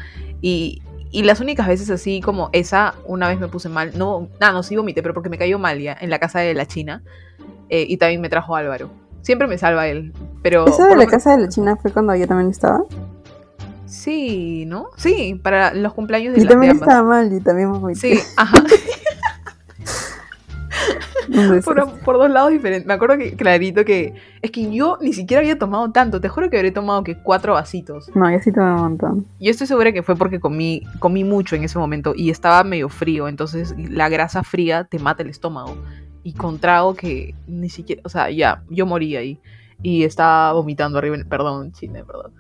Y, 0.42 0.82
y 1.12 1.24
las 1.24 1.40
únicas 1.40 1.68
veces 1.68 1.90
así 1.90 2.22
como 2.22 2.50
esa, 2.54 2.96
una 3.06 3.28
vez 3.28 3.40
me 3.40 3.48
puse 3.48 3.70
mal. 3.70 3.92
No, 3.96 4.28
nada, 4.40 4.54
no 4.54 4.64
sí 4.64 4.76
vomité, 4.76 5.02
pero 5.02 5.14
porque 5.14 5.30
me 5.30 5.38
cayó 5.38 5.60
mal 5.60 5.80
ya 5.80 5.96
en 6.00 6.10
la 6.10 6.18
casa 6.20 6.40
de 6.40 6.54
la 6.54 6.66
China. 6.66 7.04
eh, 7.70 7.86
y 7.88 7.98
también 7.98 8.22
me 8.22 8.30
trajo 8.30 8.56
Álvaro. 8.56 8.90
Siempre 9.22 9.48
me 9.48 9.58
salva 9.58 9.88
él. 9.88 10.14
Pero. 10.42 10.66
¿Eso 10.68 10.84
de 10.86 10.96
la 10.96 11.06
casa 11.06 11.36
de 11.38 11.44
la 11.44 11.50
China 11.50 11.78
fue 11.80 11.92
cuando 11.92 12.16
yo 12.16 12.28
también 12.28 12.50
estaba? 12.50 12.82
Sí, 13.86 14.64
¿no? 14.68 14.88
Sí, 14.96 15.40
para 15.44 15.74
los 15.74 15.94
cumpleaños 15.94 16.34
de, 16.34 16.44
la- 16.44 16.50
también 16.52 16.74
estaba 16.78 17.04
mal 17.04 17.32
y 17.34 17.40
también 17.42 17.72
vomité. 17.72 18.16
Sí, 18.16 18.20
ajá. 18.38 18.64
Por, 21.66 22.00
por 22.00 22.18
dos 22.18 22.30
lados 22.30 22.52
diferentes. 22.52 22.86
Me 22.86 22.94
acuerdo 22.94 23.18
que 23.18 23.36
clarito 23.36 23.84
que 23.86 24.14
es 24.42 24.52
que 24.52 24.72
yo 24.74 24.98
ni 25.02 25.14
siquiera 25.14 25.42
había 25.42 25.58
tomado 25.58 25.92
tanto. 25.92 26.20
Te 26.22 26.30
juro 26.30 26.50
que 26.50 26.58
habré 26.58 26.72
tomado 26.72 27.04
que 27.04 27.18
cuatro 27.18 27.54
vasitos. 27.54 28.10
No, 28.16 28.30
yo 28.32 28.40
sí 28.40 28.52
tomé 28.52 28.72
un 28.74 28.82
montón. 28.82 29.26
Yo 29.40 29.52
estoy 29.52 29.68
segura 29.68 29.92
que 29.92 30.04
fue 30.04 30.16
porque 30.16 30.40
comí, 30.40 30.84
comí 31.00 31.24
mucho 31.24 31.56
en 31.56 31.64
ese 31.64 31.78
momento 31.80 32.14
y 32.16 32.30
estaba 32.30 32.64
medio 32.64 32.90
frío. 32.90 33.28
Entonces 33.28 33.74
la 33.78 34.10
grasa 34.10 34.44
fría 34.44 34.84
te 34.86 35.00
mata 35.00 35.24
el 35.24 35.30
estómago. 35.30 35.76
Y 36.24 36.34
con 36.34 36.60
trago 36.60 36.94
que 36.94 37.34
ni 37.48 37.70
siquiera, 37.70 38.02
o 38.06 38.10
sea, 38.10 38.30
ya, 38.30 38.64
yo 38.70 38.86
morí 38.86 39.16
ahí. 39.16 39.40
Y 39.82 40.04
estaba 40.04 40.54
vomitando 40.54 40.98
arriba. 41.00 41.16
en- 41.16 41.28
Perdón, 41.28 41.72
China, 41.72 42.04
perdón. 42.06 42.34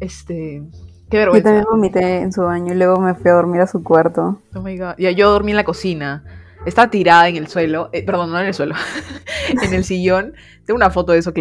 Este, 0.00 0.62
qué 1.10 1.16
Yo 1.16 1.20
vergüenza. 1.20 1.48
también 1.50 1.64
vomité 1.70 2.18
en 2.22 2.32
su 2.32 2.42
baño 2.42 2.72
y 2.72 2.76
luego 2.76 2.98
me 3.00 3.14
fui 3.14 3.30
a 3.30 3.34
dormir 3.34 3.60
a 3.60 3.66
su 3.66 3.82
cuarto. 3.82 4.40
Oh 4.54 4.60
my 4.60 4.76
god. 4.78 4.94
Ya 4.98 5.10
yo 5.10 5.30
dormí 5.30 5.50
en 5.52 5.56
la 5.56 5.64
cocina. 5.64 6.24
Estaba 6.66 6.90
tirada 6.90 7.28
en 7.28 7.36
el 7.36 7.46
suelo. 7.48 7.88
eh, 7.92 8.04
perdón, 8.04 8.30
no 8.32 8.38
en 8.40 8.46
el 8.46 8.54
suelo. 8.54 8.74
en 9.62 9.72
el 9.72 9.84
sillón. 9.84 10.34
Tengo 10.64 10.76
una 10.76 10.90
foto 10.90 11.12
de 11.12 11.18
eso. 11.18 11.32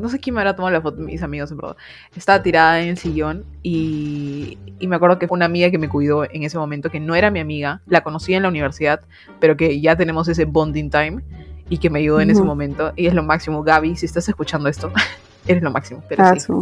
No 0.00 0.08
sé 0.08 0.18
quién 0.18 0.34
me 0.34 0.40
habrá 0.40 0.56
tomado 0.56 0.72
la 0.74 0.80
foto, 0.82 1.00
mis 1.00 1.22
amigos, 1.22 1.50
en 1.52 1.56
verdad. 1.58 1.76
Estaba 2.16 2.42
tirada 2.42 2.80
en 2.80 2.88
el 2.88 2.98
sillón 2.98 3.44
y, 3.62 4.58
y 4.80 4.88
me 4.88 4.96
acuerdo 4.96 5.18
que 5.18 5.28
fue 5.28 5.36
una 5.36 5.44
amiga 5.46 5.70
que 5.70 5.78
me 5.78 5.88
cuidó 5.88 6.24
en 6.24 6.42
ese 6.42 6.58
momento, 6.58 6.90
que 6.90 6.98
no 7.00 7.14
era 7.14 7.30
mi 7.30 7.38
amiga. 7.40 7.80
La 7.86 8.02
conocí 8.02 8.34
en 8.34 8.42
la 8.42 8.48
universidad, 8.48 9.00
pero 9.40 9.56
que 9.56 9.80
ya 9.80 9.94
tenemos 9.96 10.26
ese 10.28 10.44
bonding 10.46 10.90
time 10.90 11.22
y 11.68 11.78
que 11.78 11.88
me 11.88 12.00
ayudó 12.00 12.20
en 12.20 12.30
ese 12.30 12.40
Ujú. 12.40 12.48
momento. 12.48 12.92
Y 12.96 13.06
es 13.06 13.14
lo 13.14 13.22
máximo. 13.22 13.62
Gaby, 13.62 13.94
si 13.96 14.06
estás 14.06 14.28
escuchando 14.28 14.68
esto, 14.68 14.92
eres 15.46 15.62
lo 15.62 15.70
máximo. 15.70 16.02
Pero 16.08 16.24
Ah, 16.24 16.34
sí. 16.36 16.52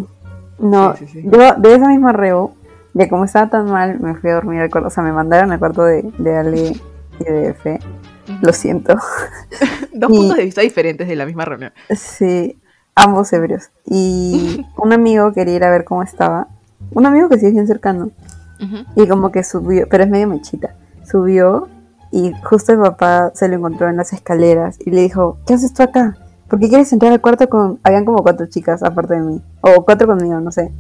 No, 0.58 0.94
sí, 0.96 1.06
sí. 1.08 1.22
yo 1.24 1.54
de 1.56 1.74
esa 1.74 1.88
misma 1.88 2.12
reo, 2.12 2.54
de 2.92 3.08
como 3.08 3.24
estaba 3.24 3.48
tan 3.48 3.64
mal, 3.70 3.98
me 3.98 4.14
fui 4.16 4.28
a 4.28 4.34
dormir 4.34 4.60
al 4.60 4.68
cuarto. 4.70 4.88
O 4.88 4.90
sea, 4.90 5.02
me 5.02 5.12
mandaron 5.12 5.50
al 5.52 5.58
cuarto 5.58 5.84
de, 5.84 6.02
de 6.18 6.36
Ale 6.36 6.72
y 7.18 7.24
de 7.24 7.54
Fe. 7.54 7.78
Lo 8.42 8.52
siento. 8.52 8.94
Dos 9.92 10.10
y- 10.10 10.16
puntos 10.16 10.36
de 10.36 10.44
vista 10.44 10.60
diferentes 10.60 11.08
de 11.08 11.16
la 11.16 11.26
misma 11.26 11.44
reunión. 11.44 11.72
Sí, 11.94 12.58
ambos 12.94 13.32
ebrios. 13.32 13.70
Y 13.86 14.66
un 14.76 14.92
amigo 14.92 15.32
quería 15.32 15.56
ir 15.56 15.64
a 15.64 15.70
ver 15.70 15.84
cómo 15.84 16.02
estaba. 16.02 16.48
Un 16.92 17.06
amigo 17.06 17.28
que 17.28 17.38
sí 17.38 17.46
es 17.46 17.52
bien 17.52 17.66
cercano. 17.66 18.10
Y 18.94 19.08
como 19.08 19.32
que 19.32 19.42
subió, 19.42 19.86
pero 19.88 20.04
es 20.04 20.10
medio 20.10 20.26
mechita. 20.26 20.74
Subió 21.10 21.68
y 22.12 22.32
justo 22.44 22.72
el 22.72 22.78
papá 22.80 23.30
se 23.34 23.48
lo 23.48 23.54
encontró 23.56 23.88
en 23.88 23.96
las 23.96 24.12
escaleras 24.12 24.76
y 24.84 24.90
le 24.90 25.00
dijo, 25.00 25.38
¿qué 25.46 25.54
haces 25.54 25.72
tú 25.72 25.82
acá? 25.82 26.16
¿Por 26.48 26.58
qué 26.58 26.68
quieres 26.68 26.92
entrar 26.92 27.10
al 27.12 27.20
cuarto 27.22 27.48
con... 27.48 27.78
Habían 27.84 28.04
como 28.04 28.22
cuatro 28.22 28.46
chicas 28.46 28.82
aparte 28.82 29.14
de 29.14 29.20
mí. 29.20 29.40
O 29.62 29.84
cuatro 29.84 30.06
conmigo, 30.08 30.40
no 30.40 30.50
sé. 30.52 30.72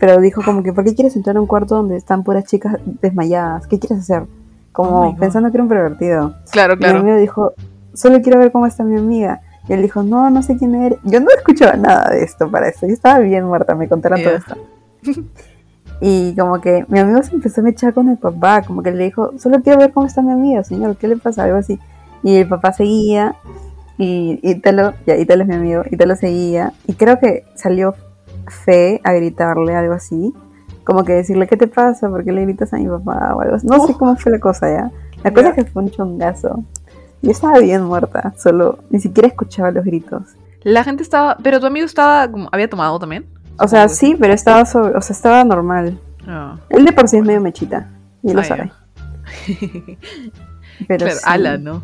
Pero 0.00 0.20
dijo 0.20 0.42
como 0.42 0.62
que, 0.64 0.72
¿por 0.72 0.82
qué 0.82 0.94
quieres 0.94 1.14
entrar 1.14 1.36
a 1.36 1.40
un 1.40 1.46
cuarto 1.46 1.76
donde 1.76 1.96
están 1.96 2.24
puras 2.24 2.44
chicas 2.44 2.78
desmayadas? 3.00 3.66
¿Qué 3.68 3.78
quieres 3.78 3.98
hacer? 4.00 4.24
Oh 4.72 4.84
Como 4.84 5.10
God. 5.12 5.18
pensando 5.18 5.50
que 5.50 5.56
era 5.56 5.62
un 5.64 5.68
pervertido. 5.68 6.34
Claro, 6.50 6.74
Y 6.74 6.76
mi 6.76 6.82
claro. 6.82 6.98
amigo 7.00 7.16
dijo, 7.18 7.52
solo 7.92 8.20
quiero 8.22 8.38
ver 8.38 8.52
cómo 8.52 8.66
está 8.66 8.84
mi 8.84 8.96
amiga. 8.98 9.40
Y 9.68 9.72
él 9.74 9.82
dijo, 9.82 10.02
no, 10.02 10.30
no 10.30 10.42
sé 10.42 10.56
quién 10.56 10.74
eres. 10.74 10.98
Yo 11.04 11.20
no 11.20 11.26
escuchaba 11.36 11.74
nada 11.76 12.10
de 12.10 12.22
esto 12.24 12.50
para 12.50 12.68
eso. 12.68 12.86
Yo 12.86 12.92
estaba 12.92 13.18
bien 13.18 13.44
muerta, 13.44 13.74
me 13.74 13.88
contaron 13.88 14.22
todo 14.22 14.32
Ya. 14.32 14.38
esto. 14.38 14.56
Y 16.02 16.34
como 16.34 16.60
que 16.62 16.86
mi 16.88 16.98
amigo 16.98 17.22
se 17.22 17.34
empezó 17.34 17.60
a 17.62 17.68
echar 17.68 17.92
con 17.92 18.08
el 18.08 18.16
papá, 18.16 18.62
como 18.62 18.82
que 18.82 18.90
le 18.90 19.04
dijo, 19.04 19.32
solo 19.38 19.60
quiero 19.62 19.78
ver 19.80 19.92
cómo 19.92 20.06
está 20.06 20.22
mi 20.22 20.32
amiga, 20.32 20.64
señor, 20.64 20.96
¿qué 20.96 21.08
le 21.08 21.16
pasa? 21.18 21.44
Algo 21.44 21.58
así. 21.58 21.78
Y 22.22 22.36
el 22.36 22.48
papá 22.48 22.72
seguía, 22.72 23.34
y 23.98 24.40
Ítalo, 24.42 24.94
ya 25.06 25.16
Ítalo 25.16 25.42
es 25.42 25.48
mi 25.50 25.56
amigo, 25.56 25.82
Ítalo 25.90 26.16
seguía, 26.16 26.72
y 26.86 26.94
creo 26.94 27.18
que 27.18 27.44
salió 27.54 27.94
Fe 28.46 29.02
a 29.04 29.12
gritarle 29.12 29.76
algo 29.76 29.92
así, 29.92 30.32
como 30.84 31.04
que 31.04 31.12
decirle, 31.12 31.46
¿qué 31.46 31.56
te 31.56 31.66
pasa? 31.66 32.08
¿Por 32.08 32.24
qué 32.24 32.32
le 32.32 32.42
gritas 32.42 32.72
a 32.72 32.76
mi 32.78 32.86
papá? 32.88 33.34
O 33.34 33.40
algo 33.40 33.56
así. 33.56 33.66
No 33.66 33.86
sé 33.86 33.94
cómo 33.94 34.16
fue 34.16 34.32
la 34.32 34.38
cosa 34.40 34.68
ya. 34.72 34.90
La 35.22 35.32
cosa 35.32 35.50
es 35.50 35.54
que 35.54 35.64
fue 35.64 35.82
un 35.82 35.90
chongazo. 35.90 36.64
Yo 37.22 37.30
estaba 37.30 37.58
bien 37.58 37.82
muerta, 37.84 38.32
solo 38.38 38.78
ni 38.90 38.98
siquiera 39.00 39.28
escuchaba 39.28 39.70
los 39.70 39.84
gritos. 39.84 40.22
La 40.62 40.82
gente 40.84 41.02
estaba. 41.02 41.36
Pero 41.42 41.60
tu 41.60 41.66
amigo 41.66 41.84
estaba. 41.86 42.30
como- 42.30 42.48
¿Había 42.52 42.68
tomado 42.68 42.98
también? 42.98 43.26
O 43.58 43.68
sea, 43.68 43.88
sí, 43.88 44.16
pero 44.18 44.32
estaba 44.32 44.64
sobre, 44.64 44.96
o 44.96 45.00
sea, 45.02 45.14
estaba 45.14 45.44
normal. 45.44 45.98
Ah. 46.26 46.56
Él 46.70 46.84
de 46.86 46.92
por 46.92 47.08
sí 47.08 47.18
es 47.18 47.24
medio 47.24 47.40
mechita, 47.40 47.88
y 48.22 48.32
lo 48.32 48.40
Ah, 48.40 48.44
sabe. 48.44 48.72
Pero 50.88 51.04
Claro, 51.04 51.14
sí, 51.18 51.24
ala, 51.26 51.58
¿no? 51.58 51.82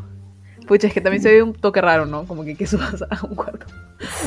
Pucha, 0.66 0.86
es 0.88 0.94
que 0.94 1.00
también 1.00 1.22
se 1.22 1.30
ve 1.30 1.42
un 1.42 1.52
toque 1.52 1.80
raro, 1.80 2.06
¿no? 2.06 2.24
Como 2.24 2.44
que, 2.44 2.56
que 2.56 2.66
subas 2.66 3.02
a 3.02 3.26
un 3.26 3.34
cuarto. 3.34 3.66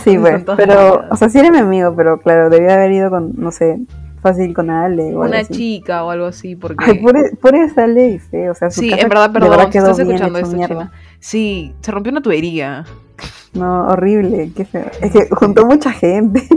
Sí, 0.04 0.14
Son 0.14 0.22
pues, 0.22 0.44
pero, 0.58 1.06
o 1.10 1.16
sea, 1.16 1.28
sí 1.30 1.40
era 1.40 1.52
mi 1.52 1.58
amigo, 1.58 1.94
pero 1.96 2.20
claro, 2.20 2.50
debía 2.50 2.76
haber 2.76 2.92
ido 2.92 3.10
con, 3.10 3.34
no 3.36 3.52
sé, 3.52 3.80
fácil 4.22 4.54
con 4.54 4.70
Ale 4.70 5.16
o 5.16 5.22
Una 5.22 5.44
chica 5.46 6.04
o 6.04 6.10
algo 6.10 6.26
así, 6.26 6.56
porque. 6.56 6.86
Ay, 6.86 7.00
pobre, 7.00 7.32
pobre 7.42 7.66
y 8.10 8.20
feo, 8.20 8.52
o 8.52 8.56
sea, 8.56 8.70
su 8.70 8.82
sí, 8.82 8.90
casa 8.90 9.04
en 9.04 9.10
verdad, 9.10 9.32
perdón, 9.32 9.70
quedó 9.70 9.92
estás 9.92 9.98
bien 9.98 10.12
escuchando 10.12 10.40
esto. 10.40 10.68
China. 10.68 10.92
Sí, 11.20 11.74
se 11.82 11.92
rompió 11.92 12.12
una 12.12 12.22
tubería. 12.22 12.86
No, 13.54 13.88
horrible, 13.88 14.52
qué 14.56 14.66
feo. 14.66 14.86
Es 15.02 15.12
que 15.12 15.28
juntó 15.32 15.66
mucha 15.66 15.92
gente. 15.92 16.48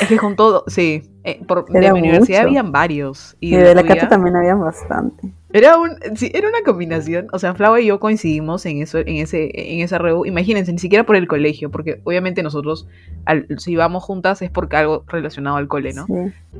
Es 0.00 0.08
que 0.08 0.18
todo, 0.36 0.64
sí. 0.66 1.02
Eh, 1.28 1.40
por, 1.46 1.66
de 1.66 1.92
mi 1.92 2.00
universidad 2.00 2.40
mucho. 2.40 2.48
habían 2.48 2.72
varios. 2.72 3.36
Y, 3.40 3.54
Y 3.54 3.56
de 3.58 3.74
la 3.74 3.82
Cata 3.82 4.08
también 4.08 4.36
habían 4.36 4.60
bastante. 4.60 5.32
Era 5.52 5.78
un, 5.78 5.90
sí, 6.14 6.30
era 6.34 6.48
una 6.48 6.58
combinación. 6.64 7.28
O 7.32 7.38
sea, 7.38 7.54
Flava 7.54 7.80
y 7.80 7.86
yo 7.86 7.98
coincidimos 8.00 8.66
en 8.66 8.82
eso, 8.82 8.98
en 8.98 9.16
ese, 9.16 9.50
en 9.54 9.80
esa 9.80 9.96
reu. 9.98 10.26
Imagínense, 10.26 10.72
ni 10.72 10.78
siquiera 10.78 11.04
por 11.04 11.16
el 11.16 11.26
colegio, 11.26 11.70
porque 11.70 12.00
obviamente 12.04 12.42
nosotros, 12.42 12.86
al- 13.24 13.46
si 13.56 13.74
vamos 13.74 14.04
juntas 14.04 14.42
es 14.42 14.50
porque 14.50 14.76
algo 14.76 15.04
relacionado 15.08 15.56
al 15.56 15.66
cole, 15.68 15.94
¿no? 15.94 16.04
Sí. 16.06 16.12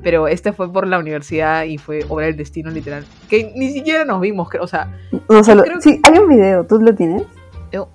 Pero 0.03 0.27
este 0.27 0.53
fue 0.53 0.73
por 0.73 0.87
la 0.87 0.99
universidad 0.99 1.65
y 1.65 1.77
fue 1.79 2.01
obra 2.09 2.27
del 2.27 2.37
destino, 2.37 2.71
literal. 2.71 3.05
Que 3.29 3.53
ni 3.57 3.71
siquiera 3.71 4.05
nos 4.07 4.21
vimos, 4.21 4.49
creo. 4.49 4.63
O 4.65 4.69
sea, 4.69 4.97
No, 5.29 5.45
solo, 5.45 5.65
creo 5.65 5.81
sí, 5.81 6.01
hay 6.03 6.19
un 6.19 6.29
video, 6.29 6.65
¿tú 6.65 6.81
lo 6.81 6.95
tienes? 6.95 7.23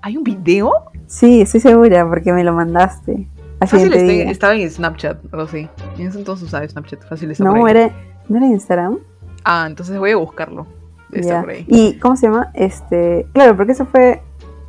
¿hay 0.03 0.15
un 0.17 0.23
video? 0.23 0.71
Sí, 1.07 1.41
estoy 1.41 1.59
segura, 1.59 2.07
porque 2.07 2.31
me 2.31 2.43
lo 2.43 2.53
mandaste. 2.53 3.27
Fácil 3.59 3.93
estaba 3.93 4.55
en 4.55 4.69
Snapchat, 4.69 5.17
algo 5.31 5.45
así. 5.45 5.69
En 5.97 6.07
ese 6.07 6.17
entonces 6.19 6.47
usaba 6.47 6.67
Snapchat, 6.67 7.03
fácil 7.07 7.33
por 7.35 7.45
No, 7.45 7.65
ahí. 7.65 7.71
era, 7.71 7.89
¿no 8.27 8.37
era 8.37 8.47
Instagram? 8.47 8.99
Ah, 9.45 9.65
entonces 9.67 9.97
voy 9.97 10.11
a 10.11 10.17
buscarlo. 10.17 10.67
Ya. 11.11 11.41
por 11.41 11.51
ahí. 11.51 11.65
¿Y 11.67 11.93
cómo 11.99 12.15
se 12.15 12.27
llama? 12.27 12.49
Este, 12.55 13.25
claro, 13.33 13.55
porque 13.55 13.73
eso 13.73 13.85
fue 13.85 14.21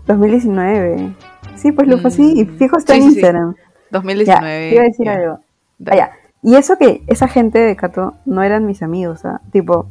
2019. 0.07 1.15
Sí, 1.57 1.73
pues 1.73 1.89
lo 1.89 1.99
fue 1.99 2.09
así 2.09 2.35
y 2.39 2.45
Mm, 2.45 2.57
fijo 2.59 2.77
está 2.77 2.93
sí, 2.95 2.99
en 3.01 3.05
sí, 3.05 3.11
sí. 3.11 3.15
Instagram. 3.17 3.55
Ya, 3.57 3.63
2019. 3.91 4.69
te 4.69 4.75
iba 4.75 4.83
a 4.83 4.85
decir 4.87 5.07
ya. 5.07 5.15
algo. 5.15 5.39
Ah, 5.87 5.97
ya. 5.97 6.11
Y 6.43 6.57
eso 6.57 6.77
que 6.77 7.03
esa 7.07 7.27
gente 7.29 7.59
de 7.59 7.75
Cato 7.77 8.15
no 8.27 8.43
eran 8.43 8.67
mis 8.67 8.83
amigos, 8.83 9.19
o 9.21 9.23
sea, 9.23 9.41
tipo, 9.51 9.87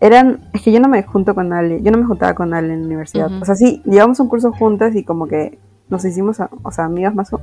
eran, 0.00 0.40
es 0.52 0.62
que 0.62 0.72
yo 0.72 0.80
no 0.80 0.88
me 0.88 1.02
junto 1.04 1.34
con 1.34 1.52
Ale, 1.52 1.80
yo 1.82 1.92
no 1.92 1.98
me 1.98 2.04
juntaba 2.06 2.34
con 2.34 2.52
Ale 2.54 2.72
en 2.72 2.80
la 2.80 2.86
universidad. 2.86 3.30
O 3.40 3.44
sea, 3.44 3.54
sí, 3.54 3.82
llevamos 3.84 4.18
un 4.18 4.28
curso 4.28 4.50
juntas 4.52 4.96
y 4.96 5.04
como 5.04 5.26
que 5.28 5.58
nos 5.88 6.04
hicimos, 6.04 6.40
a- 6.40 6.50
o 6.62 6.72
sea, 6.72 6.86
amigas 6.86 7.14
más 7.14 7.32
o 7.32 7.40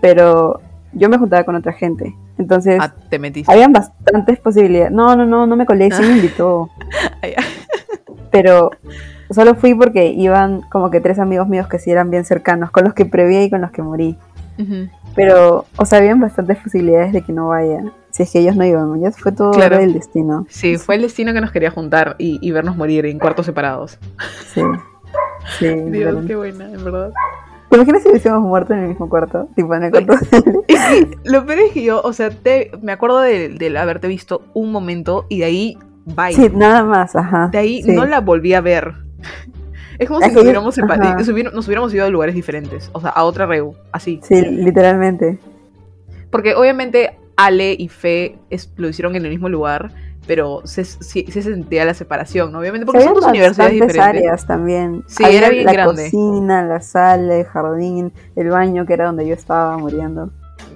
pero 0.00 0.60
yo 0.92 1.08
me 1.08 1.18
juntaba 1.18 1.44
con 1.44 1.54
otra 1.56 1.72
gente. 1.72 2.14
Entonces, 2.38 2.78
Ah, 2.80 2.92
te 3.10 3.18
metiste. 3.18 3.52
habían 3.52 3.72
bastantes 3.72 4.38
posibilidades. 4.40 4.90
No, 4.92 5.14
no, 5.14 5.26
no, 5.26 5.46
no 5.46 5.56
me 5.56 5.66
colé, 5.66 5.90
sí 5.90 6.02
me 6.02 6.08
invitó. 6.16 6.70
Pero 8.30 8.70
solo 9.30 9.54
fui 9.54 9.74
porque 9.74 10.06
iban 10.06 10.62
como 10.70 10.90
que 10.90 11.00
tres 11.00 11.18
amigos 11.18 11.48
míos 11.48 11.66
que 11.68 11.78
sí 11.78 11.90
eran 11.90 12.10
bien 12.10 12.24
cercanos, 12.24 12.70
con 12.70 12.84
los 12.84 12.94
que 12.94 13.04
preví 13.04 13.36
y 13.38 13.50
con 13.50 13.60
los 13.60 13.70
que 13.70 13.82
morí. 13.82 14.16
Pero, 15.16 15.64
o 15.76 15.84
sea, 15.86 15.98
habían 15.98 16.20
bastantes 16.20 16.58
posibilidades 16.58 17.12
de 17.12 17.22
que 17.22 17.32
no 17.32 17.48
vaya. 17.48 17.82
Si 18.10 18.22
es 18.24 18.30
que 18.32 18.40
ellos 18.40 18.56
no 18.56 18.64
iban, 18.64 19.00
ya 19.00 19.10
fue 19.10 19.32
todo 19.32 19.52
Claro. 19.52 19.78
del 19.78 19.92
destino. 19.94 20.46
Sí, 20.48 20.76
fue 20.76 20.96
el 20.96 21.02
destino 21.02 21.32
que 21.32 21.40
nos 21.40 21.50
quería 21.50 21.70
juntar 21.70 22.16
y, 22.18 22.38
y 22.46 22.50
vernos 22.52 22.76
morir 22.76 23.06
en 23.06 23.18
cuartos 23.18 23.46
separados. 23.46 23.98
Sí. 24.52 24.60
Sí, 25.58 25.66
Dios, 25.90 26.24
qué 26.26 26.36
buena, 26.36 26.66
en 26.70 26.84
verdad. 26.84 27.12
¿Te 27.70 27.76
imaginas 27.76 28.02
si 28.02 28.08
hubiésemos 28.08 28.40
muerto 28.42 28.74
en 28.74 28.80
el 28.80 28.88
mismo 28.88 29.08
cuarto? 29.08 29.48
Tipo 29.54 29.74
en 29.76 29.84
el 29.84 29.90
cuarto 29.92 30.14
lo 31.24 31.46
peor 31.46 31.58
es 31.60 31.72
que 31.72 31.82
yo, 31.84 32.02
o 32.02 32.12
sea, 32.12 32.30
te, 32.30 32.72
me 32.82 32.90
acuerdo 32.90 33.20
de, 33.20 33.48
de 33.48 33.78
haberte 33.78 34.08
visto 34.08 34.42
un 34.54 34.72
momento 34.72 35.26
y 35.28 35.38
de 35.38 35.44
ahí, 35.44 35.78
bye. 36.04 36.32
Sí, 36.34 36.50
nada 36.52 36.82
más, 36.84 37.14
ajá. 37.14 37.48
de 37.52 37.58
ahí 37.58 37.82
sí. 37.82 37.92
no 37.92 38.04
la 38.06 38.20
volví 38.20 38.54
a 38.54 38.60
ver. 38.60 38.92
Es 40.00 40.08
como 40.08 40.20
si 40.20 40.32
nos 40.32 40.42
hubiéramos, 40.42 40.78
nos 41.54 41.94
ido 41.94 42.04
a 42.04 42.08
lugares 42.08 42.34
diferentes, 42.34 42.90
o 42.92 43.00
sea, 43.00 43.10
a 43.10 43.22
otra 43.24 43.46
reu, 43.46 43.74
así. 43.92 44.18
Sí, 44.22 44.40
literalmente. 44.40 45.38
Porque 46.30 46.54
obviamente 46.54 47.18
Ale 47.36 47.76
y 47.78 47.88
Fe 47.88 48.38
es- 48.50 48.72
lo 48.76 48.88
hicieron 48.88 49.14
en 49.14 49.24
el 49.24 49.30
mismo 49.30 49.48
lugar, 49.48 49.92
pero 50.26 50.62
se, 50.64 50.84
sentía 50.84 51.84
la 51.84 51.94
separación, 51.94 52.52
¿no? 52.52 52.60
Obviamente 52.60 52.86
porque 52.86 53.00
Se 53.00 53.06
son 53.06 53.14
dos 53.14 53.26
universidades 53.26 53.72
diferentes. 53.72 54.00
áreas 54.00 54.46
también. 54.46 55.02
Sí, 55.08 55.24
Había 55.24 55.38
era 55.38 55.48
bien 55.50 55.64
la 55.64 55.72
grande. 55.72 56.04
cocina, 56.04 56.62
la 56.64 56.80
sala, 56.80 57.36
el 57.36 57.44
jardín, 57.46 58.12
el 58.36 58.48
baño, 58.50 58.86
que 58.86 58.92
era 58.92 59.06
donde 59.06 59.26
yo 59.26 59.34
estaba 59.34 59.76
muriendo. 59.78 60.30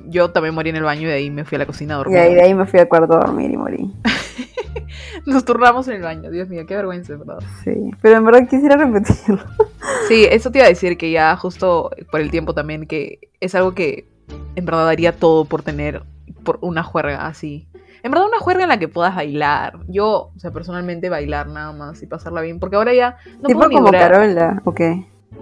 Yo 0.06 0.30
también 0.30 0.54
morí 0.54 0.70
en 0.70 0.76
el 0.76 0.82
baño 0.82 1.02
y 1.02 1.06
de 1.06 1.12
ahí 1.14 1.30
me 1.30 1.44
fui 1.44 1.56
a 1.56 1.58
la 1.60 1.66
cocina 1.66 1.94
a 1.94 1.96
Y 1.96 1.98
dormir. 2.00 2.18
ahí, 2.18 2.34
de 2.34 2.42
ahí 2.42 2.54
me 2.54 2.66
fui 2.66 2.80
al 2.80 2.88
cuarto 2.88 3.14
a 3.14 3.20
dormir 3.20 3.50
y 3.50 3.56
morí. 3.56 3.92
Nos 5.26 5.44
turnamos 5.44 5.86
en 5.88 5.94
el 5.94 6.02
baño, 6.02 6.30
Dios 6.30 6.48
mío, 6.48 6.64
qué 6.66 6.74
vergüenza, 6.76 7.16
¿verdad? 7.16 7.38
Sí, 7.62 7.90
pero 8.02 8.16
en 8.16 8.24
verdad 8.24 8.48
quisiera 8.48 8.76
repetirlo. 8.76 9.42
Sí, 10.08 10.26
eso 10.30 10.50
te 10.50 10.58
iba 10.58 10.66
a 10.66 10.70
decir 10.70 10.98
que 10.98 11.10
ya 11.10 11.34
justo 11.36 11.90
por 12.10 12.20
el 12.20 12.30
tiempo 12.30 12.52
también, 12.52 12.86
que 12.86 13.30
es 13.40 13.54
algo 13.54 13.74
que 13.74 14.06
en 14.54 14.64
verdad 14.66 14.84
daría 14.84 15.12
todo 15.12 15.46
por 15.46 15.62
tener 15.62 16.02
por 16.42 16.58
una 16.60 16.82
juerga 16.82 17.26
así. 17.26 17.66
En 18.04 18.10
verdad 18.10 18.28
una 18.28 18.38
juerga 18.38 18.62
en 18.64 18.68
la 18.68 18.78
que 18.78 18.86
puedas 18.86 19.16
bailar. 19.16 19.80
Yo, 19.88 20.30
o 20.36 20.38
sea, 20.38 20.50
personalmente 20.52 21.08
bailar 21.08 21.48
nada 21.48 21.72
más 21.72 22.02
y 22.02 22.06
pasarla 22.06 22.42
bien, 22.42 22.60
porque 22.60 22.76
ahora 22.76 22.92
ya 22.92 23.16
no 23.40 23.46
tipo 23.48 23.60
puedo 23.60 23.70
ni 23.70 23.74
como 23.76 23.88
durar- 23.88 24.12
Carola, 24.12 24.62
ok. 24.64 24.80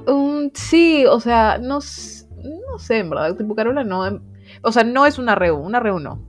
Um, 0.07 0.51
sí, 0.55 1.05
o 1.07 1.19
sea, 1.19 1.59
no, 1.59 1.81
no 1.81 2.79
sé, 2.79 2.99
en 2.99 3.11
verdad, 3.11 3.37
tipo 3.37 3.57
Carola 3.57 3.83
no. 3.83 4.07
em- 4.07 4.21
O 4.63 4.71
sea, 4.71 4.85
no 4.85 5.07
es 5.07 5.19
una 5.19 5.35
reu, 5.35 5.57
una 5.59 5.81
reu 5.81 5.99
no. 5.99 6.21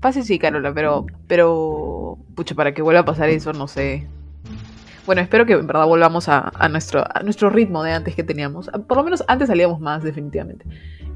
Fácil 0.00 0.24
sí, 0.24 0.38
Carola, 0.38 0.72
pero, 0.74 1.04
pero, 1.28 2.16
pucha, 2.34 2.54
para 2.54 2.72
que 2.72 2.80
vuelva 2.80 3.00
a 3.02 3.04
pasar 3.04 3.28
eso, 3.28 3.52
no 3.52 3.68
sé. 3.68 4.08
Bueno, 5.04 5.20
espero 5.20 5.44
que 5.44 5.52
en 5.52 5.66
verdad 5.66 5.84
volvamos 5.86 6.30
a, 6.30 6.50
a 6.54 6.68
nuestro, 6.70 7.04
a 7.06 7.22
nuestro 7.22 7.50
ritmo 7.50 7.82
de 7.82 7.92
antes 7.92 8.14
que 8.14 8.22
teníamos. 8.24 8.70
Por 8.88 8.96
lo 8.96 9.04
menos 9.04 9.22
antes 9.28 9.48
salíamos 9.48 9.78
más, 9.78 10.02
definitivamente. 10.02 10.64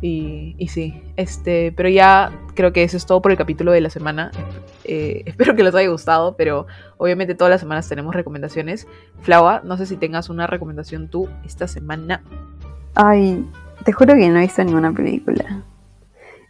Y, 0.01 0.55
y 0.59 0.69
sí, 0.69 1.03
este, 1.17 1.73
pero 1.77 1.89
ya 1.89 2.31
creo 2.55 2.73
que 2.73 2.85
eso 2.85 2.97
es 2.97 3.07
todo 3.07 3.21
por 3.21 3.33
el 3.33 3.39
capítulo 3.39 3.73
de 3.73 3.81
la 3.81 3.91
semana. 3.91 4.31
Eh, 4.85 5.23
espero 5.27 5.57
que 5.57 5.63
les 5.63 5.75
haya 5.75 5.89
gustado, 5.89 6.37
pero 6.37 6.67
obviamente 6.97 7.35
todas 7.35 7.51
las 7.51 7.61
semanas 7.61 7.89
tenemos 7.89 8.15
recomendaciones. 8.15 8.87
Flaua, 9.23 9.63
no 9.65 9.77
sé 9.77 9.87
si 9.87 9.97
tengas 9.97 10.29
una 10.29 10.47
recomendación 10.47 11.09
tú 11.09 11.29
esta 11.45 11.67
semana. 11.67 12.23
Ay, 12.95 13.45
te 13.85 13.93
juro 13.93 14.15
que 14.15 14.29
no 14.29 14.39
he 14.39 14.43
visto 14.43 14.63
ninguna 14.65 14.93
película. 14.93 15.65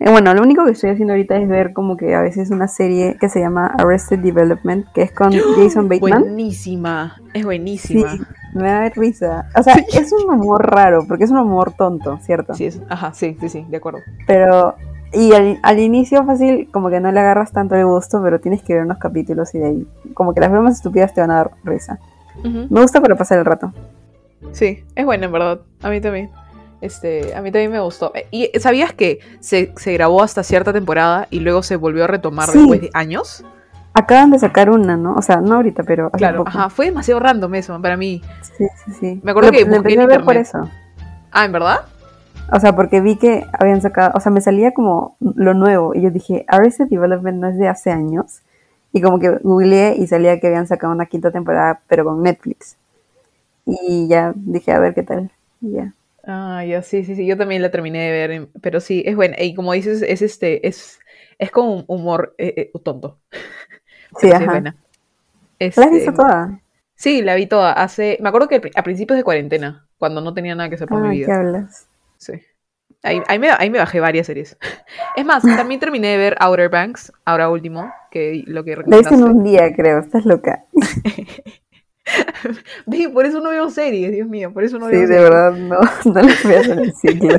Eh, 0.00 0.10
bueno, 0.10 0.32
lo 0.32 0.42
único 0.42 0.64
que 0.64 0.72
estoy 0.72 0.90
haciendo 0.90 1.14
ahorita 1.14 1.36
es 1.36 1.48
ver 1.48 1.72
como 1.72 1.96
que 1.96 2.14
a 2.14 2.22
veces 2.22 2.50
una 2.50 2.68
serie 2.68 3.16
que 3.20 3.28
se 3.28 3.40
llama 3.40 3.66
Arrested 3.78 4.20
Development, 4.20 4.86
que 4.92 5.02
es 5.02 5.12
con 5.12 5.32
Jason 5.32 5.88
Bateman. 5.88 6.22
Buenísima, 6.22 7.20
es 7.34 7.44
buenísima. 7.44 8.12
Sí, 8.12 8.20
me 8.54 8.64
da 8.70 8.88
risa. 8.90 9.48
O 9.56 9.62
sea, 9.62 9.74
es 9.92 10.12
un 10.12 10.30
humor 10.30 10.70
raro, 10.70 11.04
porque 11.06 11.24
es 11.24 11.30
un 11.30 11.38
humor 11.38 11.72
tonto, 11.72 12.18
¿cierto? 12.22 12.54
es, 12.58 12.80
ajá, 12.88 13.12
sí, 13.14 13.36
sí, 13.40 13.48
sí, 13.48 13.66
de 13.68 13.76
acuerdo. 13.76 14.00
Pero, 14.26 14.74
y 15.12 15.32
al, 15.32 15.58
al 15.62 15.78
inicio 15.78 16.24
fácil, 16.24 16.68
como 16.72 16.90
que 16.90 17.00
no 17.00 17.10
le 17.12 17.20
agarras 17.20 17.52
tanto 17.52 17.74
el 17.76 17.86
gusto, 17.86 18.20
pero 18.22 18.40
tienes 18.40 18.62
que 18.62 18.74
ver 18.74 18.84
unos 18.84 18.98
capítulos 18.98 19.54
y 19.54 19.58
de 19.58 19.66
ahí, 19.66 19.86
como 20.14 20.34
que 20.34 20.40
las 20.40 20.50
bromas 20.50 20.74
estúpidas 20.76 21.14
te 21.14 21.20
van 21.20 21.30
a 21.30 21.36
dar 21.36 21.50
risa. 21.64 21.98
Me 22.42 22.80
gusta 22.80 23.00
para 23.00 23.16
pasar 23.16 23.38
el 23.38 23.44
rato. 23.44 23.72
Sí, 24.52 24.84
es 24.94 25.04
buena 25.04 25.26
en 25.26 25.32
verdad. 25.32 25.60
A 25.82 25.90
mí 25.90 26.00
también. 26.00 26.30
Este, 26.80 27.34
a 27.34 27.42
mí 27.42 27.50
también 27.50 27.72
me 27.72 27.80
gustó. 27.80 28.12
Eh, 28.14 28.26
¿Y 28.30 28.50
sabías 28.60 28.92
que 28.92 29.18
se, 29.40 29.72
se 29.76 29.92
grabó 29.94 30.22
hasta 30.22 30.44
cierta 30.44 30.72
temporada 30.72 31.26
y 31.30 31.40
luego 31.40 31.64
se 31.64 31.74
volvió 31.74 32.04
a 32.04 32.06
retomar 32.06 32.48
Sí. 32.48 32.58
después 32.58 32.80
de 32.82 32.90
años? 32.94 33.44
Acaban 33.94 34.30
de 34.30 34.38
sacar 34.38 34.70
una, 34.70 34.96
¿no? 34.96 35.14
O 35.14 35.22
sea, 35.22 35.40
no 35.40 35.56
ahorita, 35.56 35.82
pero 35.82 36.06
hace 36.12 36.18
Claro, 36.18 36.38
poco. 36.38 36.50
ajá, 36.50 36.70
fue 36.70 36.86
demasiado 36.86 37.20
random 37.20 37.54
eso 37.56 37.82
para 37.82 37.96
mí. 37.96 38.22
Sí, 38.56 38.66
sí, 38.84 38.92
sí. 38.92 39.20
Me 39.24 39.30
acuerdo 39.32 39.50
Lo- 39.50 39.58
que 39.58 39.64
lo 39.64 39.70
busqué 39.76 39.94
empecé 39.94 39.94
en 39.94 40.00
a 40.02 40.06
ver 40.06 40.24
por 40.24 40.36
internet. 40.36 40.46
eso. 40.46 40.70
Ah, 41.32 41.44
¿en 41.44 41.52
verdad? 41.52 41.80
O 42.52 42.60
sea, 42.60 42.74
porque 42.74 43.00
vi 43.00 43.16
que 43.16 43.44
habían 43.58 43.82
sacado, 43.82 44.12
o 44.14 44.20
sea, 44.20 44.32
me 44.32 44.40
salía 44.40 44.72
como 44.72 45.16
lo 45.20 45.52
nuevo 45.54 45.94
y 45.94 46.00
yo 46.02 46.10
dije, 46.10 46.44
Arrested 46.48 46.86
Development 46.88 47.38
no 47.38 47.48
es 47.48 47.58
de 47.58 47.68
hace 47.68 47.90
años. 47.90 48.40
Y 48.92 49.02
como 49.02 49.18
que 49.18 49.30
googleé 49.42 49.96
y 49.98 50.06
salía 50.06 50.40
que 50.40 50.46
habían 50.46 50.66
sacado 50.66 50.92
una 50.92 51.06
quinta 51.06 51.30
temporada, 51.30 51.80
pero 51.88 52.04
con 52.04 52.22
Netflix. 52.22 52.76
Y 53.66 54.08
ya 54.08 54.32
dije, 54.36 54.72
a 54.72 54.78
ver 54.78 54.94
qué 54.94 55.02
tal. 55.02 55.30
Y 55.60 55.72
ya. 55.72 55.92
Ah, 56.24 56.64
ya, 56.64 56.82
sí, 56.82 57.04
sí, 57.04 57.14
sí, 57.16 57.26
yo 57.26 57.36
también 57.36 57.62
la 57.62 57.70
terminé 57.70 57.98
de 58.10 58.28
ver, 58.28 58.48
pero 58.60 58.80
sí, 58.80 59.02
es 59.06 59.16
buena. 59.16 59.36
Y 59.42 59.54
como 59.54 59.72
dices, 59.72 60.02
es 60.02 60.22
este, 60.22 60.66
es, 60.66 60.98
es 61.38 61.50
con 61.50 61.68
un 61.68 61.84
humor 61.86 62.34
eh, 62.38 62.70
eh, 62.74 62.78
tonto. 62.82 63.18
Sí, 64.16 64.32
ajá. 64.32 64.48
buena. 64.48 64.76
¿La 65.76 65.84
has 65.84 65.88
Este, 65.88 65.92
visto 65.92 66.12
toda? 66.12 66.60
Sí, 66.96 67.22
la 67.22 67.34
vi 67.36 67.46
toda. 67.46 67.72
Hace, 67.72 68.18
me 68.20 68.28
acuerdo 68.28 68.46
que 68.48 68.60
a 68.76 68.82
principios 68.84 69.16
de 69.18 69.24
cuarentena, 69.24 69.86
cuando 69.98 70.20
no 70.20 70.34
tenía 70.34 70.54
nada 70.54 70.68
que 70.68 70.74
hacer 70.76 70.86
por 70.88 70.98
Ah, 70.98 71.02
mi 71.02 71.24
¿qué 71.24 71.26
vida. 71.26 71.32
hablas? 71.32 71.88
Sí. 72.18 72.32
Ahí, 73.02 73.22
ahí 73.28 73.38
me, 73.38 73.50
ahí 73.50 73.70
me 73.70 73.78
bajé 73.78 74.00
varias 74.00 74.26
series. 74.26 74.58
Es 75.16 75.24
más, 75.24 75.44
también 75.54 75.78
terminé 75.80 76.08
de 76.08 76.16
ver 76.18 76.36
Outer 76.40 76.68
Banks, 76.68 77.12
ahora 77.24 77.48
último, 77.50 77.92
que 78.10 78.42
lo 78.46 78.64
que 78.64 78.74
La 78.86 78.96
viste 78.96 79.10
recomendaste. 79.10 79.14
en 79.14 79.22
un 79.22 79.44
día, 79.44 79.72
creo. 79.72 80.00
Estás 80.00 80.24
loca. 80.26 80.64
Por 83.12 83.26
eso 83.26 83.40
no 83.40 83.50
veo 83.50 83.68
series, 83.70 84.12
Dios 84.12 84.28
mío, 84.28 84.52
por 84.52 84.64
eso 84.64 84.78
no 84.78 84.86
Sí, 84.86 84.86
veo 84.86 85.06
de 85.06 85.06
series. 85.06 85.20
verdad, 85.20 85.52
no, 85.52 85.78
no 86.06 86.22
las 86.22 86.44
veas 86.44 86.66
en 86.68 86.78
el 86.80 86.94
ciclo. 86.94 87.38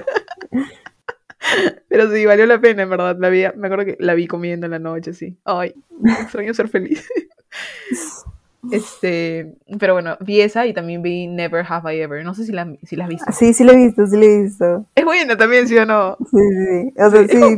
Pero 1.89 2.09
sí, 2.11 2.25
valió 2.25 2.45
la 2.45 2.61
pena, 2.61 2.83
en 2.83 2.89
verdad. 2.89 3.17
La 3.19 3.29
vi, 3.29 3.43
me 3.57 3.67
acuerdo 3.67 3.83
que 3.85 3.97
la 3.99 4.13
vi 4.13 4.27
comiendo 4.27 4.65
en 4.67 4.71
la 4.71 4.79
noche, 4.79 5.13
sí. 5.13 5.35
Ay, 5.43 5.73
extraño 6.21 6.53
ser 6.53 6.69
feliz. 6.69 7.07
Este, 8.71 9.53
pero 9.79 9.93
bueno, 9.93 10.17
vi 10.19 10.41
esa 10.41 10.65
y 10.65 10.73
también 10.73 11.01
vi 11.01 11.27
Never 11.27 11.65
Have 11.67 11.95
I 11.95 12.01
Ever. 12.01 12.25
No 12.25 12.33
sé 12.35 12.45
si 12.45 12.51
la, 12.51 12.67
si 12.83 12.97
la 12.97 13.05
has 13.05 13.09
visto. 13.09 13.31
Sí, 13.31 13.53
sí 13.53 13.63
la 13.63 13.71
he 13.71 13.77
visto, 13.77 14.05
sí 14.05 14.17
la 14.17 14.25
he 14.25 14.41
visto. 14.43 14.85
Es 14.95 15.05
buena 15.05 15.37
también, 15.37 15.65
¿sí 15.67 15.77
o 15.77 15.85
no? 15.85 16.17
Sí, 16.29 16.37
sí. 16.37 16.93
O 16.97 17.09
sea, 17.09 17.21
Sí, 17.21 17.29
sí. 17.37 17.57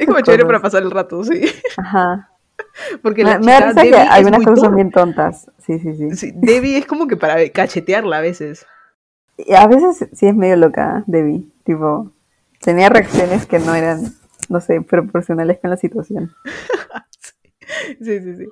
es 0.00 0.06
como- 0.06 0.18
Es 0.18 0.24
chévere 0.24 0.46
para 0.46 0.60
pasar 0.60 0.82
el 0.82 0.90
rato, 0.90 1.22
sí. 1.22 1.42
Ajá. 1.76 2.30
Porque 3.02 3.24
Me, 3.24 3.30
la 3.32 3.38
me 3.40 3.52
da 3.52 3.60
risa 3.60 3.82
que 3.82 3.90
Debbie 3.90 4.02
es 4.04 4.10
algunas 4.10 4.42
cosas 4.44 4.60
son 4.60 4.74
bien 4.74 4.90
tontas. 4.90 5.50
Sí, 5.58 5.78
sí, 5.78 5.94
sí. 5.94 6.16
Sí, 6.16 6.32
Debbie 6.34 6.78
es 6.78 6.86
como 6.86 7.06
que 7.06 7.16
para 7.18 7.46
cachetearla 7.50 8.16
a 8.16 8.20
veces. 8.22 8.66
Y 9.36 9.52
a 9.54 9.66
veces 9.66 10.08
sí 10.14 10.26
es 10.26 10.34
medio 10.34 10.56
loca, 10.56 11.04
Debbie. 11.06 11.44
Tipo, 11.64 12.10
tenía 12.60 12.88
reacciones 12.88 13.46
que 13.46 13.58
no 13.58 13.74
eran, 13.74 14.14
no 14.48 14.60
sé, 14.60 14.80
proporcionales 14.80 15.58
con 15.60 15.70
la 15.70 15.76
situación. 15.76 16.34
Sí, 18.00 18.20
sí, 18.20 18.36
sí. 18.36 18.46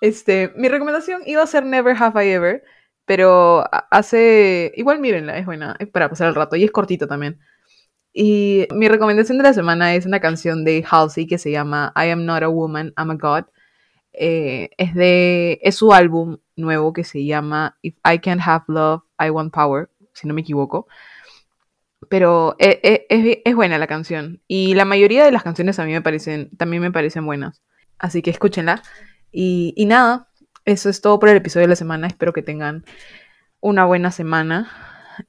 Este, 0.00 0.52
mi 0.56 0.68
recomendación 0.68 1.22
iba 1.26 1.42
a 1.42 1.46
ser 1.46 1.64
Never 1.64 1.96
Have 1.96 2.26
I 2.26 2.30
Ever, 2.30 2.64
pero 3.04 3.64
hace. 3.90 4.72
Igual 4.76 5.00
mírenla, 5.00 5.38
es 5.38 5.46
buena, 5.46 5.76
es 5.78 5.88
para 5.88 6.08
pasar 6.08 6.28
el 6.28 6.34
rato 6.34 6.56
y 6.56 6.64
es 6.64 6.72
cortita 6.72 7.06
también. 7.06 7.38
Y 8.12 8.66
mi 8.72 8.88
recomendación 8.88 9.38
de 9.38 9.44
la 9.44 9.52
semana 9.52 9.94
es 9.94 10.06
una 10.06 10.20
canción 10.20 10.64
de 10.64 10.84
Halsey 10.88 11.26
que 11.26 11.38
se 11.38 11.50
llama 11.50 11.92
I 11.96 12.10
Am 12.10 12.24
Not 12.24 12.42
a 12.42 12.48
Woman, 12.48 12.92
I'm 12.96 13.10
a 13.10 13.14
God. 13.16 13.44
Eh, 14.12 14.70
es 14.78 14.94
de. 14.94 15.60
Es 15.62 15.76
su 15.76 15.92
álbum 15.92 16.38
nuevo 16.56 16.92
que 16.92 17.04
se 17.04 17.24
llama 17.24 17.78
If 17.82 17.96
I 18.04 18.18
Can't 18.18 18.40
Have 18.44 18.64
Love, 18.68 19.02
I 19.20 19.30
Want 19.30 19.52
Power, 19.52 19.90
si 20.14 20.26
no 20.26 20.34
me 20.34 20.40
equivoco. 20.40 20.88
Pero 22.08 22.56
e- 22.58 22.80
e- 22.82 23.06
es, 23.08 23.38
es 23.44 23.54
buena 23.54 23.78
la 23.78 23.86
canción. 23.86 24.40
Y 24.46 24.74
la 24.74 24.84
mayoría 24.84 25.24
de 25.24 25.32
las 25.32 25.42
canciones 25.42 25.78
a 25.78 25.84
mí 25.84 25.92
me 25.92 26.02
parecen, 26.02 26.50
también 26.56 26.82
me 26.82 26.92
parecen 26.92 27.26
buenas. 27.26 27.62
Así 27.98 28.22
que 28.22 28.30
escúchenla. 28.30 28.82
Y, 29.32 29.72
y 29.76 29.86
nada, 29.86 30.28
eso 30.64 30.88
es 30.88 31.00
todo 31.00 31.18
por 31.18 31.28
el 31.28 31.36
episodio 31.36 31.64
de 31.64 31.70
la 31.70 31.76
semana. 31.76 32.06
Espero 32.06 32.32
que 32.32 32.42
tengan 32.42 32.84
una 33.60 33.84
buena 33.84 34.10
semana, 34.10 34.68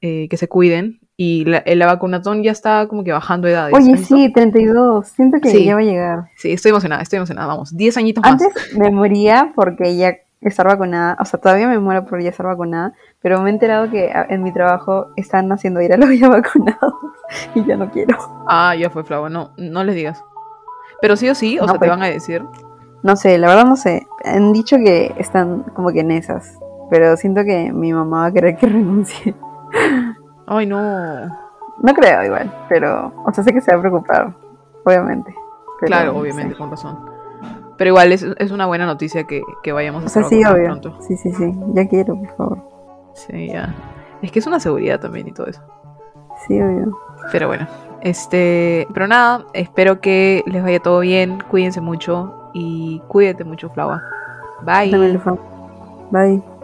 eh, 0.00 0.28
que 0.28 0.36
se 0.36 0.48
cuiden. 0.48 1.00
Y 1.16 1.44
la, 1.46 1.64
la 1.66 1.86
vacunatón 1.86 2.44
ya 2.44 2.52
está 2.52 2.86
como 2.86 3.02
que 3.02 3.10
bajando 3.10 3.48
edades. 3.48 3.74
Oye, 3.74 3.96
sí, 3.96 4.32
32. 4.32 5.08
Siento 5.08 5.38
que 5.40 5.50
Sí. 5.50 5.64
ya 5.64 5.74
va 5.74 5.80
a 5.80 5.84
llegar. 5.84 6.18
Sí, 6.36 6.52
estoy 6.52 6.70
emocionada, 6.70 7.02
estoy 7.02 7.16
emocionada. 7.16 7.48
Vamos, 7.48 7.76
10 7.76 7.96
añitos 7.96 8.22
más. 8.22 8.32
Antes 8.40 8.76
me 8.76 8.90
moría 8.92 9.52
porque 9.56 9.96
ya 9.96 10.16
estar 10.40 10.66
vacunada, 10.66 11.16
o 11.20 11.24
sea, 11.24 11.40
todavía 11.40 11.66
me 11.68 11.78
muero 11.78 12.04
por 12.04 12.20
ya 12.22 12.30
estar 12.30 12.46
vacunada, 12.46 12.92
pero 13.20 13.40
me 13.42 13.50
he 13.50 13.52
enterado 13.52 13.90
que 13.90 14.10
a- 14.12 14.26
en 14.28 14.42
mi 14.42 14.52
trabajo 14.52 15.08
están 15.16 15.50
haciendo 15.52 15.80
ir 15.80 15.92
a 15.92 15.96
los 15.96 16.08
ya 16.18 16.28
vacunados. 16.28 16.94
y 17.54 17.64
ya 17.64 17.76
no 17.76 17.90
quiero. 17.90 18.16
Ah, 18.46 18.74
ya 18.76 18.90
fue 18.90 19.04
Flava, 19.04 19.28
no, 19.28 19.50
no 19.56 19.84
les 19.84 19.94
digas. 19.94 20.24
Pero 21.00 21.16
sí 21.16 21.28
o 21.28 21.34
sí, 21.34 21.58
o 21.58 21.62
No, 21.62 21.68
sea, 21.68 21.72
te 21.74 21.78
pues. 21.80 21.90
van 21.90 22.02
a 22.02 22.06
decir. 22.06 22.44
No 23.02 23.14
sé, 23.16 23.38
la 23.38 23.48
verdad 23.48 23.64
no 23.66 23.76
sé. 23.76 24.06
Han 24.24 24.52
dicho 24.52 24.76
que 24.78 25.14
están 25.18 25.62
como 25.74 25.90
que 25.92 26.00
en 26.00 26.10
esas. 26.10 26.58
Pero 26.90 27.16
siento 27.16 27.44
que 27.44 27.70
mi 27.72 27.92
mamá 27.92 28.22
va 28.22 28.26
a 28.26 28.32
querer 28.32 28.56
que 28.56 28.66
renuncie. 28.66 29.34
Ay, 30.46 30.66
no. 30.66 31.26
No 31.80 31.94
creo 31.94 32.24
igual, 32.24 32.52
pero, 32.68 33.12
o 33.24 33.32
sea, 33.32 33.44
sé 33.44 33.52
que 33.52 33.60
se 33.60 33.70
va 33.70 33.78
a 33.78 33.80
preocupar, 33.80 34.34
obviamente. 34.84 35.32
claro, 35.82 36.12
no 36.12 36.18
obviamente, 36.18 36.54
sé. 36.54 36.58
con 36.58 36.70
razón. 36.70 36.98
Pero 37.78 37.88
igual 37.88 38.12
es, 38.12 38.22
es 38.22 38.50
una 38.50 38.66
buena 38.66 38.84
noticia 38.84 39.24
que, 39.24 39.40
que 39.62 39.72
vayamos 39.72 40.02
a 40.02 40.06
O 40.06 40.08
sea, 40.10 40.22
estar 40.22 40.38
sí, 40.38 40.42
vacunados 40.44 40.58
obvio. 40.58 40.80
pronto. 40.92 41.02
Sí, 41.06 41.16
sí, 41.16 41.32
sí. 41.32 41.54
Ya 41.74 41.88
quiero, 41.88 42.16
por 42.16 42.36
favor. 42.36 42.58
Sí, 43.14 43.48
ya. 43.48 43.74
Es 44.20 44.30
que 44.32 44.40
es 44.40 44.46
una 44.46 44.60
seguridad 44.60 45.00
también 45.00 45.28
y 45.28 45.32
todo 45.32 45.46
eso. 45.46 45.62
Sí, 46.46 46.60
obvio. 46.60 46.96
Pero 47.32 47.46
bueno, 47.48 47.66
este, 48.00 48.86
pero 48.92 49.06
nada, 49.06 49.44
espero 49.54 50.00
que 50.00 50.42
les 50.46 50.62
vaya 50.62 50.80
todo 50.80 51.00
bien, 51.00 51.38
cuídense 51.48 51.80
mucho 51.80 52.50
y 52.52 53.00
cuídate 53.08 53.44
mucho, 53.44 53.70
Flava. 53.70 54.02
Bye. 54.62 55.18
Bye. 56.10 56.57